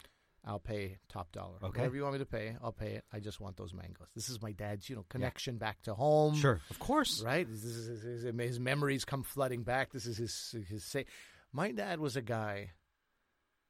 I'll 0.47 0.60
pay 0.60 0.99
top 1.10 1.32
dollar. 1.32 1.58
Okay. 1.63 1.80
Whatever 1.80 1.95
you 1.95 2.04
want 2.04 2.13
me 2.13 2.19
to 2.19 2.25
pay, 2.25 2.56
I'll 2.63 2.71
pay 2.71 2.93
it. 2.97 3.04
I 3.12 3.19
just 3.19 3.41
want 3.41 3.58
those 3.58 3.73
mangoes. 3.73 4.08
This 4.13 4.30
is 4.30 4.39
my 4.41 4.51
dad's, 4.51 4.88
you 4.88 4.95
know, 4.95 5.04
connection 5.10 5.58
back 5.58 5.82
to 5.84 5.95
home. 5.95 6.36
Sure. 6.36 6.62
Of 6.69 6.78
course. 6.78 7.23
Right? 7.23 7.49
This 7.49 7.63
is 7.63 7.88
his, 7.88 8.23
his, 8.23 8.38
his 8.38 8.60
memories 8.60 9.06
come 9.06 9.23
flooding 9.23 9.63
back. 9.63 9.91
This 9.91 10.06
is 10.06 10.17
his 10.17 10.56
his 10.69 10.84
say. 10.84 11.06
My 11.51 11.71
dad 11.71 11.99
was 11.99 12.15
a 12.15 12.21
guy. 12.21 12.71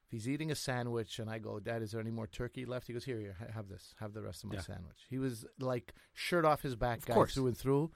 If 0.08 0.12
he's 0.12 0.28
eating 0.30 0.52
a 0.52 0.56
sandwich 0.56 1.18
and 1.18 1.30
I 1.30 1.40
go, 1.40 1.60
Dad, 1.60 1.82
is 1.82 1.92
there 1.92 2.02
any 2.02 2.12
more 2.12 2.28
turkey 2.28 2.66
left? 2.66 2.86
He 2.88 2.94
goes, 2.94 3.04
Here, 3.06 3.20
here, 3.20 3.36
ha- 3.40 3.52
have 3.54 3.70
this. 3.70 3.94
Have 4.00 4.14
the 4.14 4.22
rest 4.22 4.44
of 4.44 4.50
my 4.50 4.56
Yeah. 4.58 4.62
sandwich. 4.62 4.98
He 5.10 5.18
was 5.18 5.46
like 5.60 5.94
shirt 6.14 6.46
off 6.46 6.62
his 6.62 6.76
back, 6.76 7.00
Of 7.00 7.06
guy 7.06 7.14
course. 7.16 7.34
through 7.34 7.48
and 7.48 7.58
through, 7.58 7.92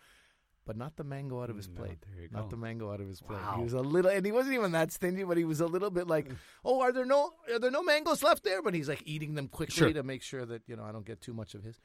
but 0.69 0.77
not 0.77 0.95
the 0.97 1.03
mango 1.03 1.41
out 1.41 1.49
of 1.49 1.55
his 1.57 1.67
No, 1.67 1.73
plate. 1.81 1.97
Not 2.31 2.51
the 2.51 2.57
mango 2.57 2.91
out 2.93 3.01
of 3.01 3.07
his 3.07 3.21
plate. 3.21 3.39
Wow. 3.41 3.55
He 3.57 3.63
was 3.63 3.73
a 3.73 3.79
little, 3.79 4.11
and 4.11 4.23
he 4.23 4.31
wasn't 4.31 4.53
even 4.53 4.71
that 4.73 4.91
stingy, 4.91 5.23
but 5.23 5.35
he 5.35 5.43
was 5.45 5.61
a 5.61 5.65
little 5.65 5.89
bit 5.89 6.05
like, 6.07 6.27
"Oh, 6.63 6.81
are 6.81 6.91
there 6.91 7.05
no 7.05 7.31
are 7.51 7.57
there 7.57 7.71
no 7.71 7.81
mangoes 7.81 8.21
left 8.21 8.43
there?" 8.43 8.61
But 8.61 8.75
he's 8.75 8.87
like 8.87 9.01
eating 9.05 9.33
them 9.33 9.47
quickly 9.47 9.75
Sure. 9.75 9.93
to 9.93 10.03
make 10.03 10.21
sure 10.21 10.45
that 10.45 10.61
you 10.67 10.75
know 10.75 10.83
I 10.83 10.91
don't 10.91 11.05
get 11.11 11.21
too 11.21 11.33
much 11.33 11.55
of 11.55 11.63
his. 11.63 11.79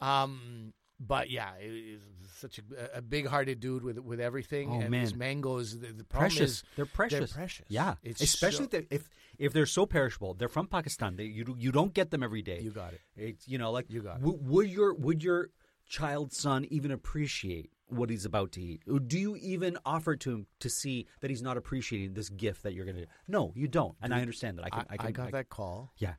Um, 0.00 0.72
but 0.98 1.30
yeah, 1.30 1.50
he- 1.58 1.92
he's 1.92 2.06
such 2.36 2.58
a, 2.60 2.98
a 2.98 3.02
big-hearted 3.02 3.58
dude 3.60 3.82
with 3.82 3.98
with 3.98 4.20
everything. 4.20 4.70
Oh, 4.70 4.80
and 4.80 4.90
man. 4.90 5.00
his 5.00 5.14
mangoes, 5.14 5.78
the, 5.80 5.88
the 5.92 6.04
Precious. 6.04 6.50
is 6.50 6.64
they're 6.76 6.86
precious. 6.86 7.18
They're 7.32 7.38
precious. 7.42 7.66
Yeah. 7.68 7.94
It's 8.02 8.20
Especially 8.20 8.68
so- 8.70 8.82
if, 8.90 9.08
if 9.38 9.52
they're 9.52 9.66
so 9.66 9.86
perishable. 9.86 10.34
They're 10.34 10.48
from 10.48 10.66
Pakistan. 10.66 11.16
They, 11.16 11.24
you 11.24 11.56
you 11.58 11.72
don't 11.72 11.92
get 11.94 12.10
them 12.10 12.22
every 12.22 12.42
day. 12.42 12.60
You 12.60 12.70
got 12.70 12.92
it. 12.92 13.00
It's 13.16 13.48
you 13.48 13.58
know 13.58 13.70
like 13.72 13.86
You 13.88 14.02
got 14.02 14.16
it. 14.18 14.24
w- 14.24 14.38
would 14.42 14.68
your 14.70 14.94
would 14.94 15.24
your 15.24 15.50
child 15.90 16.32
son 16.32 16.64
even 16.70 16.90
appreciate 16.90 17.70
what 17.88 18.08
he's 18.08 18.24
about 18.24 18.52
to 18.52 18.62
eat? 18.62 18.82
Do 19.08 19.18
you 19.18 19.36
even 19.36 19.76
offer 19.84 20.16
to 20.16 20.30
him 20.30 20.46
to 20.60 20.70
see 20.70 21.06
that 21.20 21.28
he's 21.28 21.42
not 21.42 21.56
appreciating 21.58 22.14
this 22.14 22.28
gift 22.30 22.62
that 22.62 22.72
you're 22.72 22.84
going 22.86 22.96
to? 22.96 23.06
No, 23.28 23.52
you 23.54 23.68
don't. 23.68 23.96
And 24.00 24.14
I 24.14 24.20
understand 24.20 24.56
that. 24.58 24.68
I 24.72 24.78
I, 24.88 24.96
can. 24.96 25.06
I, 25.08 25.10
got 25.10 25.28
I- 25.28 25.30
that 25.32 25.48
call, 25.50 25.92
Yeah. 25.98 26.14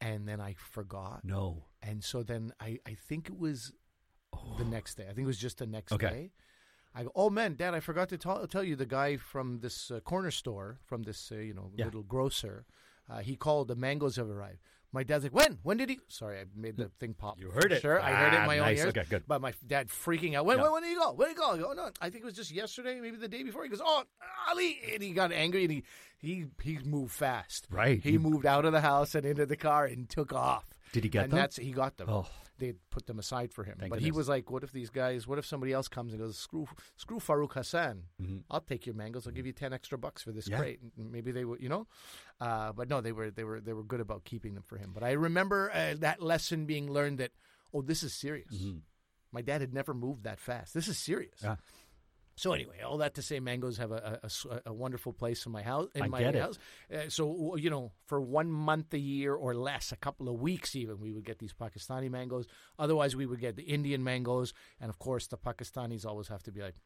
and 0.00 0.26
then 0.26 0.40
I 0.40 0.54
forgot. 0.54 1.20
No. 1.24 1.66
And 1.82 2.02
so 2.02 2.22
then 2.22 2.52
I, 2.58 2.78
I 2.86 2.94
think 2.94 3.28
it 3.28 3.38
was 3.38 3.72
the 4.58 4.64
next 4.64 4.96
day. 4.96 5.04
I 5.04 5.12
think 5.12 5.20
it 5.20 5.26
was 5.26 5.38
just 5.38 5.58
the 5.58 5.66
next 5.66 5.92
Okay. 5.92 6.08
day. 6.08 6.32
I 6.94 7.04
go, 7.04 7.12
oh 7.14 7.30
man, 7.30 7.54
Dad, 7.54 7.72
I 7.74 7.80
forgot 7.80 8.08
to 8.08 8.18
tell 8.18 8.44
tell 8.48 8.64
you 8.64 8.74
the 8.74 8.86
guy 8.86 9.16
from 9.16 9.60
this 9.60 9.90
uh, 9.92 10.00
corner 10.00 10.30
store, 10.32 10.78
from 10.86 11.02
this 11.04 11.30
uh, 11.30 11.36
you 11.36 11.54
know 11.54 11.70
Yeah. 11.76 11.84
little 11.84 12.02
grocer. 12.02 12.64
Uh, 13.08 13.18
he 13.20 13.36
called. 13.36 13.68
The 13.68 13.76
mangoes 13.76 14.16
have 14.16 14.28
arrived. 14.30 14.60
My 14.92 15.04
dad's 15.04 15.22
like, 15.22 15.32
when? 15.34 15.58
When 15.62 15.76
did 15.76 15.88
he? 15.88 16.00
Sorry, 16.08 16.40
I 16.40 16.44
made 16.56 16.76
the 16.76 16.90
thing 16.98 17.14
pop. 17.14 17.38
You 17.38 17.50
heard 17.50 17.70
it. 17.70 17.80
Sure, 17.80 18.00
I 18.00 18.10
heard 18.12 18.32
it 18.32 18.36
in 18.38 18.42
Ah, 18.42 18.46
my 18.46 18.58
own 18.58 18.64
nice. 18.66 18.78
ears. 18.78 18.88
Okay, 18.88 19.04
good. 19.08 19.22
But 19.28 19.40
my 19.40 19.52
dad 19.66 19.88
freaking 19.88 20.34
out. 20.34 20.46
When, 20.46 20.56
Yeah. 20.58 20.64
when, 20.64 20.72
when 20.72 20.82
did 20.82 20.88
he 20.88 20.94
go? 20.96 21.12
When 21.12 21.28
did 21.28 21.36
he 21.36 21.40
go? 21.40 21.50
I 21.52 21.58
go, 21.58 21.72
no, 21.74 21.90
I 22.00 22.10
think 22.10 22.22
it 22.22 22.24
was 22.24 22.34
just 22.34 22.50
yesterday, 22.50 23.00
maybe 23.00 23.16
the 23.16 23.28
day 23.28 23.44
before. 23.44 23.62
He 23.62 23.68
goes, 23.68 23.80
oh, 23.84 24.02
Ali, 24.48 24.80
and 24.92 25.00
he 25.02 25.12
got 25.12 25.30
angry 25.32 25.62
and 25.64 25.72
he 25.72 25.84
he 26.18 26.46
he 26.62 26.78
moved 26.84 27.12
fast. 27.12 27.68
Right. 27.70 28.02
He 28.02 28.12
He- 28.12 28.18
moved 28.18 28.46
out 28.46 28.64
of 28.64 28.72
the 28.72 28.80
house 28.80 29.14
and 29.14 29.24
into 29.24 29.46
the 29.46 29.56
car 29.56 29.84
and 29.84 30.08
took 30.08 30.32
off. 30.32 30.64
Did 30.92 31.04
he 31.04 31.10
get 31.10 31.24
and 31.24 31.32
them? 31.32 31.38
That's 31.38 31.56
he 31.56 31.70
got 31.70 31.96
them. 31.96 32.08
Oh. 32.10 32.26
They 32.60 32.74
put 32.90 33.06
them 33.06 33.18
aside 33.18 33.52
for 33.52 33.64
him. 33.64 33.76
Thank 33.80 33.90
but 33.90 33.98
he 34.00 34.12
was 34.12 34.28
like, 34.28 34.50
"What 34.50 34.62
if 34.62 34.70
these 34.70 34.90
guys? 34.90 35.26
What 35.26 35.38
if 35.40 35.46
somebody 35.46 35.72
else 35.72 35.88
comes 35.88 36.12
and 36.12 36.22
goes, 36.22 36.38
screw, 36.38 36.68
screw 36.96 37.18
Farouk 37.18 37.54
Hassan? 37.54 38.04
I'll 38.48 38.60
take 38.60 38.86
your 38.86 38.94
mangoes. 38.94 39.26
I'll 39.26 39.32
give 39.32 39.46
you 39.46 39.52
ten 39.52 39.72
extra 39.72 39.98
bucks 39.98 40.22
for 40.22 40.30
this 40.30 40.44
Mm-hmm. 40.44 40.52
Yeah. 40.52 40.58
crate. 40.58 40.80
And 40.96 41.10
Maybe 41.10 41.32
they 41.32 41.44
would, 41.44 41.60
you 41.60 41.68
know." 41.68 41.88
Uh, 42.40 42.72
but 42.72 42.88
no, 42.88 43.00
they 43.00 43.12
were 43.12 43.30
they 43.32 43.42
were 43.44 43.60
they 43.60 43.72
were 43.72 43.82
good 43.82 44.00
about 44.00 44.24
keeping 44.24 44.54
them 44.54 44.62
for 44.62 44.78
him. 44.78 44.92
But 44.94 45.02
I 45.02 45.12
remember 45.12 45.70
uh, 45.74 45.94
that 45.98 46.22
lesson 46.22 46.66
being 46.66 46.90
learned 46.92 47.18
that 47.18 47.32
oh, 47.74 47.82
this 47.82 48.02
is 48.02 48.14
serious. 48.14 48.54
My 49.32 49.42
dad 49.42 49.60
had 49.60 49.72
never 49.74 49.94
moved 49.94 50.24
that 50.24 50.40
fast. 50.40 50.74
This 50.74 50.88
is 50.88 50.98
serious. 50.98 51.38
Mm-hmm. 51.40 51.46
Yeah. 51.46 51.56
So 52.40 52.52
anyway, 52.54 52.78
all 52.80 52.96
that 53.04 53.12
to 53.16 53.22
say, 53.22 53.38
mangoes 53.38 53.76
have 53.76 53.92
a 53.92 54.18
a 54.64 54.72
wonderful 54.72 55.12
place 55.12 55.44
in 55.44 55.52
my 55.52 55.64
house. 55.72 55.88
In 55.94 56.02
I 56.04 56.08
my 56.08 56.20
get 56.20 56.34
it. 56.36 56.58
uh, 56.94 57.08
so 57.10 57.54
you 57.64 57.68
know, 57.74 57.92
for 58.06 58.18
one 58.40 58.50
month 58.50 58.94
a 58.94 58.98
year 58.98 59.34
or 59.34 59.52
less, 59.54 59.92
a 59.92 59.96
couple 60.06 60.26
of 60.32 60.40
weeks 60.40 60.74
even, 60.74 60.94
we 61.00 61.12
would 61.12 61.26
get 61.30 61.38
these 61.38 61.52
Pakistani 61.52 62.08
mangoes. 62.10 62.46
Otherwise, 62.78 63.14
we 63.14 63.26
would 63.26 63.40
get 63.40 63.56
the 63.56 63.64
Indian 63.76 64.02
mangoes, 64.02 64.54
and 64.80 64.88
of 64.88 64.98
course, 64.98 65.26
the 65.26 65.36
Pakistanis 65.36 66.06
always 66.06 66.28
have 66.28 66.42
to 66.44 66.50
be 66.50 66.62
like, 66.62 66.76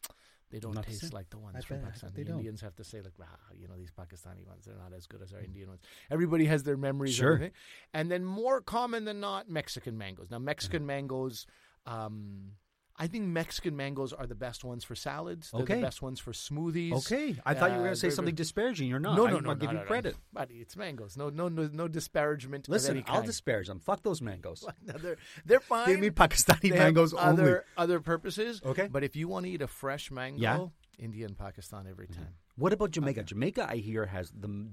they 0.51 0.59
don't 0.59 0.75
Not 0.75 0.87
taste 0.87 1.13
like 1.13 1.31
the 1.31 1.39
ones 1.39 1.57
I 1.59 1.61
from 1.61 1.77
bet- 1.77 1.87
Pakistan. 1.87 2.11
The. 2.15 2.33
Indians 2.33 2.61
have 2.61 2.75
to 2.77 2.85
say 2.91 3.01
like, 3.01 3.15
ah, 3.23 3.27
you 3.61 3.69
know, 3.69 3.77
these 3.77 3.93
Pakistani 3.93 4.45
ones, 4.53 4.65
they're 4.65 4.83
not 4.87 4.93
as 4.93 5.07
good 5.07 5.23
as 5.23 5.33
our 5.33 5.41
Indian 5.41 5.69
ones. 5.69 5.83
Everybody 6.11 6.47
has 6.47 6.65
their 6.65 6.77
memories. 6.77 7.15
Sure. 7.15 7.37
And, 7.37 7.53
and 7.93 8.11
then 8.11 8.25
more 8.25 8.61
common 8.61 9.05
than 9.05 9.21
not, 9.21 9.49
Mexican 9.49 9.97
mangoes. 9.99 10.33
Now, 10.33 10.41
Mexican 10.41 10.85
mangoes. 10.85 11.47
Um, 11.87 12.53
I 12.97 13.09
think 13.09 13.25
Mexican 13.25 13.77
mangoes 13.77 14.13
are 14.13 14.27
the 14.27 14.37
best 14.37 14.63
ones 14.65 14.85
for 14.85 14.95
salads. 14.95 15.51
They're 15.51 15.63
Okay. 15.63 15.75
the 15.77 15.83
best 15.83 16.01
ones 16.01 16.21
for 16.21 16.31
smoothies. 16.33 16.93
Okay. 16.93 17.35
I 17.45 17.53
thought 17.55 17.71
you 17.73 17.79
were 17.79 17.83
Uh, 17.83 17.85
going 17.87 17.95
to 17.95 17.97
say 18.01 18.11
something 18.11 18.37
disparaging. 18.37 18.89
You're 18.89 19.01
not. 19.01 19.17
No, 19.17 19.27
I, 19.27 19.31
no, 19.33 19.39
no. 19.41 19.51
I'll 19.51 19.57
give 19.57 19.65
no, 19.65 19.73
you 19.73 19.77
no, 19.79 19.83
no. 19.83 19.87
credit. 19.89 20.17
Buddy, 20.33 20.55
it's 20.61 20.77
mangoes. 20.77 21.17
No, 21.17 21.29
no, 21.29 21.49
no, 21.49 21.69
no 21.73 21.89
disparagement. 21.89 22.69
Listen, 22.69 23.03
I'll 23.09 23.23
disparage 23.23 23.67
them. 23.67 23.81
Fuck 23.81 24.03
those 24.05 24.23
mangoes. 24.23 24.65
No, 24.87 24.95
they're 24.99 25.17
they're 25.45 25.61
fine. 25.61 25.89
Give 25.89 25.99
me 26.01 26.11
Pakistani 26.11 26.71
They 26.71 26.79
mangoes 26.79 27.13
other, 27.15 27.43
only. 27.43 27.61
Other 27.77 28.01
purposes. 28.01 28.61
Okay. 28.65 28.87
But 28.87 29.03
if 29.03 29.17
you 29.17 29.27
want 29.29 29.47
to 29.47 29.51
eat 29.51 29.63
a 29.63 29.67
fresh 29.67 30.11
mango, 30.11 30.41
Yeah. 30.41 30.57
Mm-hmm. 30.59 31.05
India 31.05 31.27
and 31.27 31.37
Pakistan 31.37 31.87
every 31.91 32.07
time. 32.07 32.35
What 32.57 32.73
about 32.73 32.93
Jamaica? 32.93 33.25
Jamaica, 33.25 33.67
I 33.69 33.77
hear, 33.79 34.07
has 34.07 34.31
the 34.31 34.69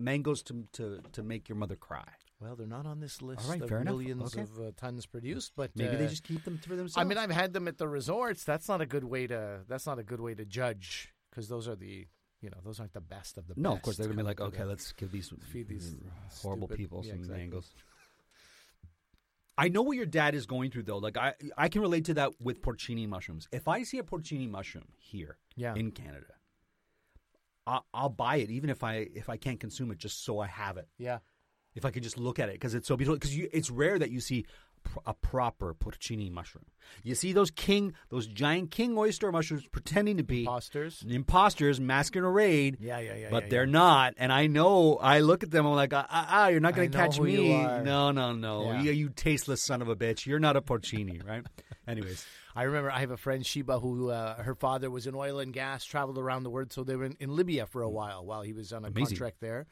mangoes 0.00 0.42
to 0.44 0.66
to 0.72 1.00
to 1.12 1.22
make 1.22 1.48
your 1.48 1.56
mother 1.56 1.76
cry. 1.76 2.08
Well, 2.42 2.56
they're 2.56 2.66
not 2.66 2.86
on 2.86 2.98
this 2.98 3.22
list 3.22 3.48
right, 3.48 3.62
of 3.62 3.70
millions 3.84 4.34
Okay. 4.34 4.42
of 4.42 4.58
uh, 4.58 4.70
tons 4.76 5.06
produced, 5.06 5.52
but 5.54 5.70
Maybe 5.76 5.94
uh, 5.94 5.98
they 5.98 6.08
just 6.08 6.24
keep 6.24 6.42
them 6.44 6.58
for 6.58 6.74
themselves. 6.74 6.96
I 6.96 7.04
mean, 7.08 7.16
I've 7.18 7.30
had 7.30 7.52
them 7.52 7.68
at 7.68 7.78
the 7.78 7.86
resorts. 7.86 8.42
That's 8.42 8.68
not 8.68 8.80
a 8.80 8.86
good 8.86 9.04
way 9.04 9.28
to. 9.28 9.60
That's 9.68 9.86
not 9.86 9.98
a 10.00 10.02
good 10.02 10.20
way 10.20 10.34
to 10.34 10.44
judge 10.44 11.12
because 11.30 11.48
those 11.48 11.68
are 11.68 11.76
the 11.76 12.08
you 12.40 12.50
know, 12.50 12.56
those 12.64 12.80
aren't 12.80 12.92
the 12.94 13.00
best 13.00 13.38
of 13.38 13.46
the 13.46 13.54
No, 13.56 13.56
best. 13.56 13.62
No, 13.62 13.72
of 13.76 13.82
course 13.82 13.96
they're 13.96 14.06
gonna 14.08 14.16
be 14.16 14.24
like, 14.24 14.40
okay, 14.40 14.64
let's 14.64 14.90
give 14.92 15.12
these 15.12 15.32
feed 15.52 15.68
these 15.68 15.94
horrible 16.42 16.66
stupid- 16.66 16.76
people 16.78 17.02
yeah, 17.04 17.12
some 17.12 17.18
exactly. 17.20 17.42
mangoes. 17.44 17.70
I 19.56 19.68
know 19.68 19.82
what 19.82 19.96
your 19.96 20.06
dad 20.06 20.34
is 20.34 20.46
going 20.46 20.70
through 20.72 20.84
though. 20.84 20.98
Like 20.98 21.16
I, 21.16 21.34
I 21.56 21.68
can 21.68 21.82
relate 21.82 22.06
to 22.06 22.14
that 22.14 22.32
with 22.40 22.62
porcini 22.62 23.06
mushrooms. 23.08 23.46
If 23.52 23.68
I 23.68 23.84
see 23.84 23.98
a 23.98 24.02
porcini 24.02 24.50
mushroom 24.50 24.86
here 24.98 25.36
Yeah. 25.54 25.74
in 25.76 25.92
Canada, 25.92 26.34
I'll, 27.66 27.84
I'll 27.94 28.08
buy 28.08 28.36
it 28.36 28.50
even 28.50 28.70
if 28.70 28.82
I 28.82 29.06
if 29.14 29.28
I 29.28 29.36
can't 29.36 29.60
consume 29.60 29.92
it, 29.92 29.98
just 29.98 30.24
so 30.24 30.40
I 30.40 30.46
have 30.48 30.78
it. 30.78 30.88
Yeah. 30.98 31.18
If 31.74 31.84
I 31.84 31.90
could 31.90 32.02
just 32.02 32.18
look 32.18 32.38
at 32.38 32.48
it 32.48 32.52
because 32.54 32.74
it's 32.74 32.86
so 32.88 32.96
beautiful. 32.96 33.16
Because 33.16 33.34
it's 33.34 33.70
rare 33.70 33.98
that 33.98 34.10
you 34.10 34.20
see 34.20 34.44
pr- 34.84 34.98
a 35.06 35.14
proper 35.14 35.72
porcini 35.74 36.30
mushroom. 36.30 36.66
You 37.02 37.14
see 37.14 37.32
those 37.32 37.50
king, 37.50 37.94
those 38.10 38.26
giant 38.26 38.70
king 38.70 38.98
oyster 38.98 39.32
mushrooms 39.32 39.66
pretending 39.68 40.18
to 40.18 40.22
be 40.22 40.40
Imposters. 40.42 41.02
imposters 41.08 41.80
masquerade. 41.80 42.76
Yeah, 42.80 42.98
yeah, 42.98 43.14
yeah, 43.14 43.28
But 43.30 43.44
yeah, 43.44 43.48
they're 43.48 43.64
yeah. 43.64 43.70
not, 43.72 44.14
and 44.18 44.30
I 44.32 44.48
know. 44.48 44.96
I 44.96 45.20
look 45.20 45.42
at 45.42 45.50
them. 45.50 45.66
I'm 45.66 45.74
like, 45.74 45.94
ah, 45.94 46.06
ah, 46.10 46.26
ah, 46.28 46.48
you're 46.48 46.60
not 46.60 46.74
going 46.74 46.90
to 46.90 46.96
catch 46.98 47.18
me. 47.18 47.48
No, 47.82 48.10
no, 48.10 48.32
no. 48.32 48.64
Yeah. 48.72 48.82
You, 48.82 48.92
you 48.92 49.08
tasteless 49.08 49.64
son 49.64 49.80
of 49.82 49.88
a 49.88 49.96
bitch. 49.96 50.26
You're 50.26 50.40
not 50.40 50.56
a 50.56 50.60
porcini, 50.60 51.26
right? 51.26 51.44
Anyways, 51.88 52.24
I 52.54 52.64
remember 52.64 52.90
I 52.90 53.00
have 53.00 53.10
a 53.10 53.16
friend 53.16 53.44
Sheba 53.46 53.80
who 53.80 54.10
uh, 54.10 54.42
her 54.42 54.54
father 54.54 54.90
was 54.90 55.06
in 55.06 55.14
oil 55.14 55.38
and 55.40 55.52
gas, 55.52 55.84
traveled 55.84 56.18
around 56.18 56.42
the 56.42 56.50
world, 56.50 56.72
so 56.72 56.84
they 56.84 56.96
were 56.96 57.06
in, 57.06 57.16
in 57.18 57.34
Libya 57.34 57.66
for 57.66 57.82
a 57.82 57.90
while 57.90 58.24
while 58.26 58.42
he 58.42 58.52
was 58.52 58.72
on 58.72 58.84
a 58.84 58.88
Amazing. 58.88 59.06
contract 59.16 59.36
there. 59.40 59.66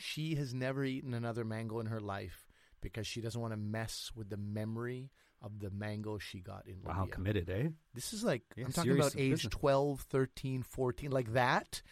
She 0.00 0.34
has 0.36 0.54
never 0.54 0.84
eaten 0.84 1.14
another 1.14 1.44
mango 1.44 1.78
in 1.80 1.86
her 1.86 2.00
life 2.00 2.46
because 2.80 3.06
she 3.06 3.20
doesn't 3.20 3.40
want 3.40 3.52
to 3.52 3.58
mess 3.58 4.10
with 4.14 4.30
the 4.30 4.36
memory 4.36 5.10
of 5.42 5.58
the 5.58 5.70
mango 5.70 6.18
she 6.18 6.40
got 6.40 6.66
in 6.66 6.76
Libya. 6.76 6.94
wow, 6.94 7.08
committed, 7.10 7.48
eh? 7.50 7.68
This 7.94 8.12
is 8.12 8.24
like 8.24 8.42
Yeah, 8.56 8.66
I'm 8.66 8.72
talking 8.72 8.92
about 8.92 9.16
age 9.16 9.30
business. 9.30 9.52
12, 9.52 10.00
13, 10.00 10.62
14, 10.62 11.10
like 11.10 11.32
that. 11.34 11.82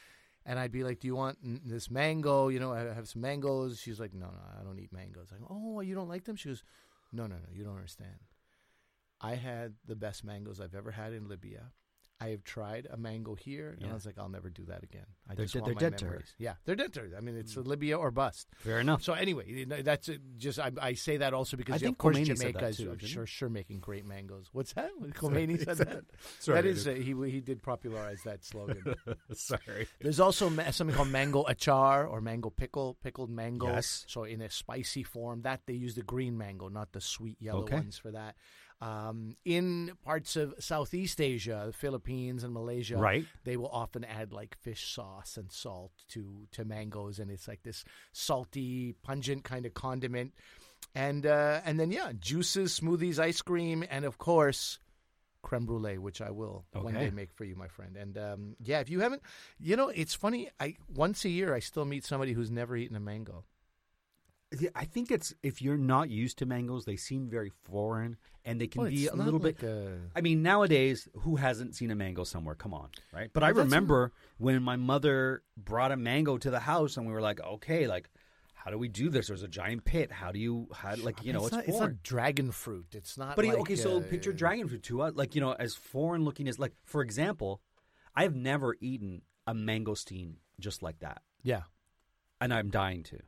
And 0.45 0.59
I'd 0.59 0.73
be 0.73 0.85
like, 0.85 1.01
"Do 1.01 1.07
you 1.09 1.15
want 1.15 1.39
this 1.43 1.91
mango? 1.91 2.49
You 2.49 2.59
know, 2.61 2.73
I 2.73 2.81
have 2.95 3.09
some 3.09 3.21
mangoes." 3.21 3.79
She's 3.79 4.01
like, 4.01 4.15
"No, 4.15 4.27
no, 4.27 4.41
I 4.59 4.63
don't 4.63 4.79
eat 4.79 4.93
mangoes." 4.93 5.29
I 5.35 5.39
go, 5.39 5.47
"Oh, 5.51 5.81
you 5.81 5.95
don't 5.95 6.09
like 6.09 6.25
them?" 6.25 6.37
She 6.37 6.49
goes, 6.49 6.65
"No, 7.13 7.27
no, 7.27 7.37
no, 7.37 7.49
you 7.53 7.65
don't 7.65 7.77
understand. 7.77 8.17
I 9.21 9.35
had 9.35 9.75
the 9.85 9.97
best 9.97 10.25
mangoes 10.25 10.61
I've 10.61 10.75
ever 10.75 10.93
had 10.93 11.13
in 11.13 11.29
Libya. 11.29 11.73
I 12.21 12.31
have 12.31 12.43
tried 12.43 12.89
a 12.91 12.97
mango 12.97 13.37
here, 13.37 13.71
and 13.71 13.83
Yeah. 13.83 13.91
I 13.91 13.95
was 13.95 14.05
like, 14.05 14.19
I'll 14.19 14.29
never 14.29 14.51
do 14.51 14.65
that 14.65 14.83
again. 14.83 15.07
I 15.31 15.35
They're 15.37 15.45
just 15.45 15.55
dead- 15.55 15.63
want 15.63 15.79
they're 15.79 15.87
my 15.87 15.91
dead 15.91 15.99
to 15.99 16.05
her. 16.07 16.11
memories. 16.11 16.35
Yeah, 16.39 16.55
they're 16.65 16.75
dead 16.75 16.93
to 16.95 17.01
her. 17.03 17.11
I 17.17 17.21
mean, 17.21 17.37
it's 17.37 17.57
Libya 17.57 17.97
or 17.97 18.11
bust. 18.11 18.49
Fair 18.57 18.81
enough. 18.81 19.05
So 19.05 19.13
anyway, 19.13 19.65
that's 19.65 20.11
just 20.37 20.59
I, 20.59 20.73
I 20.81 20.95
say 20.95 21.19
that 21.19 21.33
also 21.33 21.57
because 21.57 21.77
I 21.77 21.79
think 21.79 21.93
of 21.93 21.99
course 21.99 22.17
Khomeini 22.17 22.27
said 22.27 22.39
Jamaica 22.39 22.67
is 22.67 22.77
too, 22.79 22.97
sure 23.07 23.27
sure 23.27 23.49
making 23.49 23.79
great 23.81 24.05
mangoes. 24.05 24.49
What's 24.53 24.73
that? 24.73 24.91
Khomeini 25.15 25.65
said 25.65 25.77
that. 25.79 26.05
Sorry, 26.41 26.61
that 26.61 26.67
is 26.69 26.89
uh, 26.89 26.93
he 26.93 27.15
he 27.31 27.41
did 27.41 27.63
popularize 27.63 28.23
that 28.25 28.45
slogan. 28.45 28.83
Sorry. 29.33 29.87
There's 30.01 30.19
also 30.19 30.51
ma- 30.51 30.71
something 30.73 30.97
called 30.97 31.11
mango 31.11 31.45
achar 31.45 32.11
or 32.11 32.21
mango 32.21 32.51
pickle, 32.51 32.97
pickled 33.03 33.31
mango. 33.31 33.67
Yes. 33.69 34.05
So 34.09 34.25
in 34.25 34.41
a 34.43 34.51
spicy 34.51 35.05
form, 35.05 35.43
that 35.43 35.61
they 35.67 35.75
use 35.75 35.95
the 35.95 36.03
green 36.03 36.37
mango, 36.37 36.69
not 36.69 36.91
the 36.93 37.01
sweet 37.01 37.37
yellow 37.41 37.61
Okay. 37.63 37.77
ones 37.77 37.97
for 37.97 38.11
that. 38.11 38.35
Um, 38.81 39.37
in 39.45 39.93
parts 40.05 40.37
of 40.37 40.55
Southeast 40.61 41.21
Asia, 41.21 41.65
the 41.67 41.73
Philippines 41.73 42.45
and 42.45 42.53
Malaysia, 42.55 42.97
Right. 42.97 43.27
they 43.45 43.57
will 43.57 43.71
often 43.71 44.05
add 44.05 44.33
like 44.33 44.57
fish 44.57 44.93
sauce 44.95 45.37
and 45.37 45.51
salt 45.51 45.91
to 46.11 46.47
to 46.53 46.65
mangoes, 46.65 47.19
and 47.19 47.31
it's 47.31 47.49
like 47.49 47.63
this 47.65 47.85
salty, 48.13 48.95
pungent 49.03 49.43
kind 49.43 49.67
of 49.67 49.75
condiment. 49.75 50.33
And 50.95 51.27
uh, 51.27 51.61
and 51.65 51.79
then 51.81 51.91
yeah, 51.91 52.13
juices, 52.19 52.79
smoothies, 52.79 53.19
ice 53.19 53.43
cream, 53.43 53.85
and 53.91 54.05
of 54.05 54.19
course 54.19 54.79
creme 55.43 55.67
brulee, 55.67 55.99
which 55.99 56.21
I 56.21 56.31
will 56.31 56.65
one 56.73 56.95
day 56.95 57.11
make 57.11 57.33
for 57.33 57.45
you, 57.45 57.55
my 57.57 57.69
friend. 57.69 57.97
And 57.97 58.19
um, 58.19 58.57
yeah, 58.63 58.81
if 58.81 58.91
you 58.91 59.01
haven't, 59.01 59.23
you 59.59 59.77
know, 59.77 59.89
it's 59.89 60.15
funny. 60.15 60.51
I 60.61 60.77
once 60.95 61.25
a 61.25 61.29
year 61.29 61.55
I 61.55 61.59
still 61.61 61.85
meet 61.85 62.05
somebody 62.05 62.33
who's 62.33 62.51
never 62.51 62.77
eaten 62.77 62.97
a 62.97 63.01
mango. 63.01 63.45
I 64.75 64.85
think 64.87 65.11
it's 65.11 65.35
if 65.43 65.61
you're 65.61 65.77
not 65.77 66.09
used 66.09 66.39
to 66.39 66.47
mangoes, 66.47 66.85
they 66.87 66.97
seem 66.97 67.29
very 67.29 67.51
foreign, 67.65 68.17
and 68.47 68.59
they 68.59 68.67
can 68.67 68.83
Well, 68.83 68.91
be 68.91 69.07
a 69.07 69.15
little 69.15 69.41
like 69.41 69.61
bit. 69.61 69.69
a- 69.69 69.99
I 70.17 70.23
mean, 70.23 70.43
nowadays, 70.43 71.07
who 71.21 71.37
hasn't 71.37 71.75
seen 71.77 71.91
a 71.91 71.95
mango 71.95 72.25
somewhere? 72.25 72.55
Come 72.55 72.73
on, 72.73 72.89
right? 73.13 73.31
But 73.33 73.43
I 73.43 73.49
Well, 73.49 73.57
that's- 73.57 73.67
remember 73.67 74.13
when 74.39 74.63
my 74.63 74.77
mother 74.77 75.43
brought 75.57 75.93
a 75.93 75.97
mango 75.99 76.39
to 76.39 76.51
the 76.51 76.61
house, 76.61 76.97
and 76.97 77.07
we 77.07 77.13
were 77.13 77.21
like, 77.21 77.41
okay, 77.41 77.87
like, 77.87 78.09
how 78.55 78.71
do 78.71 78.79
we 78.79 78.89
do 78.89 79.11
this? 79.11 79.27
There's 79.29 79.43
a 79.43 79.49
giant 79.49 79.85
pit. 79.85 80.11
How 80.11 80.33
do 80.33 80.39
you, 80.39 80.69
how, 80.73 80.95
like, 80.97 81.23
you 81.25 81.33
know, 81.35 81.43
it's, 81.45 81.53
not, 81.53 81.69
it's 81.69 81.79
not 81.79 82.03
dragon 82.03 82.51
fruit. 82.51 82.87
It's 82.95 83.19
not. 83.19 83.37
But 83.37 83.45
like, 83.45 83.59
okay, 83.59 83.77
so 83.77 83.99
uh, 83.99 84.01
picture 84.01 84.33
dragon 84.33 84.67
fruit 84.67 84.83
to 84.85 85.03
us, 85.03 85.15
like 85.15 85.35
you 85.35 85.43
know, 85.43 85.53
as 85.53 85.75
foreign 85.75 86.25
looking 86.25 86.49
as 86.49 86.59
like, 86.59 86.73
for 86.85 87.03
example, 87.03 87.61
I've 88.15 88.35
never 88.35 88.77
eaten 88.81 89.23
a 89.47 89.53
mangosteen 89.55 90.37
just 90.59 90.83
like 90.83 91.01
that, 91.01 91.21
Yeah. 91.43 91.63
and 92.41 92.53
I'm 92.53 92.71
dying 92.71 93.03
to. 93.05 93.19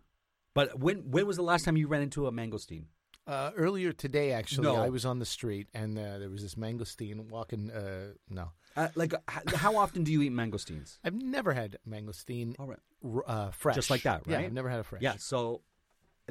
But 0.60 0.78
when 0.78 1.10
when 1.10 1.26
was 1.26 1.36
the 1.36 1.42
last 1.42 1.64
time 1.64 1.76
you 1.78 1.88
ran 1.88 2.02
into 2.02 2.26
a 2.26 2.32
mangosteen? 2.32 2.84
Uh, 3.26 3.50
earlier 3.56 3.92
today, 3.92 4.32
actually, 4.32 4.64
No. 4.66 4.76
I 4.76 4.88
was 4.88 5.04
on 5.06 5.18
the 5.20 5.24
street 5.24 5.68
and 5.72 5.96
uh, 5.98 6.18
there 6.18 6.28
was 6.30 6.42
this 6.42 6.54
mangosteen 6.56 7.28
walking. 7.30 7.70
Uh, 7.70 8.14
no, 8.28 8.50
Uh, 8.76 8.88
like, 8.96 9.12
h- 9.14 9.54
how 9.54 9.76
often 9.76 10.02
do 10.04 10.10
you 10.12 10.20
eat 10.22 10.32
mangosteens? 10.32 10.98
I've 11.04 11.14
never 11.14 11.52
had 11.52 11.78
mangosteen 11.88 12.56
All 12.58 12.66
right. 12.66 12.78
r- 13.04 13.24
uh, 13.26 13.50
fresh, 13.52 13.76
Just 13.76 13.90
like 13.90 14.02
that, 14.02 14.22
Yeah, 14.26 14.36
right? 14.36 14.46
I've 14.46 14.52
never 14.52 14.68
had 14.68 14.80
a 14.80 14.84
fresh. 14.84 15.02
Yeah, 15.02 15.16
so 15.18 15.62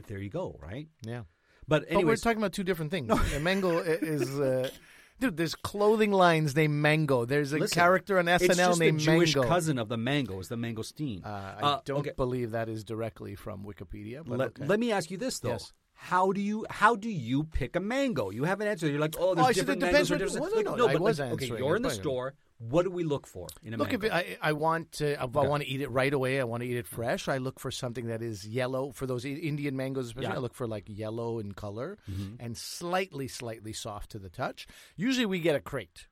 there 0.08 0.20
you 0.20 0.30
go, 0.30 0.60
right? 0.62 0.88
yeah. 1.04 1.24
But 1.68 1.84
But 1.84 1.89
we're 1.92 1.96
anyways, 2.00 2.22
talking 2.22 2.39
about 2.44 2.54
two 2.54 2.63
different 2.70 2.92
things. 2.92 3.10
A 3.34 3.39
mango 3.39 3.80
i- 3.80 4.00
is. 4.15 4.39
Uh, 4.39 4.70
Dude, 5.19 5.36
there's 5.38 5.53
clothing 5.55 6.12
lines 6.12 6.55
named 6.55 6.73
Mango. 6.75 7.25
There's 7.25 7.51
a 7.53 7.58
listen, 7.60 7.75
character 7.75 8.19
on 8.19 8.25
SNL 8.25 8.79
named 8.79 8.99
the 9.01 9.03
Jewish 9.03 9.36
Mango. 9.36 9.49
cousin 9.49 9.77
of 9.77 9.89
the 9.89 9.97
mango 9.97 10.39
is 10.39 10.47
the 10.47 10.55
mangosteen. 10.55 11.25
Uh, 11.25 11.29
I 11.29 11.60
Uh, 11.62 11.82
don't 11.84 11.99
okay. 11.99 12.12
believe 12.15 12.51
that 12.51 12.69
is 12.69 12.84
directly 12.86 13.36
from 13.36 13.63
Wikipedia. 13.65 14.23
But 14.25 14.38
let, 14.38 14.47
okay. 14.49 14.65
let 14.65 14.79
me 14.79 14.91
ask 14.93 15.12
you 15.12 15.17
this 15.17 15.39
though. 15.39 15.49
Yes. 15.49 15.73
How 15.93 16.32
do 16.32 16.39
you 16.39 16.65
how 16.69 16.95
do 16.95 17.10
you 17.10 17.43
pick 17.43 17.75
a 17.75 17.82
mango? 17.82 18.29
You 18.29 18.45
haven't 18.45 18.67
answered. 18.67 18.91
You're 18.91 19.01
like, 19.01 19.15
oh, 19.19 19.36
there's 19.36 19.47
I 19.47 19.51
said 19.51 19.58
it 19.58 19.62
different 19.65 19.79
depends 19.82 20.10
mangoes. 20.10 20.39
what- 20.39 20.51
or 20.51 20.63
well, 20.63 20.63
no, 20.77 20.86
no, 20.86 20.88
I 20.88 20.95
was 20.95 21.19
okay, 21.19 21.29
answering 21.32 21.58
you're 21.63 21.73
it, 21.73 21.77
in 21.77 21.82
the 21.82 21.89
but- 21.89 21.95
store. 21.95 22.34
What 22.60 22.84
do 22.84 22.91
we 22.91 23.04
look 23.06 23.26
for 23.26 23.48
in 23.63 23.74
a 23.74 23.78
Look, 23.78 23.91
mango? 23.91 24.08
if 24.08 24.13
I, 24.13 24.38
I 24.41 24.52
want 24.52 24.91
to, 24.93 25.13
if 25.13 25.19
I 25.38 25.48
want 25.48 25.63
to 25.63 25.69
eat 25.69 25.80
it 25.82 25.89
right 25.91 26.13
away, 26.13 26.41
I 26.41 26.43
want 26.43 26.62
to 26.62 26.67
eat 26.67 26.76
it 26.76 26.86
fresh. 26.88 27.30
I 27.30 27.38
look 27.38 27.58
for 27.58 27.72
something 27.72 28.08
that 28.08 28.22
is 28.22 28.45
yellow. 28.45 28.91
For 28.91 29.06
those 29.08 29.24
Indian 29.24 29.78
mangoes, 29.78 30.08
especially, 30.08 30.30
Yeah. 30.32 30.36
I 30.36 30.39
look 30.39 30.54
for 30.54 30.67
like 30.67 30.84
yellow 30.88 31.39
in 31.39 31.54
color 31.54 31.98
Mm-hmm. 32.12 32.36
and 32.41 32.58
slightly, 32.58 33.30
slightly 33.30 33.72
soft 33.72 34.12
to 34.12 34.19
the 34.19 34.30
touch. 34.30 34.67
Usually, 34.98 35.26
we 35.26 35.39
get 35.39 35.56
a 35.56 35.62
crate. 35.62 36.08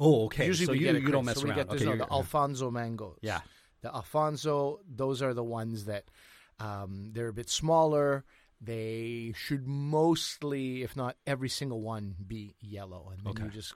oh, 0.00 0.24
okay. 0.24 0.46
Usually, 0.46 0.66
so 0.66 0.72
we 0.72 0.78
you, 0.78 0.86
get 0.86 0.96
a 0.96 1.00
you 1.00 1.10
don't 1.10 1.26
mess 1.26 1.36
so 1.36 1.42
we 1.44 1.50
around. 1.50 1.58
Get, 1.58 1.68
there's 1.68 1.82
okay, 1.82 1.90
no, 1.98 2.04
the 2.06 2.10
Alphonso 2.12 2.70
mangoes. 2.70 3.18
Yeah. 3.20 3.40
the 3.82 3.94
Alphonso. 3.94 4.80
Those 4.88 5.20
are 5.20 5.34
the 5.34 5.44
ones 5.44 5.84
that 5.84 6.04
um, 6.58 7.10
they're 7.12 7.28
a 7.28 7.32
bit 7.34 7.50
smaller. 7.50 8.24
They 8.62 9.34
should 9.36 9.66
mostly, 9.66 10.82
if 10.84 10.96
not 10.96 11.16
every 11.26 11.48
single 11.50 11.80
one, 11.82 12.14
be 12.26 12.54
yellow, 12.60 13.10
and 13.12 13.20
then 13.24 13.32
Okay. 13.32 13.44
you 13.44 13.50
just 13.50 13.74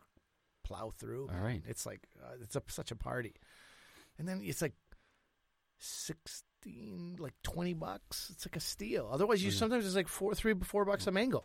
plow 0.67 0.93
through. 0.99 1.29
All 1.33 1.41
right. 1.41 1.63
it's 1.67 1.87
like 1.87 2.01
uh, 2.23 2.35
it's 2.43 2.57
a, 2.57 2.63
such 2.69 2.91
a 2.91 2.97
party, 2.97 3.35
and 4.19 4.29
then 4.29 4.41
it's 4.43 4.63
like 4.63 4.75
sixteen, 5.79 7.17
like 7.19 7.35
twenty 7.43 7.75
bucks. 7.75 8.31
It's 8.33 8.47
like 8.47 8.57
a 8.57 8.61
steal. 8.61 9.09
Otherwise, 9.11 9.45
you 9.45 9.51
sometimes 9.51 9.87
it's 9.87 9.95
like 9.95 10.09
four, 10.09 10.35
three, 10.35 10.55
four 10.63 10.85
bucks 10.85 11.07
a 11.07 11.13
mango. 11.13 11.45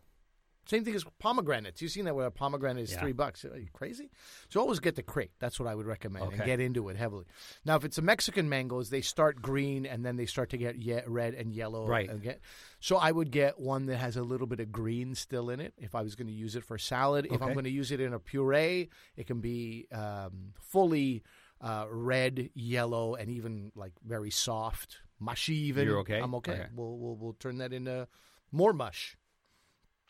Same 0.67 0.86
thing 0.86 0.93
as 0.95 1.04
pomegranates. 1.19 1.82
You've 1.82 1.91
seen 1.91 2.06
that 2.06 2.15
where 2.15 2.28
a 2.28 2.32
pomegranate 2.32 2.84
is 2.84 2.91
Yeah. 2.91 3.00
three 3.02 3.12
bucks. 3.13 3.43
Are 3.43 3.58
you 3.58 3.67
crazy? 3.74 4.12
So 4.50 4.60
always 4.62 4.80
get 4.80 4.95
the 4.95 5.04
crate. 5.04 5.32
That's 5.39 5.60
what 5.60 5.67
I 5.67 5.74
would 5.76 5.88
recommend 5.88 6.32
and 6.34 6.43
get 6.45 6.60
into 6.60 6.88
it 6.89 6.97
heavily. 6.97 7.26
Now, 7.65 7.76
if 7.76 7.84
it's 7.84 7.97
a 7.97 8.02
Mexican 8.02 8.47
mangoes, 8.47 8.89
they 8.89 9.02
start 9.02 9.41
green 9.41 9.86
and 9.86 10.06
then 10.06 10.17
they 10.17 10.28
start 10.28 10.50
to 10.52 10.58
get 10.58 10.78
ye- 10.78 11.02
red 11.08 11.34
and 11.34 11.52
yellow. 11.52 11.88
Right. 11.88 12.10
and 12.10 12.21
get- 12.21 12.39
so 12.80 12.97
I 12.97 13.12
would 13.12 13.32
get 13.32 13.60
one 13.60 13.88
that 13.88 13.97
has 13.97 14.17
a 14.17 14.24
little 14.24 14.47
bit 14.47 14.60
of 14.60 14.71
green 14.71 15.15
still 15.15 15.50
in 15.50 15.60
it. 15.60 15.74
If 15.78 15.95
I 15.95 16.04
was 16.04 16.15
going 16.15 16.28
to 16.28 16.34
use 16.34 16.56
it 16.56 16.63
for 16.63 16.78
salad, 16.78 17.26
if 17.32 17.41
I'm 17.41 17.54
going 17.54 17.65
to 17.65 17.71
use 17.71 17.91
it 17.91 18.00
in 18.00 18.13
a 18.13 18.19
puree, 18.19 18.89
it 19.15 19.28
can 19.28 19.41
be 19.41 19.88
um, 19.91 20.54
fully 20.60 21.24
uh, 21.60 21.86
red, 21.89 22.50
yellow, 22.56 23.15
and 23.15 23.30
even 23.30 23.71
like 23.76 23.93
very 24.04 24.32
soft, 24.32 24.97
mushy. 25.19 25.56
Even 25.56 25.86
You're 25.88 26.00
okay? 26.00 26.19
I'm 26.19 26.34
okay. 26.36 26.54
Okay. 26.54 26.65
We'll, 26.76 26.97
we'll 26.97 27.15
we'll 27.15 27.34
turn 27.34 27.58
that 27.60 27.71
into 27.74 28.08
more 28.52 28.74
mush. 28.74 29.15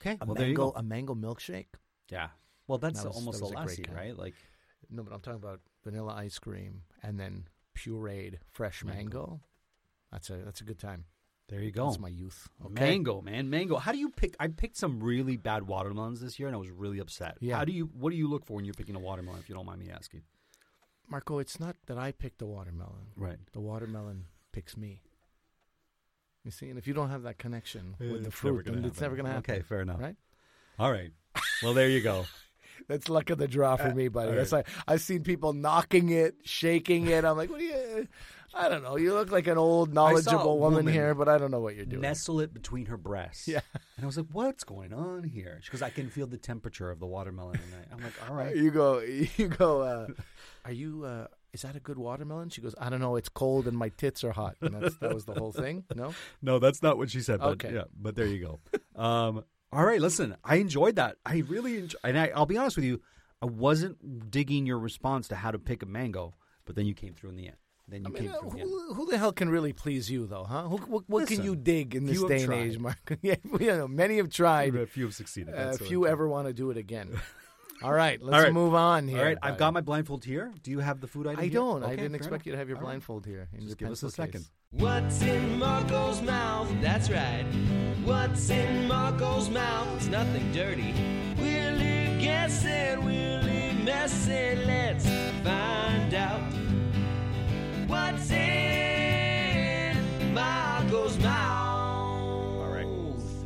Okay. 0.01 0.17
A 0.19 0.25
Well, 0.25 0.35
there 0.35 0.47
you 0.47 0.53
mango, 0.57 0.71
go. 0.71 0.77
a 0.77 0.83
mango 0.83 1.15
milkshake. 1.15 1.67
Yeah. 2.09 2.29
Well, 2.67 2.77
that's 2.79 3.01
That 3.01 3.07
was- 3.09 3.17
almost 3.17 3.39
that 3.39 3.45
was 3.45 3.51
a 3.53 3.65
great 3.65 3.87
lassi, 3.89 3.95
right? 3.95 4.17
Like, 4.17 4.35
No, 4.89 5.03
but 5.03 5.13
I'm 5.13 5.21
talking 5.21 5.39
about 5.39 5.61
vanilla 5.83 6.13
ice 6.15 6.37
cream 6.39 6.83
and 7.03 7.19
then 7.19 7.47
pureed 7.75 8.39
fresh 8.51 8.83
mango. 8.83 9.41
That's 10.11 10.29
a 10.29 10.37
that's 10.37 10.59
a 10.61 10.65
good 10.65 10.79
time. 10.79 11.05
there 11.47 11.61
you 11.61 11.71
go. 11.71 11.85
That's 11.87 11.99
my 11.99 12.07
youth. 12.09 12.49
Okay. 12.65 12.73
Mango, 12.73 13.21
man, 13.21 13.49
mango. 13.49 13.75
How 13.77 13.91
do 13.91 13.97
you 13.97 14.09
pick? 14.09 14.35
I 14.39 14.47
picked 14.47 14.77
some 14.77 15.01
really 15.03 15.35
bad 15.37 15.63
watermelons 15.67 16.19
this 16.21 16.39
year, 16.39 16.47
and 16.47 16.55
I 16.55 16.59
was 16.59 16.69
really 16.71 16.99
upset. 16.99 17.37
Yeah. 17.41 17.57
How 17.57 17.65
do 17.65 17.71
you? 17.73 17.85
What 17.87 18.09
do 18.11 18.15
you 18.17 18.27
look 18.29 18.45
for 18.45 18.53
when 18.55 18.65
you're 18.65 18.73
picking 18.73 18.95
a 18.95 18.99
watermelon? 18.99 19.39
If 19.39 19.49
you 19.49 19.55
don't 19.55 19.65
mind 19.65 19.79
me 19.81 19.89
asking. 19.89 20.23
Marco, 21.09 21.39
it's 21.39 21.59
not 21.59 21.75
that 21.87 21.97
I 21.97 22.11
picked 22.13 22.39
the 22.39 22.45
watermelon. 22.45 23.11
Right. 23.17 23.37
The 23.51 23.59
watermelon 23.59 24.27
picks 24.53 24.77
me. 24.77 25.01
You 26.43 26.51
see, 26.51 26.69
and 26.69 26.77
if 26.77 26.87
you 26.87 26.93
don't 26.93 27.09
have 27.09 27.23
that 27.23 27.37
connection 27.37 27.95
with 27.99 28.09
the 28.09 28.15
It's 28.15 28.23
never 28.23 28.31
fruit, 28.31 28.65
then 28.65 28.83
it's 28.85 28.99
happen. 28.99 29.01
never 29.03 29.15
going 29.15 29.25
to 29.25 29.31
happen. 29.31 29.51
Okay, 29.55 29.61
fair 29.61 29.81
enough. 29.81 29.99
Right? 30.01 30.15
All 30.79 30.91
right. 30.91 31.11
Well, 31.61 31.73
there 31.73 31.87
you 31.87 32.01
go. 32.01 32.25
That's 32.87 33.09
luck 33.09 33.29
of 33.29 33.37
the 33.37 33.47
draw 33.47 33.75
for 33.75 33.93
me, 33.93 34.07
buddy. 34.07 34.29
all 34.31 34.35
That's 34.35 34.51
like 34.51 34.67
I've 34.87 35.01
seen 35.01 35.23
people 35.23 35.53
knocking 35.53 36.09
it, 36.09 36.35
shaking 36.43 37.07
it. 37.07 37.23
I'm 37.23 37.37
like, 37.37 37.51
what 37.51 37.59
do 37.59 37.65
you? 37.65 38.07
I 38.53 38.67
don't 38.67 38.83
know. 38.83 38.97
You 38.97 39.13
look 39.13 39.31
like 39.31 39.47
an 39.47 39.57
old, 39.57 39.93
knowledgeable 39.93 40.59
woman, 40.59 40.79
woman 40.79 40.93
here, 40.93 41.13
but 41.13 41.29
I 41.29 41.37
don't 41.37 41.51
know 41.51 41.61
what 41.61 41.75
you're 41.75 41.85
doing. 41.85 42.01
Nestle 42.01 42.41
it 42.41 42.53
between 42.53 42.87
her 42.87 42.97
breasts. 42.97 43.47
Yeah. 43.47 43.61
And 43.95 44.03
I 44.03 44.05
was 44.05 44.17
like, 44.17 44.25
what's 44.33 44.63
going 44.63 44.93
on 44.93 45.23
here? 45.23 45.59
She 45.61 45.71
goes, 45.71 45.81
I 45.81 45.89
can 45.89 46.09
feel 46.09 46.27
the 46.27 46.37
temperature 46.37 46.89
of 46.89 46.99
the 46.99 47.05
watermelon. 47.05 47.59
And 47.63 47.75
I, 47.75 47.95
I'm 47.95 48.03
like, 48.03 48.29
all 48.29 48.35
right. 48.35 48.55
You 48.55 48.71
go. 48.71 48.99
You 49.37 49.47
go. 49.47 49.81
Uh, 49.81 50.07
are 50.65 50.71
you? 50.73 51.05
Uh, 51.05 51.27
is 51.53 51.63
that 51.63 51.75
a 51.75 51.79
good 51.79 51.97
watermelon? 51.97 52.49
She 52.49 52.61
goes. 52.61 52.75
I 52.79 52.89
don't 52.89 53.01
know. 53.01 53.15
It's 53.15 53.29
cold 53.29 53.67
and 53.67 53.77
my 53.77 53.89
tits 53.89 54.23
are 54.23 54.31
hot. 54.31 54.55
And 54.61 54.73
that's, 54.73 54.95
that 54.97 55.13
was 55.13 55.25
the 55.25 55.33
whole 55.33 55.51
thing. 55.51 55.83
No. 55.95 56.13
No, 56.41 56.59
that's 56.59 56.81
not 56.81 56.97
what 56.97 57.09
she 57.09 57.21
said. 57.21 57.39
But 57.39 57.49
Okay. 57.63 57.73
yeah, 57.73 57.83
but 57.99 58.15
there 58.15 58.25
you 58.25 58.43
go. 58.95 59.01
Um, 59.01 59.43
all 59.71 59.85
right, 59.85 60.01
listen, 60.01 60.35
I 60.43 60.55
enjoyed 60.55 60.95
that. 60.95 61.17
I 61.25 61.43
really 61.47 61.77
enjoyed, 61.77 62.01
and 62.03 62.17
I, 62.17 62.31
I'll 62.35 62.45
be 62.45 62.57
honest 62.57 62.75
with 62.75 62.85
you, 62.85 63.01
I 63.41 63.45
wasn't 63.45 64.29
digging 64.29 64.65
your 64.65 64.79
response 64.79 65.27
to 65.29 65.35
how 65.35 65.51
to 65.51 65.59
pick 65.59 65.81
a 65.83 65.85
mango, 65.85 66.33
but 66.65 66.75
then 66.75 66.85
you 66.85 66.93
came 66.93 67.13
through 67.13 67.31
in 67.31 67.35
the 67.37 67.47
end. 67.47 67.57
Then 67.87 68.01
you 68.01 68.07
I 68.07 68.09
mean, 68.11 68.23
came 68.23 68.31
uh, 68.31 68.49
through 68.49 68.59
who, 68.59 68.93
who 68.93 69.05
the 69.05 69.17
hell 69.17 69.31
can 69.31 69.49
really 69.49 69.73
please 69.73 70.09
you, 70.09 70.25
though, 70.25 70.43
huh? 70.43 70.63
Who, 70.63 70.77
what 70.77 71.03
what 71.07 71.27
can 71.27 71.43
you 71.43 71.55
dig 71.55 71.95
in 71.95 72.05
this 72.05 72.23
day 72.23 72.43
and 72.43 72.53
age, 72.53 72.79
Mark? 72.79 73.17
yeah, 73.21 73.35
you 73.59 73.67
know, 73.67 73.87
many 73.87 74.17
have 74.17 74.29
tried. 74.29 74.75
A 74.75 74.85
few 74.85 75.05
have 75.05 75.15
succeeded. 75.15 75.53
Uh, 75.53 75.75
few 75.77 76.07
ever 76.07 76.27
want 76.27 76.47
to 76.47 76.53
do 76.53 76.71
it 76.71 76.77
again. 76.77 77.19
All 77.83 77.91
right, 77.93 78.21
let's 78.21 78.35
All 78.35 78.43
right. 78.43 78.53
move 78.53 78.73
on 78.75 79.07
here. 79.07 79.17
All 79.19 79.25
right, 79.25 79.37
I've 79.41 79.57
got 79.57 79.73
my 79.73 79.81
blindfold 79.81 80.23
here. 80.23 80.51
Do 80.63 80.69
you 80.71 80.79
have 80.79 81.01
the 81.01 81.07
food 81.07 81.25
item? 81.27 81.39
I 81.39 81.43
here? 81.43 81.53
don't. 81.53 81.83
I 81.83 81.95
didn't 81.95 82.15
expect 82.15 82.33
enough. 82.33 82.45
you 82.45 82.51
to 82.53 82.57
have 82.59 82.67
your 82.69 82.77
All 82.77 82.83
right. 82.83 82.89
blindfold 82.89 83.25
here. 83.25 83.49
In 83.53 83.61
Just 83.65 83.77
give 83.77 83.89
us 83.89 84.01
a 84.03 84.05
pencil 84.05 84.23
second. 84.23 84.41
case. 84.41 84.51
What's 84.71 85.21
in 85.23 85.57
Marco's 85.59 86.21
mouth? 86.21 86.69
That's 86.81 87.09
right. 87.09 87.45
What's 88.03 88.49
in 88.49 88.87
Marco's 88.87 89.49
mouth? 89.49 89.87
It's 89.97 90.07
nothing 90.07 90.51
dirty. 90.51 90.93
Willie 91.37 92.17
guessing, 92.21 93.03
Willie 93.03 93.73
messing. 93.83 94.65
Let's 94.67 95.05
find 95.43 96.13
out. 96.13 96.41
What's 97.87 98.29
in 98.31 99.97
Marco's 100.33 101.17
mouth? 101.19 102.61
All 102.61 102.69
right. 102.71 102.85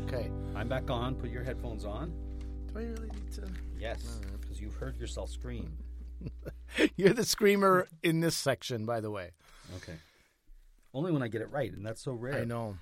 Okay. 0.08 0.30
I'm 0.56 0.68
back 0.68 0.90
on. 0.90 1.16
Put 1.16 1.30
your 1.32 1.44
headphones 1.44 1.86
on. 1.86 2.12
Do 2.74 2.80
I 2.80 2.84
really 2.84 3.08
need 3.10 3.32
to? 3.34 3.44
Yes, 3.86 4.20
because 4.42 4.60
you've 4.60 4.74
heard 4.74 4.98
yourself 4.98 5.30
scream. 5.30 5.78
You're 6.96 7.14
the 7.14 7.24
screamer 7.24 7.88
in 8.02 8.20
this 8.20 8.36
section, 8.36 8.84
by 8.84 9.00
the 9.00 9.12
way. 9.12 9.30
Okay. 9.78 9.94
Only 10.92 11.12
when 11.12 11.22
I 11.22 11.28
get 11.28 11.42
it 11.42 11.52
right, 11.52 11.72
and 11.72 11.86
that's 11.86 12.02
so 12.02 12.14
rare. 12.14 12.42
I 12.42 12.46
know. 12.46 12.78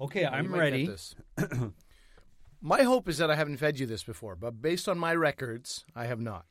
Okay, 0.00 0.20
You 0.20 0.28
I'm 0.28 0.54
ready. 0.54 0.86
this. 0.86 1.16
my 2.60 2.84
hope 2.84 3.08
is 3.08 3.18
that 3.18 3.32
I 3.32 3.34
haven't 3.34 3.56
fed 3.56 3.80
you 3.80 3.86
this 3.86 4.04
before, 4.04 4.36
but 4.36 4.62
based 4.62 4.88
on 4.88 4.96
my 4.96 5.12
records, 5.16 5.84
I 5.96 6.04
have 6.06 6.20
not. 6.20 6.44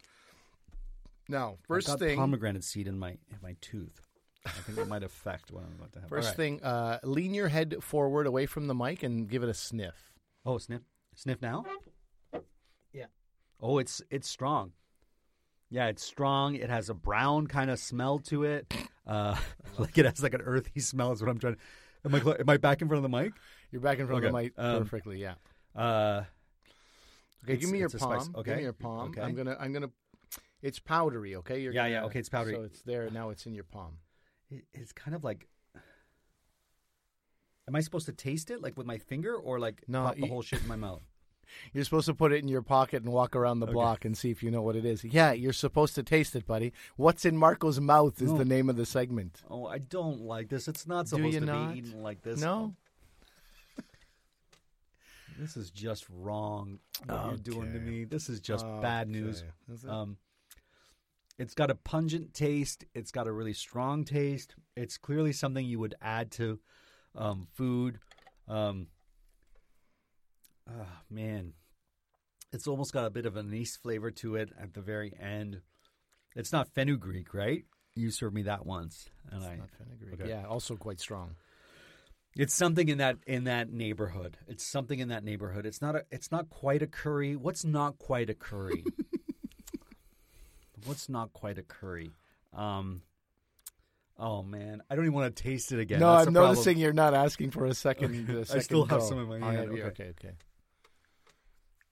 Now, 1.30 1.60
first 1.66 1.88
I've 1.88 2.00
got 2.00 2.06
thing, 2.06 2.18
pomegranate 2.18 2.66
seed 2.66 2.90
in 2.90 3.00
my 3.00 3.12
in 3.12 3.38
my 3.42 3.56
tooth. 3.62 4.02
I 4.46 4.50
think 4.50 4.80
it 4.80 4.88
might 4.90 5.04
affect 5.04 5.50
what 5.50 5.64
I'm 5.64 5.76
about 5.78 5.94
to 5.94 6.02
have. 6.02 6.10
first 6.10 6.30
right. 6.30 6.36
thing, 6.36 6.64
uh, 6.64 7.00
lean 7.04 7.34
your 7.34 7.48
head 7.48 7.78
forward 7.80 8.28
away 8.28 8.48
from 8.48 8.68
the 8.68 8.76
mic 8.76 9.02
and 9.02 9.30
give 9.30 9.44
it 9.44 9.50
a 9.50 9.54
sniff. 9.54 10.12
Oh, 10.46 10.58
sniff, 10.58 10.82
sniff 11.16 11.42
now. 11.42 11.64
Oh, 13.66 13.78
it's 13.80 14.02
it's 14.12 14.28
strong. 14.30 14.74
Yeah, 15.70 15.88
it's 15.88 16.04
strong. 16.04 16.56
It 16.56 16.70
has 16.70 16.90
a 16.90 16.94
brown 16.94 17.48
kind 17.48 17.72
of 17.72 17.80
smell 17.80 18.20
to 18.20 18.44
it. 18.44 18.72
Uh, 19.08 19.36
like 19.80 19.98
it 19.98 20.06
has 20.06 20.22
like 20.22 20.34
an 20.34 20.42
earthy 20.42 20.80
smell. 20.82 21.14
Is 21.14 21.22
what 21.22 21.30
I'm 21.32 21.40
trying. 21.40 21.56
to... 21.56 21.60
Am 22.06 22.14
I 22.14 22.20
cl- 22.20 22.36
am 22.40 22.50
I 22.50 22.58
back 22.58 22.82
in 22.82 22.90
front 22.90 23.04
of 23.04 23.10
the 23.10 23.18
mic? 23.18 23.32
You're 23.72 23.82
back 23.82 24.00
in 24.00 24.06
front 24.06 24.24
of 24.26 24.32
the 24.32 24.38
Okay, 24.38 24.46
mic 24.48 24.54
um, 24.60 24.80
perfectly. 24.84 25.20
Yeah. 25.22 25.36
Uh, 25.76 26.24
Okay, 27.46 27.58
give 27.58 27.70
me 27.72 27.80
your 27.80 27.88
it's 27.88 27.96
a 27.96 28.00
spice. 28.00 28.24
palm. 28.26 28.36
Okay. 28.38 28.52
Give 28.52 28.58
me 28.58 28.64
your 28.64 28.74
palm. 28.74 29.10
Okay. 29.10 29.22
I'm 29.22 29.34
gonna. 29.36 29.58
I'm 29.60 29.74
gonna. 29.74 29.90
It's 30.62 30.80
powdery. 30.80 31.36
Okay. 31.38 31.60
You're 31.62 31.74
Yeah, 31.74 31.84
gonna, 31.84 31.90
yeah, 31.94 32.04
okay, 32.06 32.20
it's 32.20 32.30
powdery. 32.30 32.54
So 32.54 32.62
it's 32.64 32.82
there 32.84 33.10
now. 33.10 33.32
It's 33.32 33.46
in 33.46 33.54
your 33.56 33.66
palm. 33.66 33.98
it, 34.52 34.64
it's 34.74 34.92
kind 34.94 35.16
of 35.16 35.24
like. 35.24 35.48
Am 37.68 37.76
I 37.76 37.82
supposed 37.82 38.06
to 38.08 38.14
taste 38.14 38.52
it 38.52 38.62
like 38.62 38.78
with 38.78 38.86
my 38.86 38.98
finger 38.98 39.36
or 39.36 39.60
like 39.60 39.84
No, 39.88 40.04
pop 40.04 40.16
the 40.16 40.22
you- 40.22 40.28
whole 40.28 40.42
shit 40.42 40.62
in 40.62 40.68
my 40.68 40.76
mouth? 40.76 41.02
You're 41.74 41.84
supposed 41.84 42.06
to 42.08 42.14
put 42.14 42.32
it 42.32 42.42
in 42.42 42.48
your 42.48 42.62
pocket 42.62 43.04
and 43.04 43.12
walk 43.12 43.36
around 43.36 43.60
the 43.60 43.68
block 43.68 44.06
and 44.06 44.18
see 44.18 44.32
if 44.32 44.44
you 44.44 44.52
know 44.52 44.62
what 44.62 44.76
it 44.76 44.86
is. 44.86 45.04
Yeah, 45.04 45.32
you're 45.32 45.54
supposed 45.54 45.96
to 45.96 46.04
taste 46.04 46.36
it, 46.36 46.46
buddy. 46.46 46.74
What's 46.96 47.26
in 47.26 47.38
Marco's 47.38 47.80
mouth 47.80 48.22
is 48.22 48.32
No. 48.32 48.38
the 48.38 48.46
name 48.46 48.70
of 48.70 48.76
the 48.76 48.86
segment. 48.86 49.42
Oh, 49.50 49.66
I 49.66 49.78
don't 49.80 50.22
like 50.22 50.50
this. 50.50 50.68
It's 50.68 50.88
not 50.88 51.08
supposed 51.08 51.40
to 51.40 51.46
not? 51.46 51.74
be 51.74 51.80
eaten 51.80 52.02
like 52.02 52.22
this. 52.22 52.40
No? 52.40 52.76
This 55.40 55.58
is 55.58 55.72
just 55.72 56.06
wrong. 56.10 56.80
What 57.08 57.26
you're 57.26 57.38
doing 57.38 57.74
to 57.74 57.80
me. 57.80 58.04
This 58.04 58.30
is 58.30 58.40
just 58.40 58.66
bad 58.82 59.10
news. 59.10 59.44
It? 59.68 59.90
Um, 59.90 60.18
it's 61.40 61.56
got 61.56 61.72
a 61.72 61.76
pungent 61.76 62.34
taste. 62.34 62.86
It's 62.94 63.12
got 63.12 63.28
a 63.28 63.32
really 63.32 63.54
strong 63.54 64.06
taste. 64.06 64.56
It's 64.76 64.98
clearly 64.98 65.34
something 65.34 65.66
you 65.66 65.80
would 65.80 65.96
add 66.02 66.32
to 66.34 66.60
um, 67.16 67.48
food. 67.54 68.00
Um, 68.48 68.88
ah, 70.70 71.02
man, 71.10 71.54
it's 72.52 72.68
almost 72.68 72.94
got 72.94 73.06
a 73.06 73.10
bit 73.10 73.26
of 73.26 73.36
an 73.36 73.48
anise 73.48 73.76
flavor 73.78 74.12
to 74.12 74.36
it 74.36 74.50
at 74.60 74.74
the 74.74 74.82
very 74.82 75.14
end. 75.20 75.62
It's 76.36 76.52
not 76.52 76.68
fenugreek, 76.74 77.34
right? 77.34 77.64
You 77.96 78.10
served 78.10 78.34
me 78.34 78.44
that 78.44 78.66
once, 78.66 79.10
and 79.32 79.44
I. 79.44 79.56
Not 79.58 79.70
fenugreek. 79.78 80.20
Okay. 80.22 80.30
Yeah, 80.30 80.46
also 80.48 80.76
quite 80.76 81.00
strong. 81.00 81.36
It's 82.36 82.54
something 82.56 82.90
in 82.90 82.98
that 82.98 83.18
in 83.28 83.44
that 83.44 83.72
neighborhood. 83.72 84.38
It's 84.48 84.66
something 84.66 84.98
in 84.98 85.10
that 85.10 85.24
neighborhood. 85.24 85.68
It's 85.68 85.82
not 85.82 85.96
a. 85.96 86.04
It's 86.10 86.32
not 86.32 86.50
quite 86.50 86.82
a 86.82 86.88
curry. 86.88 87.36
What's 87.36 87.64
not 87.64 88.00
quite 88.00 88.30
a 88.32 88.34
curry? 88.34 88.84
What's 90.86 91.08
not 91.08 91.32
quite 91.34 91.58
a 91.60 91.64
curry? 91.64 92.12
Um. 92.54 93.02
Oh 94.18 94.44
man, 94.44 94.82
I 94.90 94.96
don't 94.96 95.06
even 95.06 95.14
want 95.16 95.36
to 95.36 95.44
taste 95.44 95.72
it 95.72 95.80
again. 95.80 96.00
no, 96.00 96.14
That's 96.16 96.28
I'm 96.28 96.34
the 96.34 96.40
problem. 96.40 96.56
noticing 96.56 96.78
you're 96.78 96.94
not 96.94 97.14
asking 97.14 97.52
for 97.52 97.66
a 97.66 97.74
second. 97.74 98.30
a 98.30 98.40
I 98.42 98.44
second 98.44 98.62
still 98.64 98.86
have 98.86 99.00
go. 99.02 99.06
some 99.10 99.20
in 99.20 99.28
my 99.28 99.48
Oh, 99.48 99.52
hand, 99.52 99.70
okay. 99.72 99.82
okay, 99.84 100.04
okay. 100.20 100.32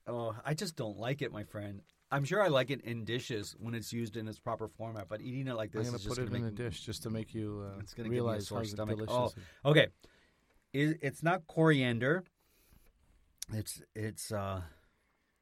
Oh, 0.08 0.36
I 0.45 0.54
just 0.54 0.76
don't 0.76 0.97
like 0.97 1.22
it, 1.22 1.32
my 1.32 1.43
friend. 1.43 1.82
I'm 2.14 2.26
sure 2.26 2.41
I 2.43 2.49
like 2.49 2.70
it 2.72 2.82
in 2.82 3.06
dishes 3.06 3.56
when 3.60 3.74
it's 3.74 3.93
used 3.93 4.18
in 4.18 4.28
its 4.28 4.39
proper 4.39 4.68
format, 4.68 5.08
but 5.08 5.22
eating 5.22 5.47
it 5.47 5.56
like 5.56 5.72
I'm 5.74 5.80
this 5.80 5.88
gonna 5.88 5.97
is 5.97 6.04
just 6.04 6.16
put 6.18 6.22
it 6.24 6.26
gonna 6.26 6.38
in 6.39 6.43
a 6.43 6.45
make 6.47 6.56
dish 6.56 6.82
just 6.86 7.04
to 7.04 7.10
make 7.10 7.34
you 7.34 7.66
uh, 7.74 7.80
It's 7.80 7.93
gonna 7.93 8.10
give 8.10 8.12
me 8.12 8.18
a 8.18 8.22
realize 8.24 8.47
sore 8.47 8.66
stomach. 8.66 8.97
delicious. 8.97 9.36
Oh, 9.64 9.72
okay. 9.72 9.88
It, 10.74 10.99
it's 11.02 11.24
not 11.24 11.47
coriander. 11.47 12.24
It's 13.54 13.82
it's 13.95 14.32
uh 14.32 14.62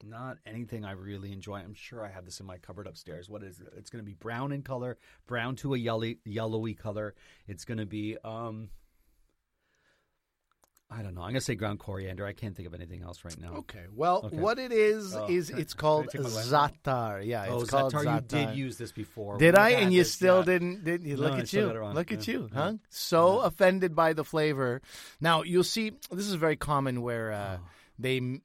not 0.02 0.38
anything 0.46 0.84
I 0.84 0.92
really 0.92 1.32
enjoy. 1.32 1.56
I'm 1.58 1.74
sure 1.74 2.04
I 2.04 2.08
have 2.10 2.24
this 2.24 2.40
in 2.40 2.46
my 2.46 2.56
cupboard 2.56 2.86
upstairs. 2.86 3.28
What 3.28 3.42
is 3.42 3.60
it? 3.60 3.68
It's 3.76 3.90
going 3.90 4.02
to 4.02 4.06
be 4.08 4.14
brown 4.14 4.50
in 4.50 4.62
color, 4.62 4.96
brown 5.26 5.56
to 5.56 5.74
a 5.74 5.78
yellowy 5.78 6.18
yellowy 6.24 6.74
color. 6.74 7.14
It's 7.46 7.64
going 7.64 7.78
to 7.78 7.86
be 7.86 8.16
um 8.24 8.70
I 10.92 11.02
don't 11.02 11.14
know. 11.14 11.20
I'm 11.20 11.26
going 11.28 11.34
to 11.34 11.40
say 11.40 11.54
ground 11.54 11.78
coriander. 11.78 12.26
I 12.26 12.32
can't 12.32 12.56
think 12.56 12.66
of 12.66 12.74
anything 12.74 13.02
else 13.02 13.24
right 13.24 13.38
now. 13.40 13.52
Okay. 13.58 13.84
Well, 13.94 14.22
Okay. 14.24 14.36
what 14.36 14.58
it 14.58 14.72
is 14.72 15.14
Oh, 15.14 15.26
is 15.28 15.48
it's 15.50 15.72
called 15.72 16.08
can 16.10 16.26
I 16.26 16.28
take 16.28 16.32
zatar. 16.32 17.24
Yeah, 17.24 17.46
Oh, 17.48 17.60
it's 17.60 17.70
called 17.70 17.92
Zatar, 17.92 18.04
zatar. 18.04 18.14
you 18.16 18.20
did 18.46 18.56
use 18.56 18.76
this 18.76 18.90
before. 18.90 19.38
Did 19.38 19.54
I? 19.54 19.70
And 19.70 19.92
you 19.94 20.02
still 20.02 20.38
yeah. 20.38 20.44
didn't? 20.46 20.84
Didn't 20.84 21.06
you? 21.06 21.16
No, 21.16 21.22
Look 21.22 21.32
I 21.34 21.38
at 21.40 21.52
you! 21.52 21.66
got 21.66 21.76
it 21.76 21.78
wrong. 21.78 21.94
Look 21.94 22.10
at 22.12 22.26
Yeah, 22.26 22.34
you, 22.34 22.48
yeah. 22.52 22.58
huh? 22.58 22.72
So 22.88 23.38
offended 23.40 23.94
by 23.94 24.12
the 24.14 24.24
flavor. 24.24 24.82
Now 25.20 25.42
you'll 25.44 25.62
see. 25.62 25.92
This 26.10 26.26
is 26.26 26.34
very 26.34 26.56
common 26.56 27.02
where 27.02 27.32
uh, 27.32 27.56
Oh. 27.60 27.66
they 27.98 28.40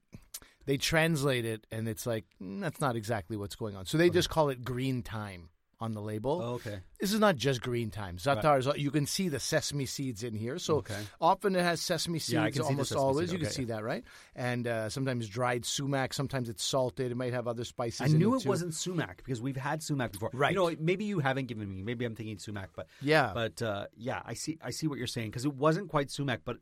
they 0.68 0.78
translate 0.78 1.46
it, 1.46 1.66
and 1.72 1.88
it's 1.88 2.06
like 2.06 2.26
mm, 2.42 2.62
that's 2.62 2.80
not 2.80 2.96
exactly 2.96 3.38
what's 3.38 3.56
going 3.56 3.76
on. 3.76 3.86
So 3.88 3.98
they 3.98 4.10
just 4.12 4.30
call 4.30 4.50
it 4.50 4.64
green 4.64 5.02
thyme 5.02 5.50
on 5.80 5.92
the 5.94 6.02
label. 6.02 6.42
Oh, 6.44 6.54
okay. 6.54 6.80
This 7.00 7.12
is 7.12 7.20
not 7.20 7.36
just 7.36 7.62
green 7.62 7.92
thyme. 7.92 8.18
Zatar 8.18 8.58
is. 8.60 8.68
You 8.78 8.92
can 8.92 9.06
see 9.06 9.28
the 9.30 9.40
sesame 9.40 9.86
seeds 9.86 10.24
in 10.24 10.34
here. 10.34 10.58
So 10.58 10.78
Okay. 10.78 10.98
often 11.20 11.56
it 11.56 11.62
has 11.62 11.82
sesame 11.82 12.20
seeds. 12.20 12.34
Yeah, 12.34 12.44
I 12.44 12.52
can 12.52 12.54
see 12.54 12.60
the 12.60 12.66
almost 12.68 12.90
sesame 12.90 13.02
always, 13.04 13.30
seed. 13.30 13.34
you 13.34 13.40
can 13.40 13.48
Okay, 13.48 13.56
see 13.56 13.64
that, 13.66 13.84
right? 13.84 14.04
And 14.36 14.68
uh, 14.68 14.90
sometimes 14.90 15.28
dried 15.28 15.66
sumac. 15.66 16.14
Sometimes 16.14 16.48
it's 16.50 16.64
salted. 16.64 17.12
It 17.12 17.16
might 17.16 17.34
have 17.34 17.48
other 17.48 17.66
spices. 17.66 18.02
I 18.02 18.08
knew 18.08 18.36
it 18.36 18.46
wasn't 18.46 18.74
sumac 18.74 19.18
because 19.18 19.42
we've 19.42 19.58
had 19.58 19.84
sumac 19.84 20.14
before. 20.14 20.30
Right. 20.34 20.54
You 20.54 20.60
know, 20.60 20.76
maybe 20.80 21.06
you 21.06 21.20
haven't 21.20 21.48
given 21.48 21.70
me. 21.70 21.82
Maybe 21.84 22.06
I'm 22.06 22.16
thinking 22.16 22.38
sumac, 22.38 22.70
but 22.76 22.88
Yeah. 23.02 23.32
But 23.34 23.62
uh, 23.62 23.88
yeah, 23.98 24.22
I 24.26 24.34
see. 24.34 24.58
I 24.64 24.72
see 24.72 24.88
what 24.88 24.98
you're 24.98 25.08
saying 25.08 25.30
because 25.32 25.46
it 25.46 25.54
wasn't 25.54 25.90
quite 25.90 26.10
sumac, 26.10 26.42
but 26.46 26.58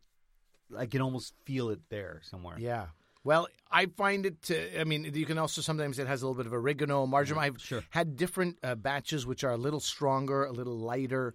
I 0.78 0.88
can 0.88 1.02
almost 1.02 1.34
feel 1.46 1.70
it 1.70 1.82
there 1.90 2.22
somewhere. 2.24 2.58
Yeah. 2.58 2.88
Well, 3.24 3.48
I 3.72 3.86
find 3.86 4.26
it. 4.26 4.42
To, 4.44 4.80
I 4.80 4.84
mean, 4.84 5.10
you 5.14 5.26
can 5.26 5.38
also 5.38 5.62
sometimes 5.62 6.00
it 6.00 6.08
has 6.08 6.22
a 6.22 6.28
little 6.28 6.38
bit 6.38 6.46
of 6.46 6.54
oregano, 6.54 7.06
marjoram. 7.06 7.40
I've 7.40 7.62
sure. 7.62 7.84
had 7.90 8.18
different 8.18 8.58
uh, 8.64 8.76
batches 8.76 9.26
which 9.26 9.44
are 9.44 9.52
a 9.52 9.58
little 9.58 9.80
stronger, 9.80 10.46
a 10.46 10.52
little 10.52 10.78
lighter. 10.78 11.34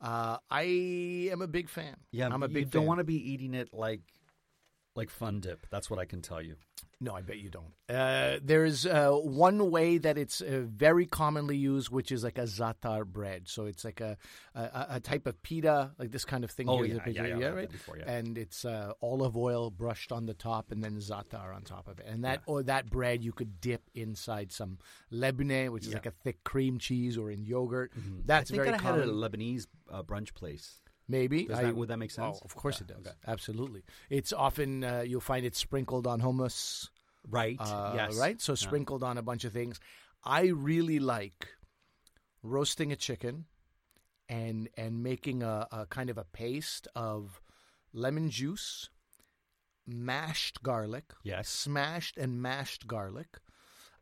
Uh, 0.00 0.38
I 0.50 0.62
am 1.30 1.42
a 1.42 1.46
big 1.46 1.68
fan. 1.68 1.96
Yeah, 2.10 2.28
I'm 2.30 2.42
a 2.42 2.48
big. 2.48 2.56
you 2.56 2.64
don't 2.66 2.82
fan. 2.82 2.88
want 2.88 2.98
to 2.98 3.04
be 3.04 3.32
eating 3.32 3.54
it 3.54 3.72
like 3.72 4.00
like 4.94 5.10
fun 5.10 5.40
dip. 5.40 5.66
That's 5.70 5.90
what 5.90 5.98
I 5.98 6.04
can 6.04 6.22
tell 6.22 6.42
you. 6.42 6.56
No, 7.02 7.14
I 7.14 7.22
bet 7.22 7.38
you 7.38 7.48
don't. 7.48 7.72
Uh, 7.88 8.38
there's 8.42 8.84
uh, 8.84 9.10
one 9.12 9.70
way 9.70 9.96
that 9.96 10.18
it's 10.18 10.42
uh, 10.42 10.64
very 10.66 11.06
commonly 11.06 11.56
used, 11.56 11.88
which 11.88 12.12
is 12.12 12.22
like 12.22 12.36
a 12.36 12.42
zatar 12.42 13.06
bread. 13.06 13.48
So 13.48 13.64
it's 13.64 13.86
like 13.86 14.02
a 14.02 14.18
a, 14.54 14.86
a 14.90 15.00
type 15.00 15.26
of 15.26 15.42
pita, 15.42 15.92
like 15.98 16.10
this 16.10 16.26
kind 16.26 16.44
of 16.44 16.50
thing. 16.50 16.68
Oh, 16.68 16.82
here, 16.82 17.00
the 17.02 17.12
yeah, 17.12 17.26
yeah, 17.26 17.38
yeah, 17.38 17.48
right. 17.48 17.70
before, 17.70 17.96
yeah. 17.96 18.10
And 18.10 18.36
it's 18.36 18.66
uh, 18.66 18.92
olive 19.00 19.34
oil 19.34 19.70
brushed 19.70 20.12
on 20.12 20.26
the 20.26 20.34
top, 20.34 20.72
and 20.72 20.84
then 20.84 20.96
zatar 20.98 21.54
on 21.54 21.62
top 21.62 21.88
of 21.88 21.98
it. 22.00 22.06
And 22.06 22.24
that 22.24 22.42
or 22.44 22.62
that 22.64 22.90
bread 22.90 23.24
you 23.24 23.32
could 23.32 23.62
dip 23.62 23.82
inside 23.94 24.52
some 24.52 24.76
lebne, 25.10 25.70
which 25.70 25.86
is 25.86 25.94
like 25.94 26.04
a 26.06 26.10
thick 26.10 26.44
cream 26.44 26.78
cheese, 26.78 27.16
or 27.16 27.30
in 27.30 27.44
yogurt. 27.44 27.92
That's 28.26 28.50
Mm-hmm. 28.50 28.60
I 28.60 28.64
think 28.64 28.64
very 28.64 28.68
I 28.68 28.72
had 28.72 28.80
common. 28.80 29.08
a 29.08 29.12
Lebanese 29.12 29.66
uh, 29.90 30.02
brunch 30.02 30.34
place. 30.34 30.82
Maybe 31.10 31.38
I- 31.52 31.62
that, 31.62 31.76
would 31.76 31.88
that 31.88 31.98
make 31.98 32.10
sense? 32.12 32.38
Oh, 32.40 32.44
of 32.44 32.54
course 32.54 32.76
Yeah, 32.80 32.84
it 32.84 32.88
does. 32.96 33.06
okay. 33.06 33.16
Absolutely. 33.26 33.82
It's 34.08 34.32
often 34.32 34.84
uh, 34.84 35.02
you'll 35.06 35.20
find 35.32 35.44
it 35.44 35.56
sprinkled 35.56 36.06
on 36.06 36.20
hummus. 36.20 36.88
Right. 37.28 37.58
Uh, 37.60 37.92
yes. 37.96 38.16
Right? 38.16 38.40
So 38.40 38.54
sprinkled 38.54 39.02
on 39.02 39.18
a 39.18 39.22
bunch 39.22 39.44
of 39.44 39.52
things. 39.52 39.80
I 40.24 40.42
really 40.48 40.98
like 41.00 41.48
roasting 42.42 42.92
a 42.92 42.96
chicken 42.96 43.44
and 44.28 44.68
and 44.76 45.02
making 45.02 45.42
a, 45.42 45.66
a 45.72 45.86
kind 45.86 46.08
of 46.10 46.16
a 46.18 46.24
paste 46.24 46.88
of 46.94 47.40
lemon 47.92 48.30
juice, 48.30 48.88
mashed 49.86 50.62
garlic, 50.62 51.12
Yes. 51.24 51.48
smashed 51.48 52.16
and 52.16 52.40
mashed 52.40 52.86
garlic. 52.86 53.38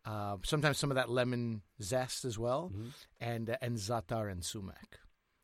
Uh, 0.05 0.37
sometimes 0.45 0.79
some 0.79 0.91
of 0.91 0.95
that 0.95 1.11
lemon 1.11 1.63
zest 1.83 2.25
as 2.25 2.39
well, 2.39 2.71
Mm-hmm. 2.73 2.89
and 3.21 3.51
uh, 3.51 3.57
and 3.61 3.77
zatar 3.77 4.31
and 4.31 4.45
sumac, 4.45 5.01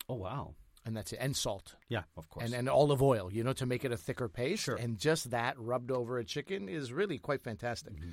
Oh 0.09 0.15
wow. 0.17 0.55
And 0.85 0.97
that's 0.97 1.13
it, 1.13 1.19
and 1.21 1.37
salt 1.37 1.75
Yeah, 1.89 2.03
of 2.17 2.29
course. 2.29 2.45
and 2.47 2.55
and 2.55 2.69
olive 2.69 3.03
oil, 3.03 3.33
you 3.33 3.43
know, 3.45 3.53
to 3.55 3.67
make 3.67 3.85
it 3.85 3.93
a 3.93 3.97
thicker 3.97 4.29
paste. 4.29 4.65
Sure. 4.65 4.77
And 4.77 4.99
just 4.99 5.31
that 5.31 5.59
rubbed 5.59 5.91
over 5.91 6.19
a 6.19 6.25
chicken 6.25 6.69
is 6.69 6.93
really 6.93 7.19
quite 7.19 7.43
fantastic. 7.43 7.95
Mm-hmm. 7.95 8.11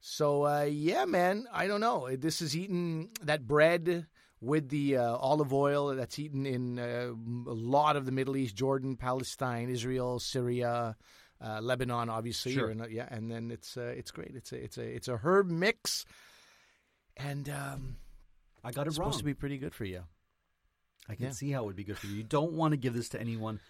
So 0.00 0.46
uh, 0.46 0.62
yeah, 0.62 1.04
man, 1.04 1.46
I 1.52 1.66
don't 1.66 1.80
know. 1.80 2.14
This 2.16 2.42
is 2.42 2.56
eaten 2.56 3.10
that 3.22 3.46
bread 3.46 4.06
with 4.40 4.68
the 4.70 4.96
uh, 4.96 5.16
olive 5.16 5.52
oil 5.52 5.94
that's 5.94 6.18
eaten 6.18 6.44
in 6.46 6.78
uh, 6.78 7.12
a 7.12 7.54
lot 7.54 7.94
of 7.96 8.04
the 8.06 8.12
Middle 8.12 8.36
East, 8.36 8.56
Jordan, 8.56 8.96
Palestine, 8.96 9.68
Israel, 9.70 10.18
Syria. 10.18 10.96
Uh, 11.44 11.60
Lebanon, 11.60 12.08
obviously, 12.08 12.52
Sure. 12.54 12.68
and, 12.70 12.82
uh, 12.82 12.86
yeah, 12.86 13.08
and 13.10 13.28
then 13.28 13.50
it's 13.50 13.76
uh, 13.76 13.80
it's 13.96 14.12
great. 14.12 14.30
It's 14.36 14.52
a 14.52 14.62
it's 14.62 14.78
a 14.78 14.82
it's 14.84 15.08
a 15.08 15.16
herb 15.16 15.50
mix, 15.50 16.04
and 17.16 17.48
um, 17.48 17.96
I 18.62 18.70
got 18.70 18.86
it 18.86 18.90
it's 18.90 18.98
wrong. 18.98 19.06
supposed 19.10 19.18
to 19.18 19.24
be 19.24 19.34
pretty 19.34 19.58
good 19.58 19.74
for 19.74 19.84
you. 19.84 20.04
I 21.08 21.14
can 21.14 21.26
Yeah. 21.26 21.30
see 21.32 21.50
how 21.50 21.62
it 21.62 21.66
would 21.66 21.76
be 21.76 21.84
good 21.84 21.98
for 21.98 22.06
you. 22.06 22.14
You 22.16 22.22
don't 22.24 22.52
want 22.52 22.72
to 22.72 22.76
give 22.76 22.94
this 22.94 23.08
to 23.10 23.20
anyone 23.20 23.60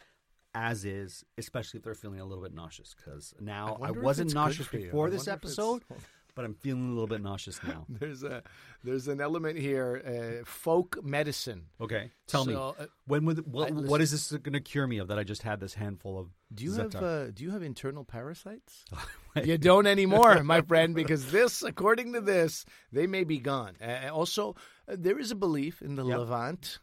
as 0.54 0.84
is, 0.84 1.24
especially 1.38 1.78
if 1.78 1.84
they're 1.84 1.94
feeling 1.94 2.20
a 2.20 2.24
little 2.26 2.44
bit 2.44 2.52
nauseous. 2.54 2.94
Because 2.94 3.34
now 3.40 3.78
I, 3.82 3.90
if 3.90 3.96
wasn't 3.96 4.34
nauseous 4.34 4.68
before 4.68 5.08
this 5.10 5.26
wonder 5.26 5.32
if 5.32 5.38
it's- 5.38 5.52
episode, 5.58 5.82
but 6.34 6.44
I'm 6.44 6.54
feeling 6.54 6.86
a 6.88 6.92
little 6.92 7.06
bit 7.06 7.22
nauseous 7.22 7.58
now. 7.66 7.86
There's 7.88 8.22
a 8.22 8.42
there's 8.84 9.08
an 9.08 9.20
element 9.22 9.58
here, 9.58 10.02
uh, 10.42 10.44
folk 10.44 11.02
medicine. 11.02 11.68
Okay, 11.80 12.10
tell 12.26 12.44
me 12.44 12.54
uh, 12.54 12.72
when 13.06 13.24
would 13.24 13.50
what, 13.50 13.70
I- 13.70 13.74
what 13.74 14.02
is 14.02 14.10
this 14.10 14.30
going 14.30 14.52
to 14.52 14.60
cure 14.60 14.86
me 14.86 14.98
of 14.98 15.08
that 15.08 15.18
I 15.18 15.24
just 15.24 15.42
had 15.42 15.58
this 15.58 15.72
handful 15.74 16.18
of? 16.18 16.28
Do 16.54 16.64
you 16.64 16.74
have 16.74 16.94
uh, 16.96 17.30
do 17.30 17.44
you 17.44 17.50
have 17.52 17.62
internal 17.62 18.04
parasites? 18.04 18.84
you 19.42 19.56
don't 19.56 19.86
anymore, 19.86 20.42
my 20.44 20.60
friend, 20.60 20.94
because 20.94 21.32
this, 21.32 21.62
according 21.62 22.12
to 22.12 22.20
this, 22.20 22.66
they 22.92 23.06
may 23.06 23.24
be 23.24 23.38
gone. 23.38 23.76
Uh, 23.82 24.10
also, 24.12 24.54
uh, 24.86 24.96
there 24.98 25.18
is 25.18 25.30
a 25.30 25.34
belief 25.34 25.80
in 25.80 25.94
the 25.96 26.04
Yep. 26.04 26.18
Levant, 26.18 26.78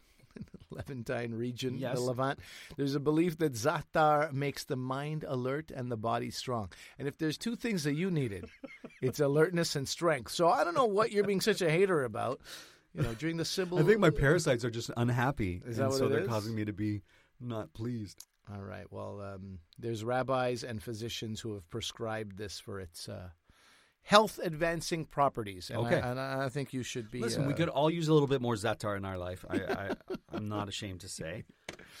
Levantine 0.70 1.34
region, 1.34 1.76
Yes. 1.78 1.96
the 1.96 2.00
Levant. 2.02 2.38
There's 2.76 2.94
a 2.94 3.00
belief 3.00 3.38
that 3.38 3.54
zatar 3.54 4.32
makes 4.32 4.64
the 4.64 4.76
mind 4.76 5.24
alert 5.26 5.70
and 5.70 5.90
the 5.90 5.96
body 5.96 6.30
strong. 6.30 6.70
And 6.98 7.08
if 7.08 7.18
there's 7.18 7.36
two 7.38 7.56
things 7.56 7.84
that 7.84 7.94
you 7.94 8.10
needed, 8.10 8.46
it's 9.02 9.20
alertness 9.20 9.76
and 9.76 9.88
strength. 9.88 10.32
So 10.32 10.48
I 10.48 10.64
don't 10.64 10.74
know 10.74 10.86
what 10.86 11.12
you're 11.12 11.24
being 11.24 11.40
such 11.40 11.60
a 11.62 11.70
hater 11.70 12.04
about. 12.04 12.40
You 12.94 13.02
know, 13.02 13.14
during 13.14 13.36
the 13.36 13.44
Sybil. 13.44 13.78
I 13.78 13.82
think 13.84 14.00
my 14.00 14.10
parasites 14.10 14.64
are 14.64 14.70
just 14.70 14.90
unhappy, 14.96 15.62
Is 15.64 15.76
that 15.76 15.84
and 15.84 15.90
what 15.92 15.98
so 15.98 16.06
it 16.06 16.08
they're 16.08 16.20
is? 16.22 16.28
causing 16.28 16.56
me 16.56 16.64
to 16.64 16.72
be 16.72 17.02
not 17.40 17.72
pleased. 17.72 18.24
All 18.52 18.60
right. 18.62 18.86
Well, 18.90 19.20
um, 19.20 19.60
there's 19.78 20.02
rabbis 20.02 20.64
and 20.64 20.82
physicians 20.82 21.40
who 21.40 21.54
have 21.54 21.70
prescribed 21.70 22.36
this 22.36 22.58
for 22.58 22.80
its 22.80 23.08
uh, 23.08 23.28
health 24.02 24.38
advancing 24.42 25.04
properties. 25.04 25.70
And 25.70 25.86
Okay. 25.86 26.00
I, 26.00 26.10
and 26.10 26.20
I 26.20 26.48
think 26.48 26.72
you 26.72 26.82
should 26.82 27.10
be. 27.10 27.20
Listen, 27.20 27.46
we 27.46 27.52
uh, 27.52 27.56
could 27.56 27.68
all 27.68 27.90
use 27.90 28.08
a 28.08 28.12
little 28.12 28.28
bit 28.28 28.40
more 28.40 28.54
Zatar 28.54 28.96
in 28.96 29.04
our 29.04 29.18
life. 29.18 29.44
I, 29.48 29.56
I, 29.56 29.90
I'm 30.32 30.48
not 30.48 30.68
ashamed 30.68 31.00
to 31.00 31.08
say. 31.08 31.44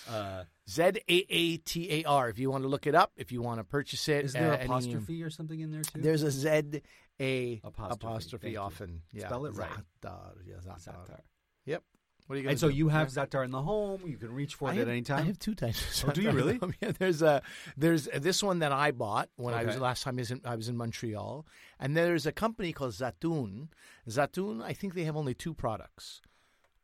Uh, 0.08 0.44
Z 0.68 0.82
A 0.82 1.26
A 1.28 1.56
T 1.58 1.90
A 2.02 2.04
R. 2.04 2.28
If 2.28 2.38
you 2.38 2.50
want 2.50 2.64
to 2.64 2.68
look 2.68 2.86
it 2.86 2.94
up, 2.94 3.12
if 3.16 3.30
you 3.32 3.42
want 3.42 3.60
to 3.60 3.64
purchase 3.64 4.08
it, 4.08 4.24
is 4.24 4.32
there 4.32 4.52
uh, 4.52 4.56
any- 4.56 4.64
apostrophe 4.64 5.22
or 5.22 5.30
something 5.30 5.60
in 5.60 5.70
there 5.70 5.82
too? 5.82 6.00
There's 6.00 6.22
a 6.22 6.30
Z 6.30 6.82
A 7.20 7.60
Apostrophe. 7.64 8.06
apostrophe, 8.06 8.56
often. 8.56 9.02
Yeah. 9.12 9.26
Spell 9.26 9.46
it 9.46 9.54
right. 9.54 9.70
Zatar. 10.02 10.32
Yeah, 10.46 10.54
zatar. 10.66 10.84
Zatar. 11.08 11.20
Yep. 11.66 11.82
What 12.30 12.34
are 12.34 12.38
you 12.38 12.42
going 12.44 12.52
And 12.52 12.60
so 12.60 12.68
you 12.68 12.86
have 12.90 13.08
Zatar 13.08 13.44
in 13.44 13.50
the 13.50 13.60
home. 13.60 14.02
You 14.06 14.16
can 14.16 14.32
reach 14.32 14.54
for 14.54 14.68
I 14.68 14.74
it 14.74 14.76
have, 14.76 14.86
at 14.86 14.92
any 14.92 15.02
time. 15.02 15.18
I 15.18 15.22
have 15.22 15.40
two 15.40 15.56
types. 15.56 16.04
of 16.04 16.10
Oh, 16.10 16.12
do 16.12 16.22
you 16.22 16.28
Zatar. 16.28 16.34
really? 16.36 16.60
yeah, 16.80 16.92
there's 16.96 17.22
a 17.22 17.42
there's 17.76 18.04
this 18.14 18.40
one 18.40 18.60
that 18.60 18.70
I 18.70 18.92
bought 18.92 19.30
when 19.34 19.52
I 19.52 19.64
was 19.64 19.80
last 19.80 20.04
time 20.04 20.16
I 20.16 20.20
was, 20.20 20.30
in, 20.30 20.40
I 20.44 20.54
was 20.54 20.68
in 20.68 20.76
Montreal, 20.76 21.44
and 21.80 21.96
there's 21.96 22.26
a 22.26 22.30
company 22.30 22.72
called 22.72 22.92
Zatoun. 22.92 23.66
Zatoun, 24.08 24.62
I 24.62 24.74
think 24.74 24.94
they 24.94 25.02
have 25.02 25.16
only 25.16 25.34
two 25.34 25.54
products: 25.54 26.22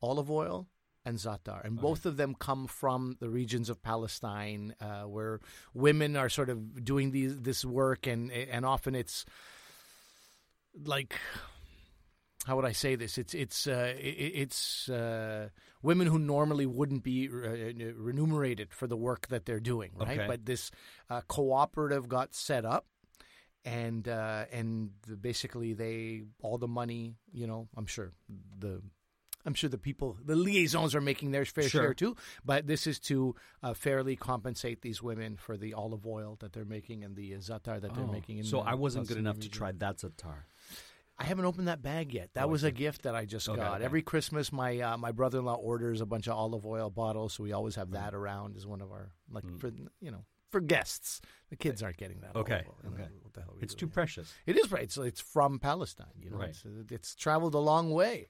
olive 0.02 0.32
oil 0.32 0.66
and 1.04 1.18
zatar, 1.18 1.64
and 1.64 1.80
both 1.80 2.06
of 2.06 2.16
them 2.16 2.34
come 2.34 2.66
from 2.66 3.16
the 3.20 3.28
regions 3.28 3.70
of 3.70 3.80
Palestine, 3.80 4.74
uh, 4.80 5.02
where 5.02 5.38
women 5.74 6.16
are 6.16 6.28
sort 6.28 6.50
of 6.50 6.84
doing 6.84 7.12
these 7.12 7.38
this 7.38 7.64
work, 7.64 8.08
and 8.08 8.32
and 8.32 8.66
often 8.66 8.96
it's 8.96 9.24
like 10.84 11.14
how 12.46 12.54
would 12.56 12.64
I 12.64 12.72
say 12.72 12.94
this? 12.94 13.18
It's 13.18 13.34
it's 13.34 13.66
uh, 13.66 13.92
it's 13.98 14.88
uh, 14.88 15.48
women 15.82 16.06
who 16.06 16.18
normally 16.18 16.64
wouldn't 16.66 17.02
be 17.02 17.28
uh, 17.28 17.92
remunerated 17.96 18.72
for 18.72 18.86
the 18.86 18.96
work 18.96 19.26
that 19.28 19.44
they're 19.46 19.60
doing, 19.60 19.90
right? 19.96 20.18
Okay. 20.18 20.26
But 20.28 20.46
this 20.46 20.70
uh, 21.10 21.22
cooperative 21.26 22.08
got 22.08 22.34
set 22.36 22.64
up, 22.64 22.86
and 23.64 24.06
uh, 24.06 24.44
and 24.52 24.90
the, 25.08 25.16
basically 25.16 25.72
they 25.74 26.22
all 26.40 26.56
the 26.58 26.68
money, 26.68 27.16
you 27.32 27.46
know, 27.46 27.68
I'm 27.76 27.86
sure 27.86 28.12
the. 28.58 28.80
I'm 29.44 29.54
sure 29.54 29.70
the 29.70 29.78
people, 29.78 30.18
the 30.24 30.34
liaisons 30.34 30.96
are 30.96 31.00
making 31.00 31.30
their 31.30 31.44
fair 31.44 31.68
Sure. 31.68 31.82
share 31.82 31.94
too, 31.94 32.16
but 32.44 32.66
this 32.66 32.88
is 32.88 32.98
to 33.06 33.36
uh, 33.62 33.74
fairly 33.74 34.16
compensate 34.16 34.82
these 34.82 35.00
women 35.00 35.36
for 35.36 35.56
the 35.56 35.72
olive 35.74 36.04
oil 36.04 36.36
that 36.40 36.52
they're 36.52 36.64
making 36.64 37.04
and 37.04 37.14
the 37.14 37.32
uh, 37.32 37.38
zatar 37.38 37.80
that 37.80 37.94
they're 37.94 38.02
Oh, 38.02 38.10
making. 38.10 38.38
In 38.38 38.44
so 38.44 38.56
the 38.56 38.70
I 38.70 38.74
wasn't 38.74 39.06
good 39.06 39.18
enough 39.18 39.38
to 39.38 39.48
try 39.48 39.70
that 39.70 39.98
Zatar. 39.98 40.46
I 41.18 41.24
haven't 41.24 41.46
opened 41.46 41.68
that 41.68 41.82
bag 41.82 42.12
yet. 42.12 42.30
That 42.34 42.44
Oh, 42.44 42.48
was 42.48 42.62
a 42.64 42.70
gift 42.70 43.02
that 43.02 43.14
I 43.14 43.24
just 43.24 43.48
Okay, 43.48 43.56
got. 43.56 43.76
okay. 43.76 43.84
Every 43.84 44.02
Christmas, 44.02 44.52
my 44.52 44.78
uh, 44.80 44.96
my 44.98 45.12
brother 45.12 45.38
in 45.38 45.44
law 45.46 45.54
orders 45.54 46.00
a 46.02 46.06
bunch 46.06 46.26
of 46.26 46.34
olive 46.36 46.66
oil 46.66 46.90
bottles, 46.90 47.32
so 47.34 47.42
we 47.42 47.52
always 47.52 47.74
have 47.76 47.92
that 47.92 48.14
around 48.14 48.56
as 48.56 48.66
one 48.66 48.80
of 48.82 48.90
our 48.90 49.10
like 49.30 49.44
for 49.58 49.70
you 50.00 50.10
know 50.10 50.24
for 50.50 50.60
guests. 50.60 51.20
The 51.50 51.56
kids 51.56 51.82
aren't 51.82 51.96
getting 51.96 52.20
that. 52.20 52.34
Mm. 52.34 52.40
Okay, 52.40 52.64
oil. 52.66 52.92
Okay. 52.92 53.08
What 53.22 53.32
the 53.34 53.40
hell 53.40 53.50
are 53.52 53.56
we 53.56 53.62
It's 53.62 53.74
too 53.74 53.86
doing? 53.86 53.92
precious. 53.92 54.32
It 54.46 54.56
is 54.58 54.70
right. 54.70 54.82
It's, 54.82 54.96
it's 54.98 55.20
from 55.20 55.58
Palestine. 55.58 56.06
You 56.20 56.30
know, 56.30 56.36
Right. 56.38 56.50
it's, 56.50 56.64
it's 56.92 57.14
traveled 57.14 57.54
a 57.54 57.58
long 57.58 57.90
way. 57.90 58.28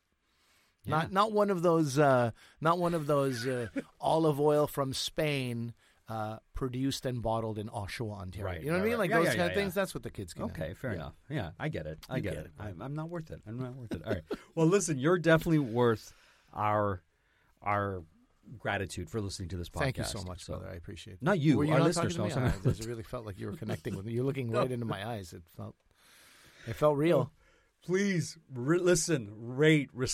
Yeah. 0.85 0.93
Not 0.97 1.13
not 1.13 1.33
one 1.33 1.51
of 1.51 1.63
those 1.63 1.99
uh, 1.99 2.31
not 2.61 2.79
one 2.79 2.95
of 2.95 3.07
those 3.09 3.45
uh, 3.47 3.67
olive 4.01 4.39
oil 4.41 4.69
from 4.69 4.95
Spain. 4.95 5.75
Uh, 6.09 6.39
produced 6.55 7.05
and 7.05 7.21
bottled 7.21 7.59
in 7.59 7.69
Oshawa, 7.69 8.21
Ontario. 8.21 8.47
Right, 8.47 8.61
you 8.63 8.71
know 8.71 8.79
what 8.79 8.85
I 8.87 8.89
mean? 8.91 8.99
Like 8.99 9.11
Yeah, 9.11 9.17
those 9.17 9.25
yeah, 9.25 9.31
kind 9.33 9.41
yeah, 9.41 9.47
of 9.47 9.55
things. 9.55 9.75
That's 9.75 9.93
what 9.93 10.05
the 10.05 10.11
kids 10.11 10.33
can. 10.35 10.45
Okay, 10.45 10.69
have. 10.69 10.79
fair 10.79 10.93
enough. 10.93 11.15
Yeah, 11.29 11.51
I 11.59 11.69
get 11.69 11.87
it. 11.87 11.99
I 12.09 12.21
get, 12.21 12.35
get 12.35 12.43
it. 12.45 12.47
it, 12.47 12.53
I'm, 12.61 12.81
I'm 12.81 12.95
not 12.95 13.09
worth 13.11 13.33
it. 13.33 13.41
I'm 13.45 13.59
not 13.59 13.75
worth 13.75 13.91
it. 13.93 14.03
All 14.07 14.13
right. 14.13 14.23
Well, 14.55 14.67
listen, 14.67 14.99
you're 15.01 15.19
definitely 15.19 15.59
worth 15.59 16.13
our 16.53 17.03
our 17.61 18.05
gratitude 18.61 19.11
for 19.11 19.21
listening 19.21 19.49
to 19.49 19.57
this 19.57 19.69
podcast. 19.69 19.81
Thank 19.81 19.99
you 19.99 20.05
so 20.05 20.23
much, 20.23 20.47
brother. 20.47 20.69
I 20.73 20.77
appreciate 20.77 21.15
it. 21.15 21.23
Not 21.23 21.41
you, 21.41 21.57
Were 21.59 21.65
you 21.65 21.73
our 21.73 21.79
not 21.81 21.87
listeners. 21.87 22.15
talking 22.17 22.31
to 22.35 22.39
no, 22.41 22.47
me? 22.47 22.53
I- 22.67 22.69
it 22.71 22.87
really 22.87 23.03
felt 23.03 23.27
like 23.27 23.41
you 23.41 23.47
were 23.47 23.57
connecting 23.57 23.97
with 23.97 24.07
me. 24.07 24.13
You're 24.13 24.25
looking 24.25 24.53
right 24.53 24.71
into 24.71 24.87
my 24.87 25.05
eyes. 25.05 25.33
It 25.33 25.43
felt, 25.57 25.75
it 26.69 26.77
felt 26.77 26.97
real. 26.97 27.33
Please 27.83 28.39
re- 28.55 28.79
listen, 28.79 29.33
rate, 29.37 29.91
re- 29.93 30.07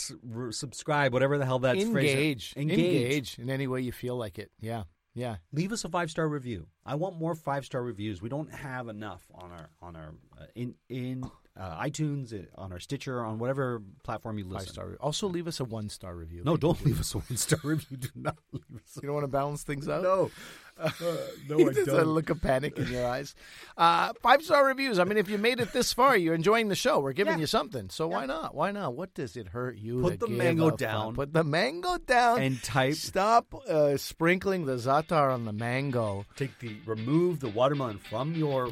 subscribe, 0.53 1.13
whatever 1.13 1.37
the 1.39 1.45
hell 1.45 1.59
that's 1.59 1.83
engage, 1.83 2.55
Engage. 2.57 2.79
engage 2.79 3.39
in 3.39 3.51
any 3.51 3.67
way 3.67 3.83
you 3.83 3.93
feel 3.93 4.17
like 4.17 4.39
it. 4.39 4.51
Yeah, 4.61 4.85
yeah. 5.15 5.37
Leave 5.53 5.73
us 5.73 5.85
a 5.85 5.89
five 5.89 6.11
star 6.11 6.29
review. 6.29 6.67
I 6.85 6.95
want 6.95 7.19
more 7.19 7.35
five 7.35 7.65
star 7.65 7.83
reviews. 7.83 8.23
We 8.23 8.29
don't 8.29 8.53
have 8.53 8.89
enough 8.89 9.23
on 9.35 9.51
our 9.53 9.71
on 9.81 9.97
our 9.97 10.15
uh, 10.41 10.45
in 10.55 10.75
in 10.89 11.25
uh, 11.59 11.83
iTunes, 11.83 12.33
uh, 12.33 12.47
on 12.61 12.73
our 12.73 12.79
Stitcher, 12.81 13.23
on 13.23 13.39
whatever 13.39 13.83
platform 14.05 14.39
you 14.39 14.45
listen. 14.45 14.67
Five 14.67 14.69
star. 14.69 14.97
Also, 15.01 15.27
leave 15.29 15.47
us 15.47 15.61
a 15.61 15.65
one 15.65 15.89
star 15.89 16.15
review. 16.15 16.43
No, 16.45 16.57
don't 16.57 16.83
leave 16.85 16.99
us 16.99 17.15
a 17.15 17.19
one 17.19 17.37
star 17.37 17.59
review. 17.65 17.99
Do 17.99 18.09
not 18.15 18.39
leave 18.53 18.65
us. 18.75 18.97
you 18.97 19.03
don't 19.03 19.15
want 19.15 19.25
to 19.25 19.29
balance 19.29 19.63
things 19.63 19.89
out. 19.89 20.03
No, 20.03 20.31
uh, 20.79 20.91
no, 21.49 21.59
I 21.61 21.65
There's 21.73 21.79
a 21.89 21.97
don't. 21.99 22.07
look 22.09 22.31
of 22.31 22.41
panic 22.43 22.79
in 22.79 22.87
your 22.91 23.07
eyes. 23.07 23.35
Uh, 23.77 24.13
five 24.23 24.43
star 24.43 24.67
reviews. 24.67 24.99
I 24.99 25.05
mean, 25.05 25.19
if 25.19 25.29
you 25.29 25.39
made 25.39 25.61
it 25.61 25.73
this 25.73 25.93
far, 25.93 26.17
you're 26.17 26.35
enjoying 26.35 26.69
the 26.69 26.75
show. 26.75 27.01
We're 27.01 27.13
giving 27.13 27.35
Yeah. 27.35 27.41
you 27.41 27.47
something. 27.47 27.89
So 27.91 28.09
why 28.09 28.27
not? 28.27 28.55
Why 28.55 28.71
not? 28.73 28.95
What 28.95 29.15
does 29.15 29.37
it 29.37 29.49
hurt 29.49 29.77
you? 29.77 30.01
Put 30.03 30.13
to 30.15 30.19
the 30.19 30.27
give 30.29 30.37
mango 30.39 30.67
a 30.67 30.71
fuck? 30.71 30.79
down. 30.79 31.15
Put 31.15 31.33
the 31.33 31.45
mango 31.45 31.99
down. 31.99 32.41
And 32.43 32.63
type. 32.63 32.95
Stop 32.95 33.55
uh, 33.69 33.97
sprinkling 33.97 34.67
the 34.67 34.75
zatar 34.77 35.33
on 35.33 35.45
the 35.45 35.53
mango. 35.53 36.25
Take 36.37 36.59
the 36.59 36.77
remove 36.87 37.41
the 37.41 37.49
watermelon 37.49 37.99
from 37.99 38.35
your 38.35 38.71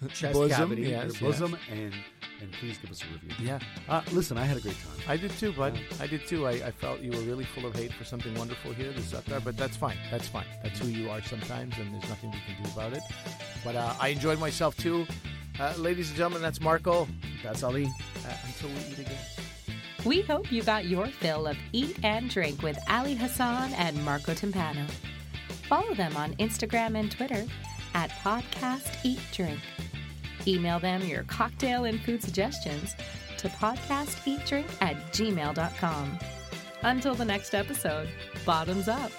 chest 0.12 0.32
Bosom, 0.34 0.56
cavity, 0.56 0.82
yes, 0.82 1.20
your 1.20 1.30
bosom, 1.30 1.56
and 1.70 1.94
and 2.40 2.52
please 2.52 2.78
give 2.78 2.90
us 2.90 3.02
a 3.02 3.06
review. 3.12 3.44
Yeah. 3.44 3.58
Uh, 3.88 4.00
listen, 4.12 4.38
I 4.38 4.44
had 4.44 4.56
a 4.56 4.60
great 4.60 4.76
time. 4.76 4.96
I 5.08 5.16
did 5.16 5.32
too, 5.32 5.52
bud. 5.52 5.78
I 5.98 6.06
did 6.06 6.26
too. 6.26 6.46
I, 6.46 6.52
I 6.52 6.70
felt 6.70 7.00
you 7.00 7.10
were 7.10 7.20
really 7.20 7.44
full 7.44 7.66
of 7.66 7.74
hate 7.74 7.92
for 7.92 8.04
something 8.04 8.32
wonderful 8.36 8.72
here, 8.72 8.92
this 8.92 9.12
up 9.12 9.24
there, 9.24 9.40
but 9.40 9.56
that's 9.56 9.76
fine. 9.76 9.96
That's 10.10 10.28
fine. 10.28 10.46
That's 10.62 10.78
who 10.78 10.86
you 10.86 11.10
are 11.10 11.20
sometimes, 11.22 11.76
and 11.78 11.92
there's 11.92 12.08
nothing 12.08 12.30
we 12.30 12.38
can 12.46 12.62
do 12.62 12.70
about 12.70 12.92
it. 12.92 13.02
But 13.64 13.74
uh, 13.74 13.94
I 14.00 14.08
enjoyed 14.08 14.38
myself 14.38 14.76
too. 14.76 15.06
Uh, 15.58 15.74
ladies 15.76 16.08
and 16.08 16.16
gentlemen, 16.16 16.42
that's 16.42 16.60
Marco. 16.60 17.08
That's 17.42 17.64
Ali. 17.64 17.86
Uh, 17.86 18.32
until 18.46 18.68
we 18.68 18.76
eat 18.92 18.98
again. 19.00 19.18
We 20.04 20.20
hope 20.20 20.52
you 20.52 20.62
got 20.62 20.84
your 20.84 21.08
fill 21.08 21.48
of 21.48 21.56
Eat 21.72 21.98
and 22.04 22.30
Drink 22.30 22.62
with 22.62 22.78
Ali 22.88 23.16
Hassan 23.16 23.72
and 23.74 24.00
Marco 24.04 24.32
Timpano. 24.32 24.88
Follow 25.68 25.92
them 25.94 26.16
on 26.16 26.34
Instagram 26.36 26.96
and 26.96 27.10
Twitter 27.10 27.44
at 27.94 28.10
Podcast 28.10 29.04
Eat 29.04 29.20
Drink. 29.32 29.60
Email 30.46 30.78
them 30.78 31.02
your 31.02 31.24
cocktail 31.24 31.84
and 31.84 32.00
food 32.00 32.22
suggestions 32.22 32.94
to 33.38 33.48
podcasteatdrink 33.48 34.66
at 34.80 34.96
gmail.com. 35.12 36.18
Until 36.82 37.14
the 37.14 37.24
next 37.24 37.54
episode, 37.54 38.08
bottoms 38.44 38.88
up. 38.88 39.10